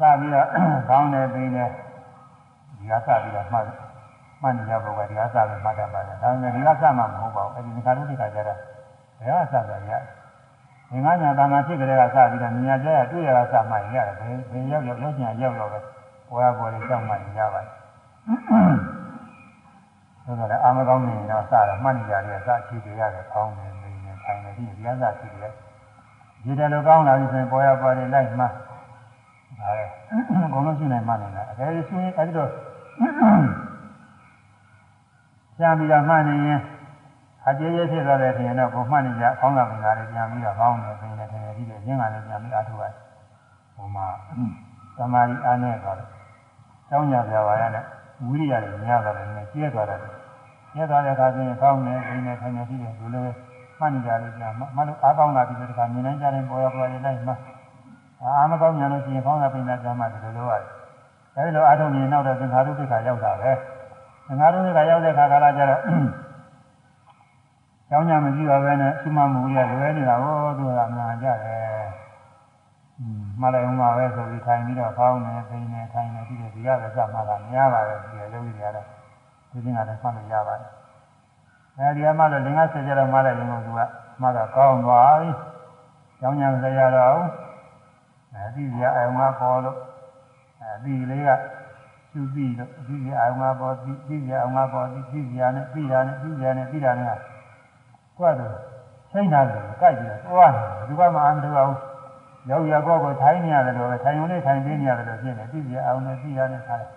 [0.00, 0.46] စပြီးတော့
[0.90, 1.70] ကောင်းတယ်ပြီးတယ်
[2.78, 3.64] ဒီကစပြီးတော့မှတ်
[4.42, 8.58] မှတ်နေကြပုဂ္ဂိုလ်ဒီကစပြီးမှတ်တတ်ပါတယ်ဒါပေမဲ့ဒီကစမှမဟုတ်ပါဘူးအဲဒီသင်္ခါရုပ္ပခာကြတော့
[9.20, 9.92] ဘယ်ကစတာရ
[10.90, 15.78] ငင်္ဂညာတဏ္ဍာဖြစ်ကြတဲ့ကစပြီးတော့မြညာကြရတွေ့ရကစမှရင်ရတယ်ဘယ်ဘယ်ရောက်ရောက်ရောက်ညာရောက်ရောက်ပဲ
[16.28, 17.74] ဘောရဘောလေးကြောက်မှရင်ရပါတယ်
[20.24, 25.48] ဆိုတော့လည်းအာမကောင်းနေတော့စတာမှတ်နေကြတယ်စချီတွေရတယ်ကောင်းတယ်နေနေထိုင်နေဒီဒီကစချီတွေ
[26.44, 29.84] ဒီတယ်လို့ကောင်းလာပြီဆိုရင်ဘောရဘောလေးလိုက်မှဒါလေ
[30.44, 32.50] အကုန်လုံးရှိနေမှနေတာအကယ်၍ရှိရင်အဲဒီတော့
[35.58, 36.60] ပြန်ပြီးတော့မှတ်နေရင်
[37.48, 42.94] အကျေးကျေးဖြစ်သွားတဲ့ထင်တော့ကိုမှတ်နေကြအောင်းလာပြင်လာတယ်ပြန်ပြီးတော့ကောင်းတယ်ပြင်နေတယ်ဒီလိုရင်းကလည်းပြန်ပြီးအားထုတ်ရတယ်
[43.76, 44.06] ဟိုမှာ
[44.96, 46.08] သမာဓိအားနဲ့သွားတယ်
[46.88, 47.84] ကျောင်းညာပြပါရနဲ့
[48.26, 50.00] ဝိရိယတွေများသွားတယ်နည်းကျဲသွားတယ်
[50.72, 53.26] ကျဲသွားတဲ့အခါကျရင်ကောင်းတယ်ပြင်နေထိုင်နေရှိတယ်ဒီလို
[53.78, 57.34] မှတ်နေကြလို့ပြန်မှလို့အားကောင်းလာပြီးတဲ့အခါမြင်နိုင်ကြတဲ့ပေါ်ရပေါ်ရလိုက်မှ
[58.22, 60.64] အားမကောင်းညာလို့ရှိရင်ကောင်းတာပြင်နေကြမှဒီလိုလိုရတယ်
[61.36, 63.50] အဲဒီလိုအားထုတ်နေနောက်တော့သင်္ခါရုပ္ပခါရောက်တာပဲ
[64.26, 65.80] သင်္ခါရုပ္ပခါရောက်တဲ့အခါကလာကြတော့
[67.90, 71.86] ကျောင်းညာမကြည့်ပါပဲနဲ့ရှိမှမူရလွဲနေတာဟောသူကအမှန်ကြတယ်။
[73.40, 78.82] မှတ်လိုက်အောင်ပါပဲဆိုပြီးထိုင်ပြီးတော့ဖောင်းနေဖိနေထိုင်နေပြီးတော့ဒီကလည်းစမှတာများပါတယ်ဒီလိုလုပ်ရတာ
[79.50, 80.70] ဒီချင်းကလည်းမှတ်လို့ရပါတယ်။
[81.76, 83.80] အဲဒီကမှလည်းလင်္ကာဆက်ကြတော့မှလည်းရင်ကသူက
[84.20, 85.30] မှတ်တော့ကောင်းသွားပြီ။
[86.20, 87.20] ကျောင်းညာမစရတော့
[88.34, 89.78] အဲဒီဒီအယုံကပေါ်လို့
[90.60, 91.30] အဲဒီလေးက
[92.12, 97.18] သူပြီးတော့ဒီဒီအယုံကပေါ်ဒီဒီအယုံကပေါ်ဒီဒီရနဲ့ပြီးတာနဲ့ပြီးရနဲ့ပြီးတာနဲ့
[98.18, 98.54] ကွက်တော့
[99.12, 101.70] ချိန်တာလို့ကြိုက်ပြီးတော့သွားတယ်ဒီကမှအမှန်တရား
[102.50, 106.90] ရောက်ရကောကိုထိုင်းနေရတယ်လို့ထိုင်ုံနဲ့ထိုင်သေးနေရတယ်လို့ဖြစ်နေပြီးပြအောင်နဲ့ပြီးရနဲ့ထားတယ်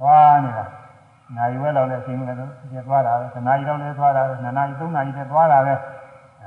[0.00, 0.64] သွားနေတာ
[1.36, 2.38] နိုင်ဝဲလောက်လည်းအချိန်လည်း
[2.70, 5.74] ပြသွားတာပဲနာရီလောက်လည်းသွားတာပဲနာရီသုံးနာရီလည်းသွားတာပဲ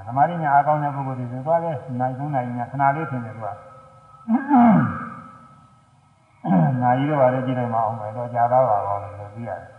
[0.07, 3.47] သမာဓိညာအကောင်းတဲ့ပုဂ္ဂိုလ်တွေသွားတယ်နိုင်သုံးနာရီညာခဏလေးထင်တယ်သူက
[6.81, 9.77] နာရီတော့လည်းကြည့်လိုက်မအောင်ပဲတော့ကြာတော့ပါတော့လို့ပြီးရတယ်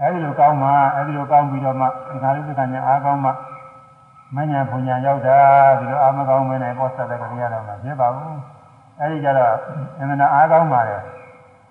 [0.00, 3.30] အဲဒီလိုကောင်းမှအဲဒီလိုကောင်းပြီးတော့မှသင်္ခါရုပ္ပကညာအားကောင်းမှ
[4.36, 5.38] မညာဘုံညာရောက်တာ
[5.78, 8.38] ဒီလိုအာမကောင်းမနဲ့ပေါ်ဆက်တဲ့ကလေးရတော့မှဖြစ်ပါဘူး
[9.00, 9.52] အဲဒီကြတော့
[10.00, 10.96] အမှန်အားကောင်းပါလေ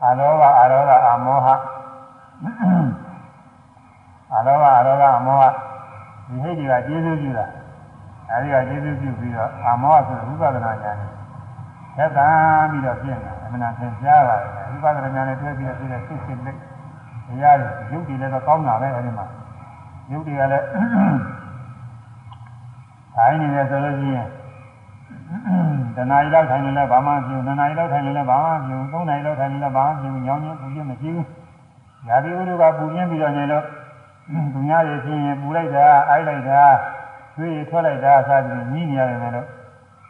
[0.03, 1.47] အာလောဘအာရောဂအာမောဟ
[4.33, 5.43] အာလောဘအာရောဂအာမောဟ
[6.27, 7.45] ဒီဟိတ်တွေကကျေးဇူးပြုတာ
[8.31, 11.11] အဲဒီကကျေးဇူးပြုပြီးတော့အာမောဟဆိုဝိပဿနာဉာဏ်နဲ့
[11.97, 12.27] သက်သာ
[12.71, 16.57] ပြီးတော့ပြင့်တယ်အမှန်တန်ကြားပါတယ်ဝိပဿနာဉာဏ်နဲ့တွဲပြီးတော့ပြည့်တဲ့စိတ်စိတ်လေး
[17.27, 19.25] တရားတွေရုပ်တွေလည်းတော့ကောင်းတာပဲအဲဒီမှာ
[20.11, 20.65] ရုပ်တွေကလည်း
[23.17, 24.27] ထိုင်နေတယ်ဆိုလို့ရှိရင်
[25.95, 31.25] တဏှာကြီးလောက်ထိုင်နေလဲဘာမှမဖြစ်ဘူးနှစ်နာရီလောက်ထိုင်နေလဲဘာမှမဖြစ်ဘူးသုံးနာရီလောက်ထိုင်နေလဲဘာမှမဖြစ်ဘူးညောင်းညင်းပူပြင်းမရှိဘူး။
[32.07, 33.63] ရာသီဥတုကပူပြင်းပြီးတော့နေလို့
[34.53, 36.61] သူများတွေဖြစ်ရင်ပူလိုက်တာအိုက်လိုက်တာ
[37.35, 39.47] သွေးရထွက်လိုက်တာစသဖြင့်ညှိနေရတယ်လို့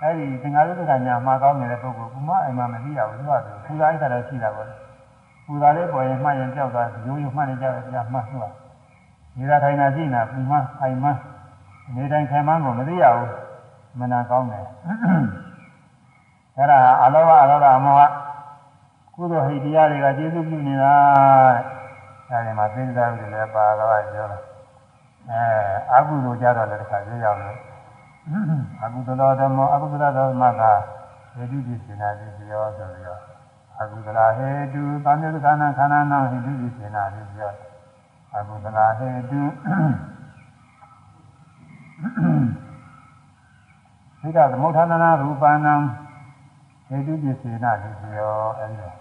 [0.02, 4.68] အဲ့ဒီသင်္ဃာရုပ္ပကညာမှာကောင်းနေတဲ့ပုဂ္ဂိုလ်ကမအိမ်မှာမသိရဘူးသူကသူပူသားအိတ်တာရှိတာပေါ့။
[5.46, 8.46] ပူသားလေးပေါ်ရင်မှတ်ရင်ကြောက်တာရိုးရိုးမှတ်နေကြတယ်ကြာမှတ်သူက
[9.38, 11.10] နေသာထိုင်တာရှိနေတာပူမှအိမ်မှ
[11.96, 13.32] နေတိုင်းခံမှန်းကိုမသိရဘူး
[14.00, 14.66] မနာကောင်းတယ်
[16.58, 18.04] အဲ့ဒါအလောဘအလောဘအမောဟ
[19.16, 20.94] ကုသိုလ်ဟိတ်တရားတွေကကျေစုပြုနေတာ
[22.30, 24.40] အဲဒီမှာသိစားပြီးလည်းပါတော့ပြောတာ
[25.30, 25.44] အဲ
[25.94, 27.58] အကုသိုလ်ကြတော့လည်းတစ်ခါပြောရအောင်လို့
[28.84, 30.64] အကုသလဓမ္မအကုသလဓမ္မက
[31.36, 33.22] ဟေတုပစ္စေနာတိပြောဆိုပြီးတော့
[33.82, 37.54] အကုသလဟေတုသံယုသခဏခန္ဓာနာဟေတုပစ္စေနာတိပြော
[38.36, 39.42] အကုသလဟေတု
[44.22, 45.74] သိကသမုဋ္ဌာနာရူပနာ
[46.88, 48.94] ဟေတုပစ္စေနာတိပြောအဲဒီလို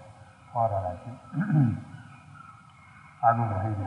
[0.49, 1.11] ဟောတာရှိ
[3.21, 3.85] အာဟုဟိတိ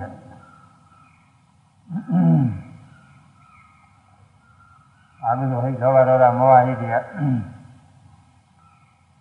[5.25, 6.95] အာဟုဟိသောဘရောဓမောဟဟိတိက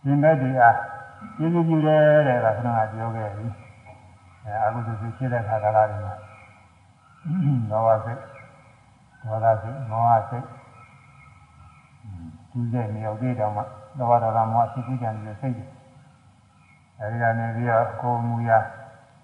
[0.01, 0.77] ရှင်မဲ့ဒီအား
[1.38, 3.45] ကျေးဇူးပြုတယ်တဲ့ကခဏကပြောခဲ့ပြီ
[4.43, 6.15] အဲအာဟုသူဖြစ်တဲ့ခါကလာတယ်မှာ
[7.69, 8.19] သောဘစိတ်
[9.23, 10.45] ဒေါသစိတ်မောဟစိတ်
[12.51, 13.61] သူတဲ့မြေရောက်သေးတော့မှ
[13.97, 15.65] သောဘဒေါသမောဟစိတ်ကူးကြံနေတဲ့စိတ်တွေ
[16.99, 18.59] အဲဒီကနေပြီးတော့ကိုယ်မူရာ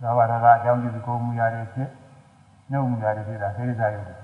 [0.01, 1.89] သောဘဒေါသအကြောင်းပြုကိုယ်မူရာတွေဖြစ်
[2.71, 4.19] နှုတ်မူရာတွေဖြစ်တာသိစားရတယ်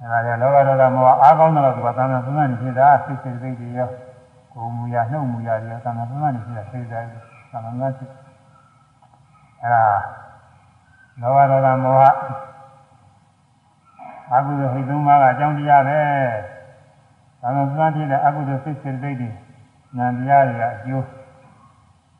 [0.00, 3.90] အဲဒါကြောင့်လောဘဒေါသမောဟအားကောင်းတော့သူကသံဃာသုံးနေဖြစ်တာစိတ်စိတ်စိတ်တွေရော
[4.52, 8.10] ကိုယ်မူရာနှုတ်မူရာတွေရောသံဃာသုံးနေဖြစ်တာသိစားရတယ်သံဃာငါဖြစ်
[9.62, 9.84] အဲဒါ
[11.20, 12.04] လောဘဒေါသမောဟ
[14.34, 15.98] အကုသိုလ်ဟိတ်သုံးပါးကအကြောင်းတရားပဲ။
[17.40, 19.12] ဒါမှသံတိတဲ့အကုသိုလ်စိတ်စိတ်တွေ
[19.96, 21.06] ဉာဏ်တရားတွေကအကျိုး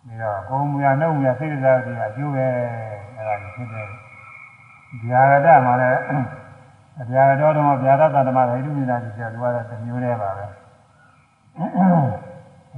[0.06, 2.46] ပြီးတော့ကိုယ်မူရနှုတ်မူရစိတ်တရားတွေကအကျိုးပဲ
[3.16, 3.88] အဲဒါကိုဖြစ်တယ်။
[5.02, 6.00] ဗျာရတမှာလည်း
[7.00, 10.46] အဗျာရတော်တော်ဗျာရတဓမ္မဟိတုမြင်တာကြီးပြောသူကတော့တစ်မျိုးတည်းပါပဲ။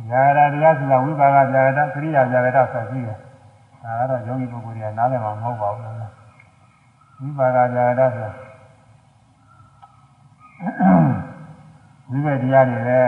[0.09, 3.19] ဗျာရတရားဆိုတာဝိပါကဗျာရတခရိယာဗျာရတဆိုရှိတယ်။
[3.83, 5.85] ဒါကတော့ယောဂီပုဂ္ဂိုလ်တွေကနားလည်မှာမဟုတ်ပါဘူး။
[7.21, 8.50] ဝိပါကဗျာရတဆို
[10.61, 10.63] ဝ
[12.11, 13.01] ဝိဘက်တရားတွေပဲ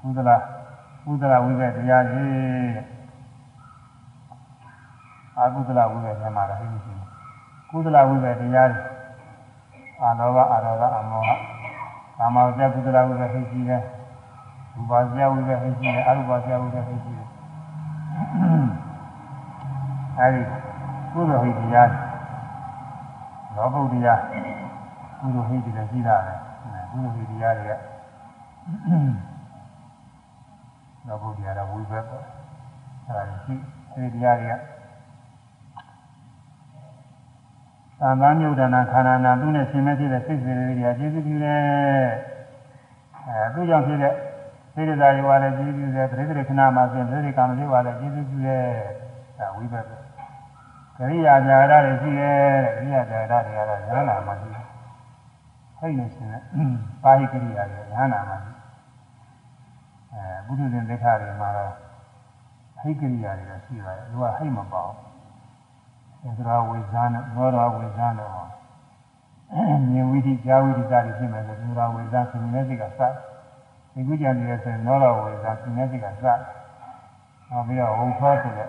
[0.00, 0.30] ကုသလ
[1.04, 2.26] ကုသလဝိဘက်တရားတွေ
[5.36, 7.06] အာကုသလဝိဘက်ထဲမှာတော့ဟိမရှိဘူး
[7.70, 8.82] ကုသလဝိဘက်တရားတွေ
[10.00, 11.30] အာလောဘအာရောဂအမောဟ
[12.18, 13.82] ကာမဝဇ္ဇကုသလဝိဘက်ဟိရှိတယ်
[14.74, 17.28] ရူပဇ္ဇဝိဘက်ဟိရှိတယ်အရူပဇ္ဇဝိဘက်ဟိရှိတယ်
[20.18, 20.42] အဲဒီ
[21.12, 21.90] ကုသိုလ်ဟိတရား
[23.56, 24.14] လောဘုဒ္ဓရာ
[25.20, 26.34] ကုသိုလ်ဟိတရားရှိတာလေ
[26.90, 27.78] ကုသိုလ်ဟိတရားတွေက
[31.06, 32.24] လောဘုဒ္ဓရာဝိဘက်ပေါ့
[33.06, 33.54] အဲဒါရှိ
[33.94, 34.54] အဲဒီတရားတွေက
[38.00, 41.60] သံဃာမြုဒ္ဒနာခန္ဓာနာသူနဲ့ရှင်မဲ့ဖြစ်တဲ့စိတ်စေတွေကကျေးဇူးပြုတယ်
[43.28, 44.14] အဲသူကြောင့်ဖြစ်တဲ့
[44.74, 48.64] စေတသာယောလည်းကျေးဇူးပြုတယ်ပရိသေခဏမှာဆိုရင်ပရိသေကာမလေးဝါလည်းကျေးဇူးပြုတယ်
[49.38, 49.92] ဒါဝိဘက်က
[50.96, 52.38] ကရိယာဇာရတွေရှိတယ်
[52.76, 54.59] ကရိယာဇာရတွေကတော့ဉာဏ်နာမှာရှိတယ်
[55.80, 56.42] ဟိတ်နေရှင်တဲ့
[57.02, 58.52] ပါဠိကရိယာတွေဉာဏ်နာမှာရှိ
[60.12, 61.72] အဲဘုဒ္ဓဇင်ဒိဋ္ဌာတွေမှာတော့
[62.80, 64.96] ဟိတ်ကရိယာတွေရှိပါတယ်သူကဟိတ်မပေါအောင်
[66.22, 68.46] သင်္ခါဝိဇာနဲ့နောရဝိဇာနဲ့ဟော
[69.90, 73.00] မြင်ဝိသိကြာဝိသိစသည်ဖြစ်မယ်ဆိုသင်္ခါဝိဇာသင်္နေစိတ်ကစ
[73.92, 76.24] ဒီကုကြံနေတဲ့ဆိုရင်နောရဝိဇာသင်္နေစိတ်ကစ
[77.50, 78.68] နောက်ပြီးတော့ဝုထောဆိုတဲ့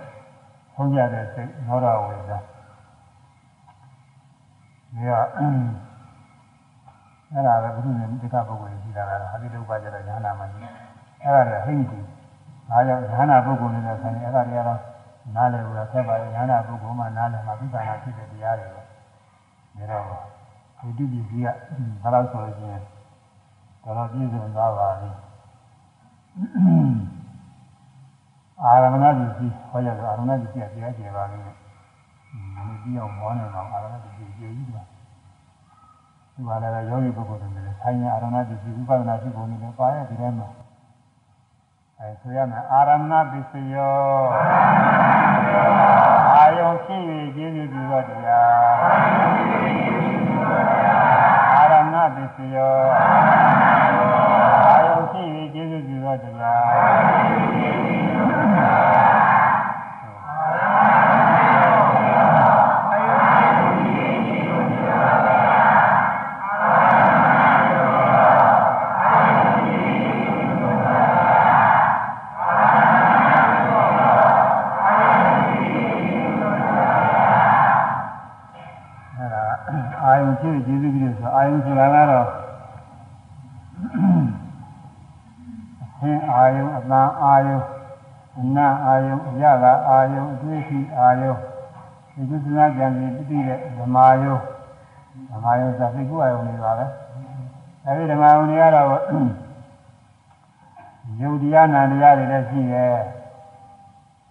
[0.74, 2.38] ထုံးကြတဲ့စိတ်နောရဝိဇာ
[4.94, 5.12] ဒီက
[7.34, 10.60] အဲ့ဒါပဲဘုရုဇင်ဒီကပုဂ္ဂိုလ်ရှိတာကတော့ဟာတိတုပ္ပကြတဲ့ဉာဏ်နာမှရှိ
[11.24, 12.06] အဲ့ဒါလည်းဟိမ့်ကြီး
[12.70, 14.80] ဒါကြောင့်ဉာဏ်ပုဂ္ဂိုလ်နဲ့ဆိုင်အဲ့ဒါတွေကတော့
[15.36, 20.24] နားလည်လို့ဆက်ပါရဲ့ဉာဏ်ပုဂ္ဂိုလ်မှနားလည်မှာပြဿနာဖြစ်တဲ့တရားတွေပဲဒါတော့
[20.98, 21.48] ဒီတိပ္ပကြီးက
[22.02, 22.82] ဘာလို့ဆိုလို့ရှိရင်
[23.84, 25.10] တော်တော်ပြည့်စုံသွားပါပြီ
[28.64, 31.56] အာရမဏတိကြီးဟောရတော့အာရမဏတိကြီးကတရားကျေပါလိမ့်မယ်
[32.68, 34.86] ဒီပြီးအောင်ဘောနေတော့အာရမဏတိကြီးကျေကြီးတယ်
[36.34, 40.48] ဒီမှာလည်းယောဂီပုဂ္ဂိုလ်တွေလည်းဆိုင်ရအာရမဏတိကြီးဝိပဿနာရှိပုံတွေလည်းပါရဲ့ဒီထဲမှာ
[41.99, 43.95] အဲဆိုရမယ်အာရမဏပစ္စယော
[46.36, 47.02] အာယုံဖြစ်၍
[47.36, 48.52] ကျေးဇူးပြုသောတရား
[51.58, 52.76] အာရမဏပစ္စယော
[90.14, 91.34] ယုံအတွေ့အထိအာယုံ
[92.14, 94.38] ဒီကုသနာကြံစီတတိတဲ့ဓမ္မယုံ
[95.32, 96.86] ဓမ္မယုံဆိုသိကုအာယုံတွေပါပဲ
[97.86, 98.88] အဲဒီဓမ္မယုံတွေကတော့
[101.22, 102.94] ယုတ်တရားနာတရားတွေလည်းရှိရဲ့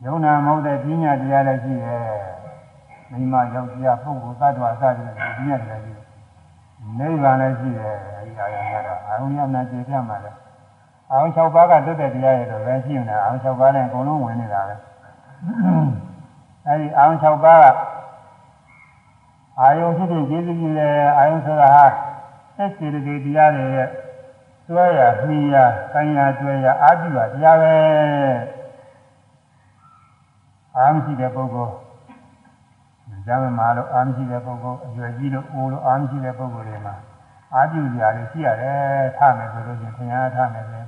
[0.04, 2.04] ယုံနာမဟုတ်တဲ့ပညာတရားလည်းရှိရဲ့
[3.10, 6.00] မိမယောက်ျားပုဂ္ဂိုလ်သတ္တဝါစသည်ဖြင့်ဒီညက်တယ်ကြီး
[6.98, 10.32] နိဗ္ဗာန်လည်းရှိတယ်အဲဒီအာရုံကတော့အာရုံရနာကျေပြမှာလဲ
[11.10, 14.74] အာရုံ6ပါးကတွတ်တဲ့တရားတွေတော့ပဲရှိနေတာအာရုံ6ပါးနဲ့အကုန်လုံးဝင်နေတာပဲ
[16.66, 17.76] အဲဒီအာရုံ6ပါးက
[19.60, 21.86] အာယုံဖြစ်ဖြစ်ကျေးဇူးပြုတယ်အာယုံဆိုတာဟာ
[22.56, 23.88] သက်စေတသိက်တရားတွေရဲ့
[24.68, 25.56] တွဲရမှီရ
[25.92, 27.74] ကိုင်းရတွဲရအာပြုတာတရားပဲ
[30.76, 31.74] အာမရှိတဲ့ပုဂ္ဂိုလ်
[33.26, 36.94] ကျမ်းမာလို့အာမရှိတဲ့ပုဂ္ဂိုလ်အရွယ်ကြီးလို့အိုးလို့အာမရှိတဲ့ပုဂ္ဂိုလ်တွေမှာ
[37.54, 40.82] အာပြုကြရတယ်ရှိရတယ်ထားမယ်ဆိုလို့ချင်းခင်ဗျားထားမယ်ဆို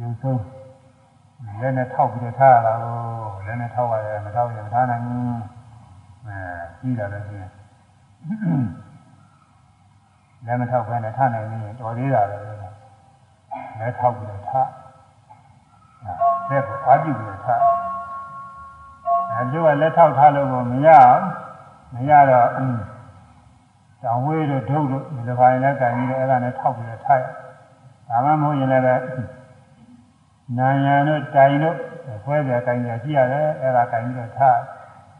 [0.00, 0.59] ရုပ်ဆုံး
[1.60, 2.96] လက်နဲ့ထောက်ပြီးတော့ထားရတာကို
[3.46, 5.38] လက်နဲ့ထောက်ရတယ်မထောက်ရင်မထားနိုင်ဘူး
[6.26, 6.36] အဲ
[6.80, 7.50] ကြီးတာလည်းရှိရင်
[10.46, 12.36] လက်မထောက်ဘဲနဲ့ထားနိုင်ရင်တော်သေးတာပဲ
[13.80, 14.68] လက်ထောက်ပြီးတော့ထား
[16.02, 17.60] အဲလက်ကိုအာပြုပြီးတော့ထား
[19.30, 21.22] အဲကျိုးကလက်ထောက်ထားလို့ကိုမရအောင်
[21.94, 22.48] မရတော့
[24.02, 27.24] တောင်ဝေးတို့ဒုတ်တို့ဒီလိုပါရင်လည်းကင်ပြီးတော့အဲ့ဒါနဲ့ထောက်ပြီးတော့ထားရ
[28.08, 28.84] ဒါမှမဟုတ်ရင်လည်း
[30.58, 31.76] နာယံတို့တိုင်တို့
[32.24, 34.58] ဖွဲကြကင်ကြရှိရတယ်အဲ့ဒါကင်ပြီးတော့ထား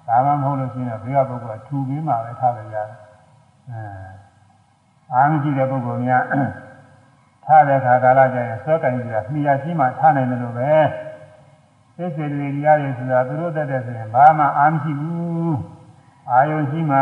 [0.06, 2.96] ဒါမှမဟုတ်လို့ရှိရင်ဘေးကပုဂ္ဂိုလ်ကထူပြီးမှပဲထားလိုက်ရတယ်
[3.70, 3.82] အဲ
[5.12, 6.22] အာမရှိတဲ့ပုဂ္ဂိုလ်များ
[7.44, 10.72] ထားတဲ့ခါကာလကျရင်ဆွဲကင်ကြမိရရှိမှထားနိုင်တယ်လို့ပဲ
[11.96, 15.58] စိတ်စေတသိက်တရားတွေဆိုတာသူတို့တက်တဲ့ဆိုရင်ဘာမှအာမရှိဘူး
[16.30, 16.98] အာယုံရှိမှ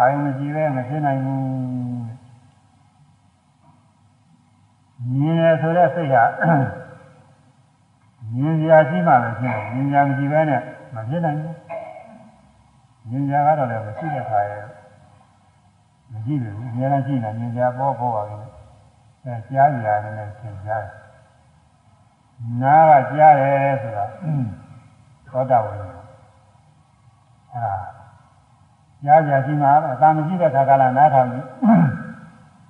[0.00, 1.42] အာယုံမရှိပဲမဖြစ်နိုင်ဘူး
[5.10, 6.24] မြင်ရဆိုတဲ့စိတ်ဟာ
[8.34, 10.60] မြင်ရရှိမှလည်းဖြစ်တယ်မြင်ရမရှိပဲနဲ့
[10.94, 11.56] မဖြစ်နိုင်ဘူး
[13.08, 14.64] မြင်ရကတော့လည်းမရှိတဲ့ခါရဲ့
[16.10, 18.36] မရှိဘူးအများကြီးရှိနေမြင်ရပေါ်ပေါ်ပါပဲ
[19.24, 21.02] အဲကြားရရတယ်နဲ့သင်ကြားတယ်
[22.62, 24.04] နားကကြားတယ်ဆိုတာ
[25.32, 27.74] သောတာဝင်အဲဒါ
[29.04, 31.46] ကြားကြရှိမှာအသာမရှိတဲ့ခါကလာနားထောင်ကြည့်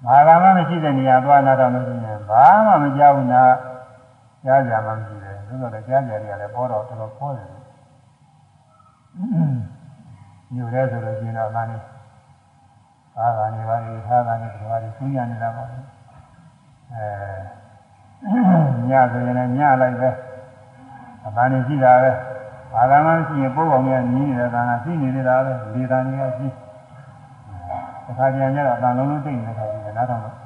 [0.04, 3.42] ဘာကမှမရှိတဲ့နေရာသွားနားထောင်လို့ရှိရင်ဘာမှမကြောက်ဘူးနာ
[4.44, 7.48] ကြားကြမှမရှိတယ် သို့တော်လည်းကြားကြတွေကလည်းပေါ်တော့တော်တော်ပေါ်တယ်
[10.54, 11.78] ညိုရဲဆိုလို့ရှိရင်တော့မှန်းနေ
[13.16, 15.80] သာသာနေပါလေသာသာနေဒီပါလေစူးရနေတာပါအဲ
[18.88, 20.10] ညဆိုရင်လည်းညလိုက်ပဲ
[21.26, 22.10] အပန်းနေရှိတာပဲ
[22.72, 26.46] ဘာသာမှမရှိရင်ပို့ကောင်ကြီးနီးနေတဲ့ကံကရှိနေသေးတာပဲလေတန်ကြီးကရှိ
[28.04, 30.36] တစ်ခါပြန်ကြတော့အတန်လုံးလုံးတိတ်နေတဲ့ခါကြီးကနားထောင်တော့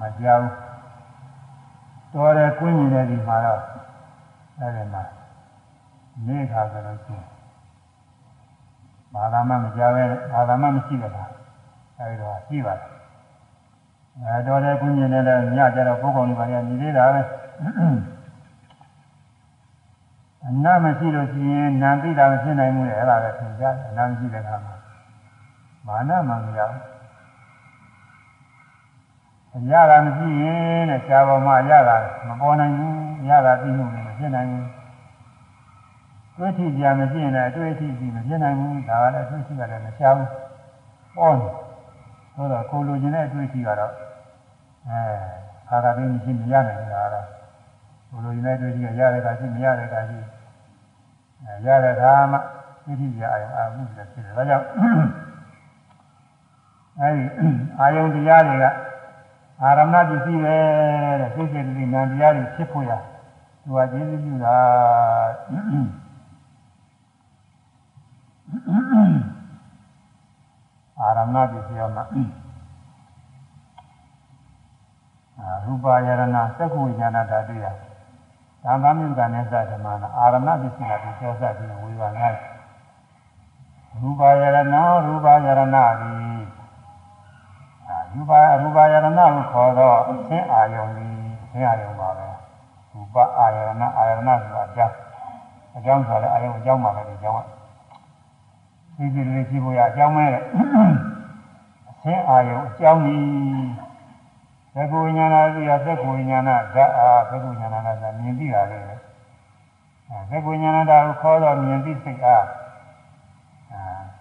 [0.00, 0.44] မကြောက်
[2.14, 3.60] တော်တယ်ကွင်းမြင်တဲ့ဒီမှာတော့
[4.60, 5.02] အဲဒီမှာ
[6.26, 7.26] နေခါဆိုလို့ရှိရင်
[9.14, 11.24] ဘာသာမှမကြောက်ပဲဘာသာမှမရှိတဲ့ခါ
[11.98, 12.88] အဲဒီတော့ရှိပါတယ်
[14.24, 17.20] အဲတော်တယ်ကွင်းမြင်တဲ့ညကြတော့ပို့ကောင်ကြီးပါရညီသေးတာပဲ
[20.46, 24.74] အနာမရှိလို့ရှိရင်နာသိတာမဖြစ်နိုင်ဘူးလေအဲ့ဒါလည်းသင်ကြားတယ်အနာမရှိတဲ့ခါမှာ
[25.86, 26.97] မာနမှမရဘူးအ
[29.70, 31.96] ရတာမရှိရင်တဲ့ရှားပေါ်မှာရတာ
[32.28, 32.96] မပေါ်နိုင်ဘူး
[33.28, 34.68] ရတာသိမှုလည်းမဖြစ်နိုင်ဘူး
[36.36, 40.28] တွေ့ထိကြမရှိရင်လည်းအတွေ့အထိကြီးမဖြစ်နိုင်ဘူးဒါကလည်းအတွေ့အထိကလည်းမရှားဘူး
[41.16, 41.48] ပေါ်နေ
[42.34, 43.92] ဆိုတော့ကိုလိုချင်တဲ့အတွေ့အထိကတော့
[44.88, 45.00] အဲ
[45.68, 47.08] ခါခါသိမရှိမရနိုင်ဘူးလား
[48.10, 50.18] ဘုလိုရင်းတဲ့တွေ့ကြီးကရတဲ့ကရှိမရတဲ့ကရှိ
[51.42, 52.38] အဲရတဲ့ခါမှ
[52.84, 54.66] သိသိကြအောင်အာမှုလည်းဖြစ်တယ်ဒါကြောင့်
[57.00, 57.22] အဲဒီ
[57.78, 58.66] အာယုန်တရားတွေက
[59.62, 60.56] အာရမဏပစ္စည်းပဲ
[61.20, 62.92] တဲ့သိစေတိနာတရားတွေဖြစ်ဖို့ရ
[63.62, 64.56] သူကကျေးဇူးပြုတာ
[71.00, 72.04] အာရမဏပစ္စည်းမှာ
[75.38, 77.66] အာရူပယရဏသက္ကုဝိညာဏဓာတုရ
[78.62, 82.28] သံဃာမြုကနဲ့စဓမ္မနာအာရမပစ္စည်းကဒီကျောစပြီးဝေဘာနာ
[84.00, 84.58] ရူပယရဏ
[85.06, 85.60] ရူပယရဏ
[86.00, 86.12] ဒီ
[86.46, 86.47] အာ
[88.14, 88.32] ရူပ
[88.62, 91.06] ရူပယရဏကိုခေါ်တော့အသင်အာယုံဒီ
[91.42, 92.26] အသင်အာယုံပါပဲ
[92.92, 94.94] ရူပအာယရဏအာယရဏဆိုတာအကြောင်း
[95.76, 97.40] အကြောင်းဆိုလည်းအာယုံအကြောင်းပါပဲဒီအကြောင်းက
[98.96, 100.26] ဒီဒီလေးကြည့်ဖို့ရအကြောင်းမဲ
[101.90, 103.22] အသင်အာယုံအကြောင်းကြီး
[104.74, 108.94] သက္ကဝိညာဏသိရသက္ကဝိညာဏဓာတ်အားသက္ကဝိညာဏဓာတ်မြင်သိတာလေအဲ
[110.30, 112.44] သက္ကဝိညာဏဓာတ်ကိုခေါ်တော့မြင်သိစိတ်အား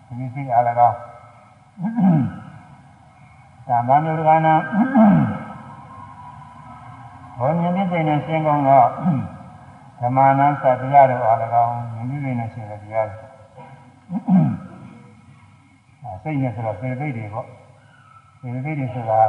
[0.07, 0.97] အဲဒီစိတ်အားလည်းကောင်း
[3.67, 4.53] သာမဏေဒကနာ
[7.37, 8.87] ဘောမြင်သိစိတ်နဲ့ရှင်းကောင်းတော့
[9.99, 13.19] ဓမ္မနာသတရားတို့အားလည်းကောင်းမြင်သိစိတ်နဲ့ရှင်းတဲ့တရားတွေ
[16.03, 17.47] အဲစိတ်နဲ့ဆိုတော့စေသိတွေပေါ့
[18.39, 19.21] စေသိတွေဆိုတာ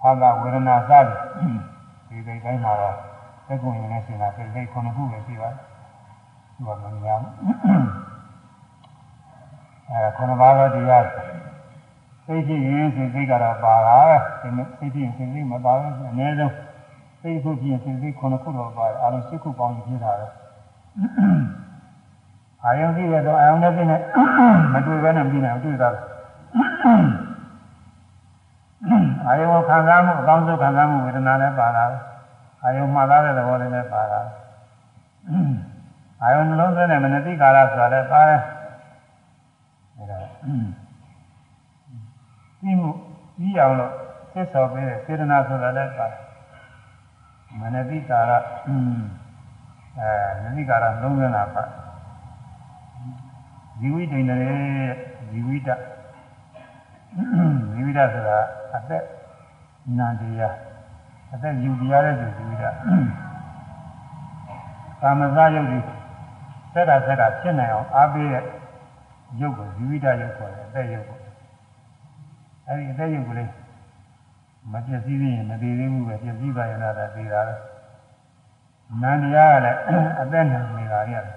[0.00, 1.18] ဘာသာဝေဒနာစသည်
[2.08, 2.94] ဒီစိတ်တိုင်းမှာတော့
[3.46, 5.56] သက်ကုန်ရင်လည်းရှင်တာစိတ်စိတ်ခုနှစ်ခုပဲရှိပါတယ်
[6.54, 7.32] သူကမများဘူး
[9.90, 11.04] အဲခုနှစ်ပါးသောတရား
[12.30, 14.16] စိတ်ဖြစ်ရင်စိတ်စိတ်ကတော့ပါတာပဲ
[14.78, 16.54] စိတ်ဖြစ်ရင်စိတ်စိတ်မပါဘူးအနည်းဆုံး
[17.20, 20.26] စိတ်ခုဖြစ်ရင်စိတ်စိတ်ခုနှစ်ခုတော့ပါတယ်အလုံး၈ခုပေါင်းပြီးဖြစ်တာပဲ
[22.64, 23.96] အာယုံကြည့်ရတော့အာယုံနဲ့သိနေ
[24.72, 25.90] မတွေ့ဘဲနဲ့ပြီးနေတွေ့တာ
[29.26, 31.84] အာယုံခံစားမှုအကောင်းဆုံးခံစားမှုဝေဒနာလည်းပါတာ
[32.62, 34.20] အာယုံမှတ်သားတဲ့သဘောလေးလည်းပါတာ
[36.22, 38.40] အာယုံနှလုံးသွင်းတဲ့မနတိကာလဆိုတာလည်းပါတယ်
[40.10, 40.18] ဒါ
[42.60, 42.90] ပြီးမှု
[43.38, 43.92] ပြီးအောင်လို့
[44.32, 46.22] သစ္စာပေးတဲ့စေတနာဆိုတာလည်းပါတယ်
[47.58, 48.32] မနတိကာလ
[49.98, 51.62] အဲနတိကာလနှလုံးသွင်းတာပါ
[53.78, 54.38] ဇီဝိတ္တိနေ
[55.28, 55.70] ဇီဝိတ္တ
[57.72, 58.38] ဇီဝိတဆိုတာ
[58.76, 59.04] အသက်
[59.98, 60.56] နာတရား
[61.32, 62.64] အသက်ယူတရားတဲ့ဇီဝိတ
[65.00, 65.78] ကာမဇယုတ်ဒီ
[66.72, 68.44] သက်တာသက်တာဖြစ်နိုင်အောင်အားပေးတဲ့
[69.40, 71.19] ယုတ်ကိုဇီဝိတယုတ်ခေါ်တယ်အသက်ယုတ်ကို
[72.70, 73.50] အဲဒီအသက်ယုတ်ကလေး
[74.72, 77.54] မပြည့်စည်ရင်မတည်သေးဘူးပဲပြည့်စည်ပါရင်လည်းတည်တာပဲ
[79.02, 79.78] နန္တရားကလည်း
[80.20, 81.36] အသက်နာနေတာရတယ်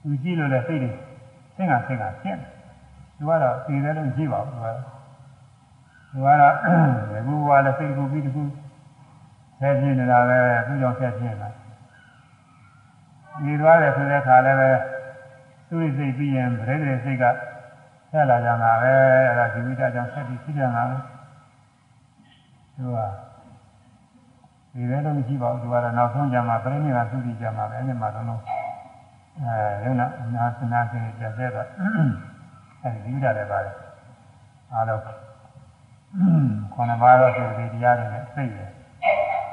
[0.00, 0.90] သူကြည့်လို့လည်းစိတ်တွေ
[1.54, 2.60] ဆင်းကဆင်းကဖြစ်တယ်
[3.16, 4.76] သူကတော့သိတယ်လို့ကြည့်ပါဘူးသူကတော့
[6.10, 6.54] သူကတော့
[7.10, 8.42] ဒီဘဝလည်းစိတ်ကူပြီးတခု
[9.58, 11.48] ဆဲပြင်းနေတာပဲသူကြောင့်ဆဲပြင်းလာ
[13.44, 14.70] ဒီသွားတယ်ဆိုတဲ့ခါလည်းပဲ
[15.68, 17.24] သူ့စိတ်ပြီးရင်ဗရေတဲ့စိတ်က
[18.10, 18.92] ဆက်လာကြမှာပဲ
[19.26, 20.96] အဲ့ဒါဒီဝိတကြောင့်ဆက်ပြီးဖြစ်ကြမှာပဲ
[22.76, 22.98] သူက
[24.74, 29.54] ဒီလည်းတော့မရှိပါဘူးသူကတော့နောက်ဆုံးကြမှာပြိဋိနိဗ္ဗာန်သုတိကြမှာပဲအဲ့ဒီမှာတော့အဲ
[29.84, 31.68] ရုံနာနာစနာစင်ပြတ်တဲ့တော့
[32.82, 33.76] အဲဒီဝိဒလည်းပါတယ်
[34.72, 38.70] အားလုံးခေါင်းပါးသောစိတ်တွေတရားတွေနဲ့စိတ်တယ်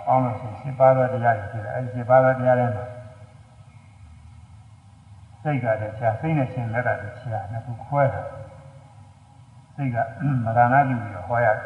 [0.08, 2.86] အောင်းလို့ရှိရင်7ပါးသောတရားတွေဖြစ်တယ်အဲဒီ7ပါးသောတရားတွေမှာ
[5.44, 8.22] စိတ်ကတည်းကစိတ်နဲ့ရှင်လက်ကတည်းကနှစ်ခုခွဲတာ
[9.78, 9.98] စိတ်က
[10.46, 11.66] မရဏပြုပြီးတော့ဟောရတယ်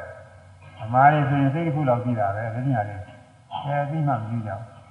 [0.82, 3.00] အမှားတွေဆိုရင်စိတ်တစ်ခုလောက်ကြည့်တာပဲဒီညာလေး
[3.66, 4.82] အဲပြီးမှမကြည့်ကြဘူး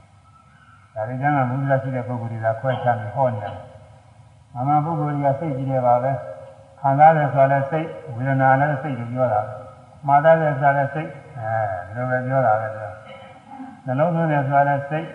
[0.94, 3.54] ဒါတွေကျမ်းကဘုရားရှိတဲ့ပုဂ္ဂိုလ်တွေကခွဲခြားပြီးဟောနေတယ်။
[4.56, 6.12] အမှန်ပုဂ္ဂိုလ်တွေကစိတ်ကြည့်တယ်ပါပဲ။
[6.80, 9.40] ခံစားတယ်ဆိုလည်းစိတ်ဝေဒနာလည်းစိတ်ကိုပြောတာ။
[10.06, 11.52] မှားတယ်ဆိုလည်းစိတ်အဲ
[11.86, 12.68] ဒီလိုပဲပြောတာပဲ။
[13.86, 15.06] နှလုံးသွင်းတယ်ဆိုလည်းစိတ်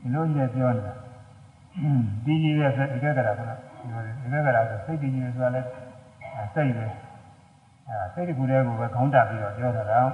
[0.00, 0.94] ဒီလိုကြီးပြောနေတာ။
[2.24, 3.86] ဒီကြီးရဲ့စိတ်ဧကဂရကလား။ဒီ
[4.34, 5.66] ဧကဂရဆိုစိတ်တည်ကြီးဆိုလည်း
[6.54, 6.86] စိတ်ပဲ။
[7.88, 10.08] အဲစိတ်တကူတဲ့ကိုပဲခေါင်းတက်ပြီးတော့ပြောတာတော့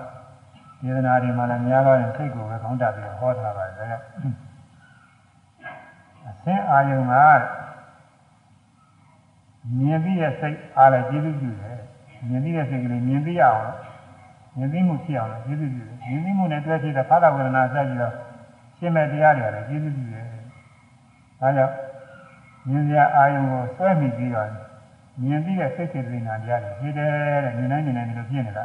[0.82, 4.04] ဒေသနာတွေမှာလည်းများတော့ရင်စိတ်ကိုပဲခေါင်းတက်ပြီးတော့ဟောထားပါတယ်ဒါကြောင့်
[6.26, 7.14] အသင်အာယုံက
[9.78, 11.78] မြင်ပြီးတဲ့စိတ်အားလည်းကျေးဇူးပြုတယ်
[12.28, 13.74] မြင်ပြီးတဲ့စိတ်ကလေးမြင်ပြီးရအောင်
[14.56, 18.14] မြင်ပြီးမှုဖြစ်အောင်လည်းကျေးဇူးပြုတယ်မြင်ပြီးမှုနဲ့တွဲဖြစ်တဲ့ဖသဝေဒနာဆက်ပြီးတော့
[18.78, 20.26] ရှင်းမဲ့တရားတွေလည်းကျေးဇူးပြုတယ်
[21.40, 21.74] ဒါကြောင့်
[22.68, 24.48] မြင်စရာအာယုံကိုဆွဲမိပြီးတော့
[25.22, 27.10] မြင်ပြီးတဲ့စိတ်စေတနာတရားတွေဖြစ်တယ်
[27.44, 28.64] တဲ့မြင်နိုင်မြင်နိုင်လို့ဖြစ်နေတာ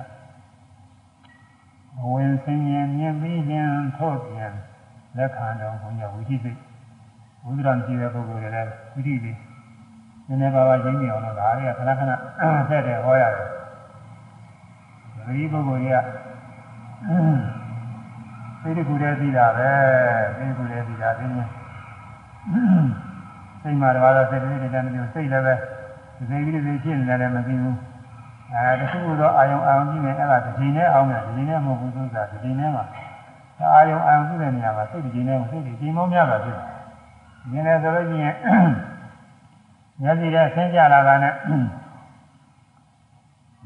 [1.97, 4.53] ဘဝင်ဆင်းရဲမြင်ပြီးခြင်းထို့ပြန်
[5.17, 6.59] လက်ခံတော်ဘုရားဝိသိစိတ်
[7.43, 9.37] ဝိသရံကြည့်တဲ့ပုဂ္ဂိုလ်တွေလည်းဝိသိလေး
[10.27, 12.11] နည်းနည်းပါးပါးရင်းမြအောင်တော့ဒါတွေကခဏခဏ
[12.69, 13.47] ဆက်တယ်ဟောရတယ်
[15.27, 15.97] ဒီပုဂ္ဂိုလ်တွေက
[18.61, 19.71] သိတဲ့ကူတဲ့သိတာပဲ
[20.37, 21.49] သိကူတဲ့သိတာသိရင်
[23.61, 25.55] စိတ်မှာတော့စိတ်တွေတည်းတည်းမျိုးစိတ်လည်းပဲ
[26.29, 27.77] စိတ်ကြီးတွေဖြစ်နေတယ်မသိဘူး
[28.53, 32.83] အဲတခုခုသောအာယုံအာယုံကြည့်နေအဲ့ဒါဒီချိန်နဲ့အောင်တယ်ဒီချိန်နဲ့မဟုတ်ဘူးဆိုတာဒီချိန်နဲ့မှာ
[33.73, 36.65] အာယုံအာယုံကြည့်တဲ့နေရာမှာစိတ်ဒီချိန်နဲ့စိတ်ဒီချိန်မောင်းများတာဖြစ်တယ်။
[37.51, 38.35] မြင်တယ်ဆိုလို့ရှိရင်
[40.01, 41.33] မျက်စိနဲ့ဆင်းကြလာတာနဲ့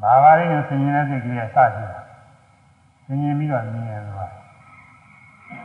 [0.01, 1.99] ဘာပါလိမ့်နဲ့ဆင်ញင်တဲ့စိတ်ကလေးကစရှိတာ။
[3.05, 4.31] ဆင်ញင်ပြီးတော့မြင်ရတော့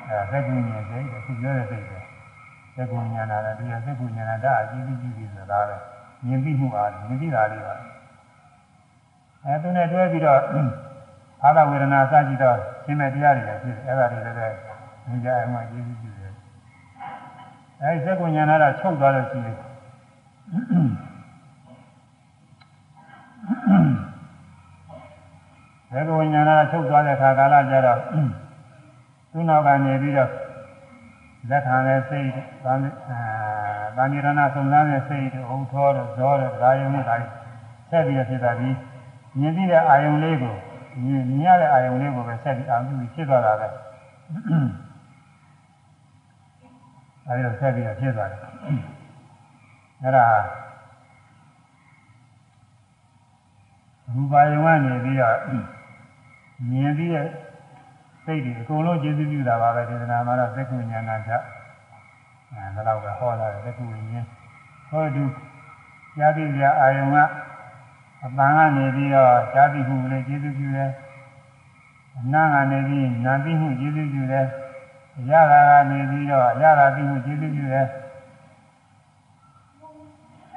[0.09, 1.98] အဲသက္ကုဉာဏ်စိတ်အခုပြောတဲ့စိတ်ပဲ
[2.77, 5.77] သက္ကုဉာဏ်လာတယ်ဒီသက္ကုဉာဏ်ဓာတ်အကြည့်ကြည့်ကြည့်ဆိုတာပဲ
[6.26, 7.74] မြင်ပြီးမှုအားမြင်ပြီးတာလေးပါ
[9.44, 10.40] အဲသူနဲ့တွဲပြီးတော့
[11.42, 14.36] အာသဝေဒနာစကြည့်တော့ရှင်းမဲ့တရားတွေလည်းဖြစ်တယ်အဲ့ဒါတွေလည်း
[15.06, 16.34] မြင်ကြအောင်မှကြည့်ကြည့်ကြည့်တယ်
[17.80, 19.56] အဲဒီသက္ကုဉာဏ်ဓာတ်ချုပ်သွားလို့ရှိရင်
[25.92, 28.01] ဘယ်လိုဉာဏ်ကချုပ်သွားတဲ့ခါကာလကျတော့
[29.32, 30.30] သူ့နောက်ကနေပြီးတော့
[31.51, 32.28] လက်ခံတဲ့စိတ်
[32.64, 32.74] ဗာ
[33.10, 37.15] အာ ဗာနိရဏစုံစမ်းတဲ့စိတ်အုံထောတဲ့ဇောတဲ့ဒါယုံနဲ့ဒါ
[37.90, 38.69] ဆက်ပြီးဖြစ်တာဒီ
[39.39, 40.55] မြင်ပြီးတဲ့အာယုံလေးကို
[41.05, 43.69] မြင်မြင်ရတဲ့အာယုံလေးကိုပဲဆက်ပြီးအာပြုပြီးဖြစ်သွားတာပဲ
[47.27, 48.40] အဲဒီတော့ဆက်ပြီးဖြစ်သွားတယ်
[50.02, 50.27] အဲ့ဒါ
[54.12, 55.36] ရူပါယုံကနေပြီးတော့
[56.70, 57.27] မြင်ပြီးတဲ့
[58.24, 61.31] စိတ်တွေအကုန်လုံးကျေစုပြုတာပါပဲဒေသနာမှာတော့သက္ကုဉာဏထ
[62.52, 64.24] အဲဒါတော့ပဲဟောလာတယ်သက္ကုဉာဏ်
[64.88, 65.24] ဟောတူ
[66.20, 67.16] ယာတိပြအာယုံက
[68.24, 70.90] အပန်းကနေပြီးတော့ဇာတိမှုလည်းကျေစုပြုတယ်
[72.18, 74.46] အနာကနေပြီးနာတိမှုကျေစုပြုတယ်
[75.30, 77.86] ရတာကနေပြီးတော့ရတာတိမှုကျေစုပြုတယ်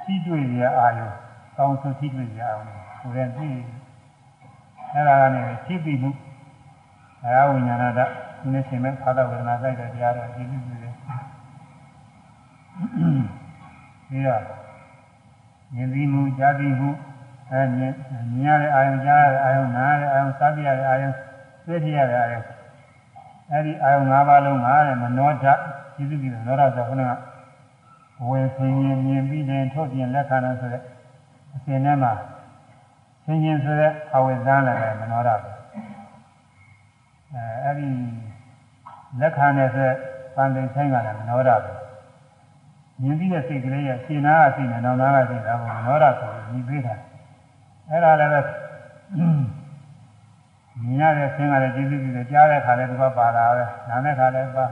[0.04, 1.08] ထိတွေ့ရအာယု
[1.58, 2.66] ကောင်းဆိုထိတွေ့ရအောင်
[3.02, 3.48] ကိုယ်ရဲ့သိ
[4.92, 6.12] အဲ့ဒါကနေထိပြီးမှု
[7.24, 8.00] အာယဝိညာဏတ
[8.42, 10.77] ဒီနေ့ရှင်မဲ့ဖာသဝေဒနာစိုက်တဲ့တရားတော်ကျေစုပြုတယ်
[14.10, 16.90] ပြီးတော့ဉာဏ်သိမှုကြားသိမှု
[17.52, 17.94] အဲမြင်
[18.34, 21.12] မြင်ရတဲ့အာယုံကြားရတဲ့အာယုံနားရတဲ့အာယုံစားပြရတဲ့အာယုံ
[21.66, 22.42] သိထရတဲ့အာယုံ
[23.52, 25.46] အဲဒီအာယုံ၅ပါးလုံးကတဲ့မနောဓ
[25.96, 27.12] ကျေစုပြုတယ်နောဓဆိုခုနက
[28.28, 30.84] ဝေဆင်းရင်မြင်ပြီးရင်ထုတ်ပြင်လက်ခံတယ်ဆိုတဲ့
[31.56, 32.14] အစဉ်ထဲမှာ
[33.24, 35.50] ဆင်းရင်ဆိုတဲ့အဝိဇ္ဇာလည်းပဲမနောဓပဲ
[37.34, 37.88] အဲအဲ့ဒီ
[39.20, 39.90] လက်ခံတဲ့ဆို
[40.36, 41.87] ပန်တိဆိုင်ကလည်းမနောဓပဲ
[43.02, 46.96] မြင်ပြီးတဲ့စိတ်ကလေးရဲ့ရှင်းနာကစိတ်နဲ့နောင်နာကစိတ်ဒါကိုမနောဓဆိုပြီးညီပေးတာ
[47.90, 48.42] အဲ့ဒါလည်းပဲ
[50.82, 54.66] မြင်ရတဲ့ဆင်းကလည်းကျေးဇူးပြုတယ်ကြားတဲ့ခါလည်းသူကပါလာပဲနားတဲ့ခါလည်းပါ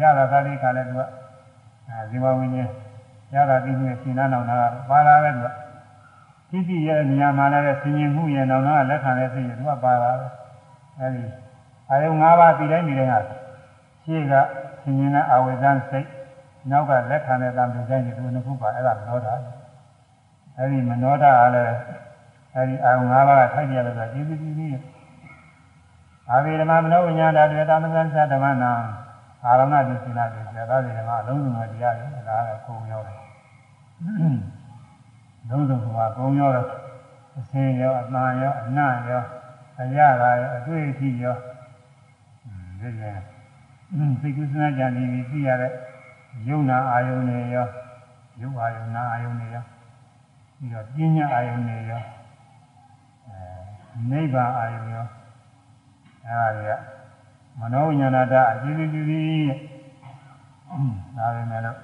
[0.00, 1.02] ရတာကလေးခါလည်းသူက
[1.88, 2.68] အဲဒီမဝင်းကြီး
[3.34, 4.56] ရတာပြီးမြင်ရှင်းနာနောင်နာ
[4.90, 5.48] ပါလာပဲသူက
[6.50, 10.26] သိသိရဲ့နေရာမှာလည်းဆင်ញင်မှုရဲ့နောင်နာကလက်ခံတဲ့စိတ်ကသူကပါလာပဲ
[11.00, 11.22] အဲဒီ
[11.90, 13.20] အာယုံ၅ပါးပြီးတိုင်းပြီးတိုင်းဟာ
[14.04, 14.32] ရှေ့က
[14.82, 16.08] ဆင်ញင်တဲ့အာဝေဇန်စိတ်
[16.70, 19.34] နောက်ကလက်ခံတဲ့တံပင်ဆိုင်ဒီလိုနှစ်ခုပါအဲ့ဒါမနောတာ
[20.56, 21.74] အဲ့ဒီမနောတာကလည်း
[22.54, 24.78] အဲ့ဒီအာယုံ၅ပါးကထိုက်ကြလို့ဆိုကျေးဇူးပြုပြီး
[26.30, 28.72] အာဝေဓမ္မမနောဝိညာဏတေတာမသံသဓမ္မနာ
[29.44, 33.18] အာရမဏဒုစိနာတေဇာတိဓမ္မအလုံးစုံသောတရားတွေဒါကခုံရောက်တယ်
[35.48, 35.86] လုံးစုံက
[36.16, 36.66] ကုံရောက်တယ်
[37.38, 39.22] အစင်းရောအမှန်ရောအနံ့ရော
[39.80, 41.36] အရသာရောအတွေ့အထိရော
[42.80, 43.14] ဒီလို
[44.20, 45.72] စိတ်ကူးစဉ်းစားကြံပြီးသိရတဲ့
[46.48, 47.66] ယုံနာအာယုန်တွေရော
[48.40, 49.64] ယုတ်အာယုန်နာအာယုန်တွေရော
[50.58, 52.02] ပြီးတော့ပညာအာယုန်တွေရော
[53.28, 55.06] အဲနိဗ္ဗာန်အာယုန်ရော
[56.26, 56.72] အဲဒါတွေက
[57.58, 59.58] မနောဝိညာဏတအကြည့်ကြည့်ကြည့်တဲ့
[61.16, 61.78] ဒါပဲမဲ့လို့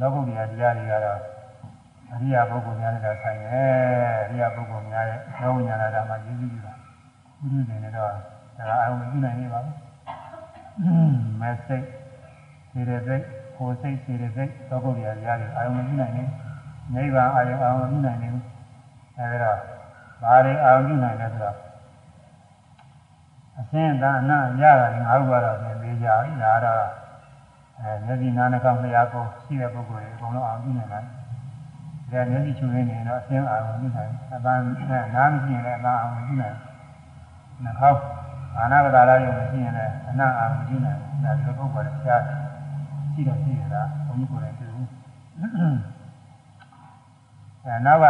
[0.00, 1.20] လောကုတ္တရာတရားတွေကတော့
[2.12, 6.72] အရိယာပုဂ္ဂိုလ်များနဲ့ဆိုင်တယ်အရိယာပုဂ္ဂိုလ်များရဲ့လောဝိညာဏတမှာရည်စည်းကြည့်တာ
[7.40, 8.20] ဘုရားရှင်နဲ့တော့ဒါ
[8.58, 9.76] ကအာယုန်မကြည့်နိုင်နေပါဘူး
[11.40, 11.84] မဲစိတ်
[12.70, 13.24] ခြေရစိတ်
[13.56, 16.24] ကိုယ်စိတ်ခြေရစိတ်လောကုတ္တရာတရားတွေအာယုန်မကြည့်နိုင်နေ
[16.94, 18.44] နိဗ္ဗာန်အာယုန်အာယုန်မကြည့်နိုင်နေဘူး
[19.18, 19.52] အဲဒါ
[20.22, 21.56] ဘာတွေအာယုန်ကြည့်နိုင်လဲဆိုတော့
[23.60, 26.84] အစင်းသာအနရတာငါ့ဘုရားတော်ပြင်ပေးကြပြီဒါတော့
[27.80, 31.04] အဲမျက်စိနားနှာခေါင်းလျှာကိုရှိတဲ့ပုဂ္ဂိုလ်တွေအကုန်လုံးအာရုံပြုနေတယ်။
[32.10, 34.60] ဒါမျက်စိချူရင်းနေတော့အစင်းအာရုံပြုနေတယ်။အပန်း
[34.90, 36.54] နဲ့နားမရှိရင်လည်းအပန်းအာရုံပြုနေတယ်။
[37.64, 38.00] နှာခေါင်း
[38.58, 42.22] အာနာပဒါရယုံမရှိရင်လည်းအနာအာရုံပြုနေတယ်။ဒါဒီလိုပုဂ္ဂိုလ်တွေရှား
[43.14, 44.66] ရှိတော့ရှိရတာဘုန်းကြီးကိုယ်တိုင်ပြု။
[47.64, 48.04] အဲနောက်က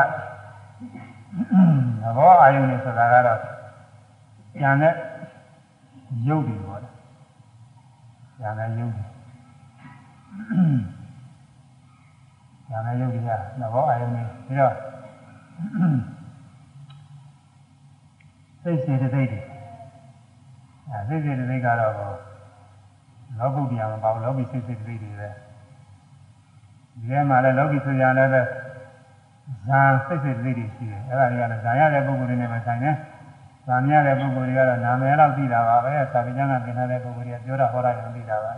[2.02, 3.40] သဘောအာယုန်နဲ့ဆိုတာကတော့
[4.62, 4.94] ဉာဏ်နဲ့
[6.28, 6.88] ရုပ်တွေပေါ့လေ။
[8.42, 9.04] ဉာဏ်နဲ့ရုပ်တွေ
[12.70, 14.74] ဉာဏ်နဲ့ရုပ်တွေကသဘောအာယုန်တွေပြီးတော့
[18.62, 19.40] စိတ်စေတသိက်တွေ
[20.90, 21.92] အဲစိတ်စေတသိက်ကတော့
[23.38, 28.42] လောကုတ္တရာမပါဘူးလောကီစိတ်စေတသိက်တွေပဲဒီထဲမှာလည်းလောကီဆိုရလည်းပဲ
[29.68, 32.94] ဇာစိတ်စေတသိက်တွေရှိတယ်အဲ့ဒါတွေကလည်းဇာရတဲ့ပုဂ္ဂိုလ်တွေနဲ့ပဲဆိုင်တယ်
[33.66, 38.52] ဇာမြတဲ့ပုဂ္ဂိုလ်တွေကတော့နာမည်လောက်သိတာပါပဲသာဝိဉာဏ်ကသင်ထားတဲ့ပုဂ္ဂိုလ်တွေကပြောတာဟောတာရင်သိတာပါ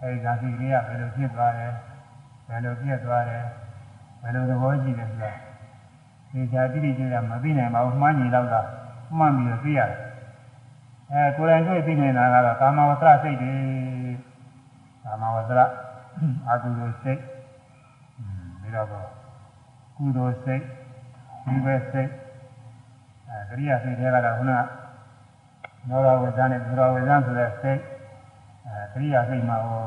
[0.00, 1.72] အဲဒီဇာတိလေးကဘယ်လိုဖြစ်သွားတယ်
[2.48, 3.44] ဘယ်လိုပြည့်သွားတယ်
[4.22, 5.32] ဘယ်လိုသဘောရှိတယ်ဆိုတာ
[6.32, 8.54] ဒီဇာတိတိကျကျမသိနိုင်ပါဘူးမှန်းညီတော့က
[9.18, 9.98] မှန်းပြီးတော့သိရတယ်
[11.12, 13.52] အဲကိုယ်တိုင်တွေ့သိနေတာကတော့ကာမဝဆရစိတ်တွေ
[15.10, 15.60] ကာမဝဆရ
[16.46, 17.20] အာဟုလိုစိတ်
[18.60, 18.86] ပြီးတော့
[19.96, 20.62] ကုသိုလ်စိတ်
[21.46, 22.10] ဒီပဲစိတ်
[23.28, 24.52] အဲကရိယာစိတ်တွေကတော့ခုန
[25.88, 27.80] နောရဝေဇန်နဲ့ဘူရဝေဇန်ဆိုတဲ့စိတ်
[28.66, 29.82] အဲကရိယာစိတ်မှာဟို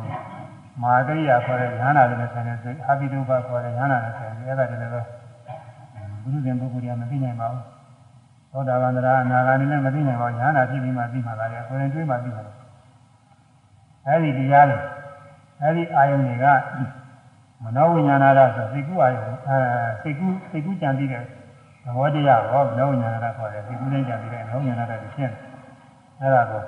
[0.82, 5.02] မာကရိယာခေါ်တဲ့ဉာဏ်နာနဲ့ဆိုင်တဲ့စိတ်အာပိတုပခေါ်တဲ့ဉာဏ်နာနဲ့ဆိုင်တဲ့အဲ့ဒါတွေလည်းပဲ
[6.22, 7.64] ဘုရုရှင်ပုဂ္ဂိုလ်တွေကမသိနိုင်ပါဘူး
[8.52, 12.44] သောတာပန်တရားအနာဂါနေလည်းမသိနိုင်ပါဘူးဉာဏ်နာဖြစ်ပြီးမှသိမှသာတယ်ကိုယ်ရင်တွေးမှသိမှာ
[14.08, 14.93] အဲ့ဒီတရားတွေ
[15.64, 16.46] အဲ့ဒီအာယုန်တွေက
[17.64, 19.58] မနောဝိညာဏရဆိုစိတ်ကူးအာယုန်အဲ
[20.02, 21.24] စိတ်ကူးစိတ်ကူးကြံပြီးတဲ့
[21.84, 25.40] သဘောတရားရောမနောဝိညာဏရခေါ်တယ်စိတ်ကူးတိုင်းကြံပြီးတဲ့မနောဝိညာဏရတွေဖြစ်တယ်
[26.22, 26.62] အဲ့ဒါကို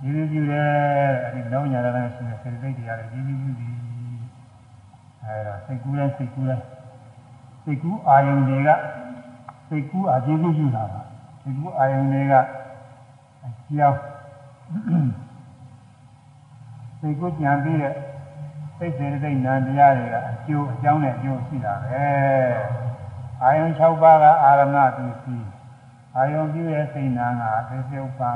[0.00, 0.68] ဒီလိုကြည့်တယ်
[1.22, 3.74] အဲ့ဒီမနောဝိညာဏရရှိတဲ့စေတသိက်တရားတွေကြီးကြီးကြီးကြီး
[5.22, 6.64] အဲ့ဒါစိတ်ကူးတိုင်းစိတ်ကူးတိုင်း
[7.64, 8.70] စိတ်ကူးအာယုန်တွေက
[9.68, 11.00] စိတ်ကူးအာကျေကူးယူတာပါ
[11.42, 12.34] စိတ်ကူးအာယုန်တွေက
[13.44, 14.00] အကြောင်း
[17.04, 17.94] စိတ်ကူးကြံပြီးတဲ့
[18.78, 22.06] စိတ်စေတသိက်နာတရားတွေကအကျိုးအကြောင်းနဲ့အကျိုးရှိတာပဲ
[23.42, 25.36] အာယုံ6ပါးကအာရမဏပြုစီ
[26.16, 28.30] အာယုံပြုရဲ့စိတ်နာကသေပြုတ်ပံ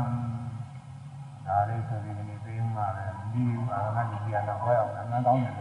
[1.47, 5.55] ဒါလေးဆိုပြီးဒီသိမှပဲဒီအာရမဏကြီးကတော့ဟောအောင်ငန်းကောင်းတယ်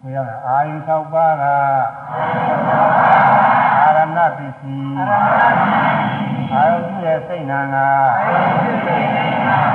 [0.00, 1.44] ဆိုရမယ်အာယုံ6ပါးက
[3.80, 4.76] အာရမဏပြုစီ
[6.54, 7.76] အာယုံပြုရဲ့စိတ်နာက
[8.86, 9.73] သေ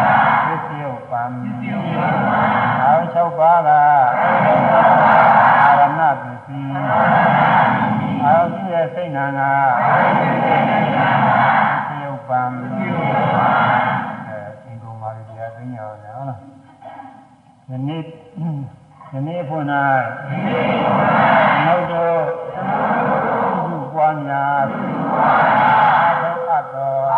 [3.68, 3.70] က
[5.64, 6.60] အာရမဏပြုစီ
[8.24, 9.52] အာယုပြုရဲ့စိတ်နာငါ
[11.88, 16.40] သယုတ်ပံအဲအင်္ဂုံပါရီတရားသိညာအောင်ဟုတ်လား
[17.70, 18.04] ယနေ့
[19.14, 19.66] ယနေ့ဖွင့်၌
[21.64, 22.22] နှုတ်တော်
[23.66, 27.09] သူပွားများသုအပ်တော်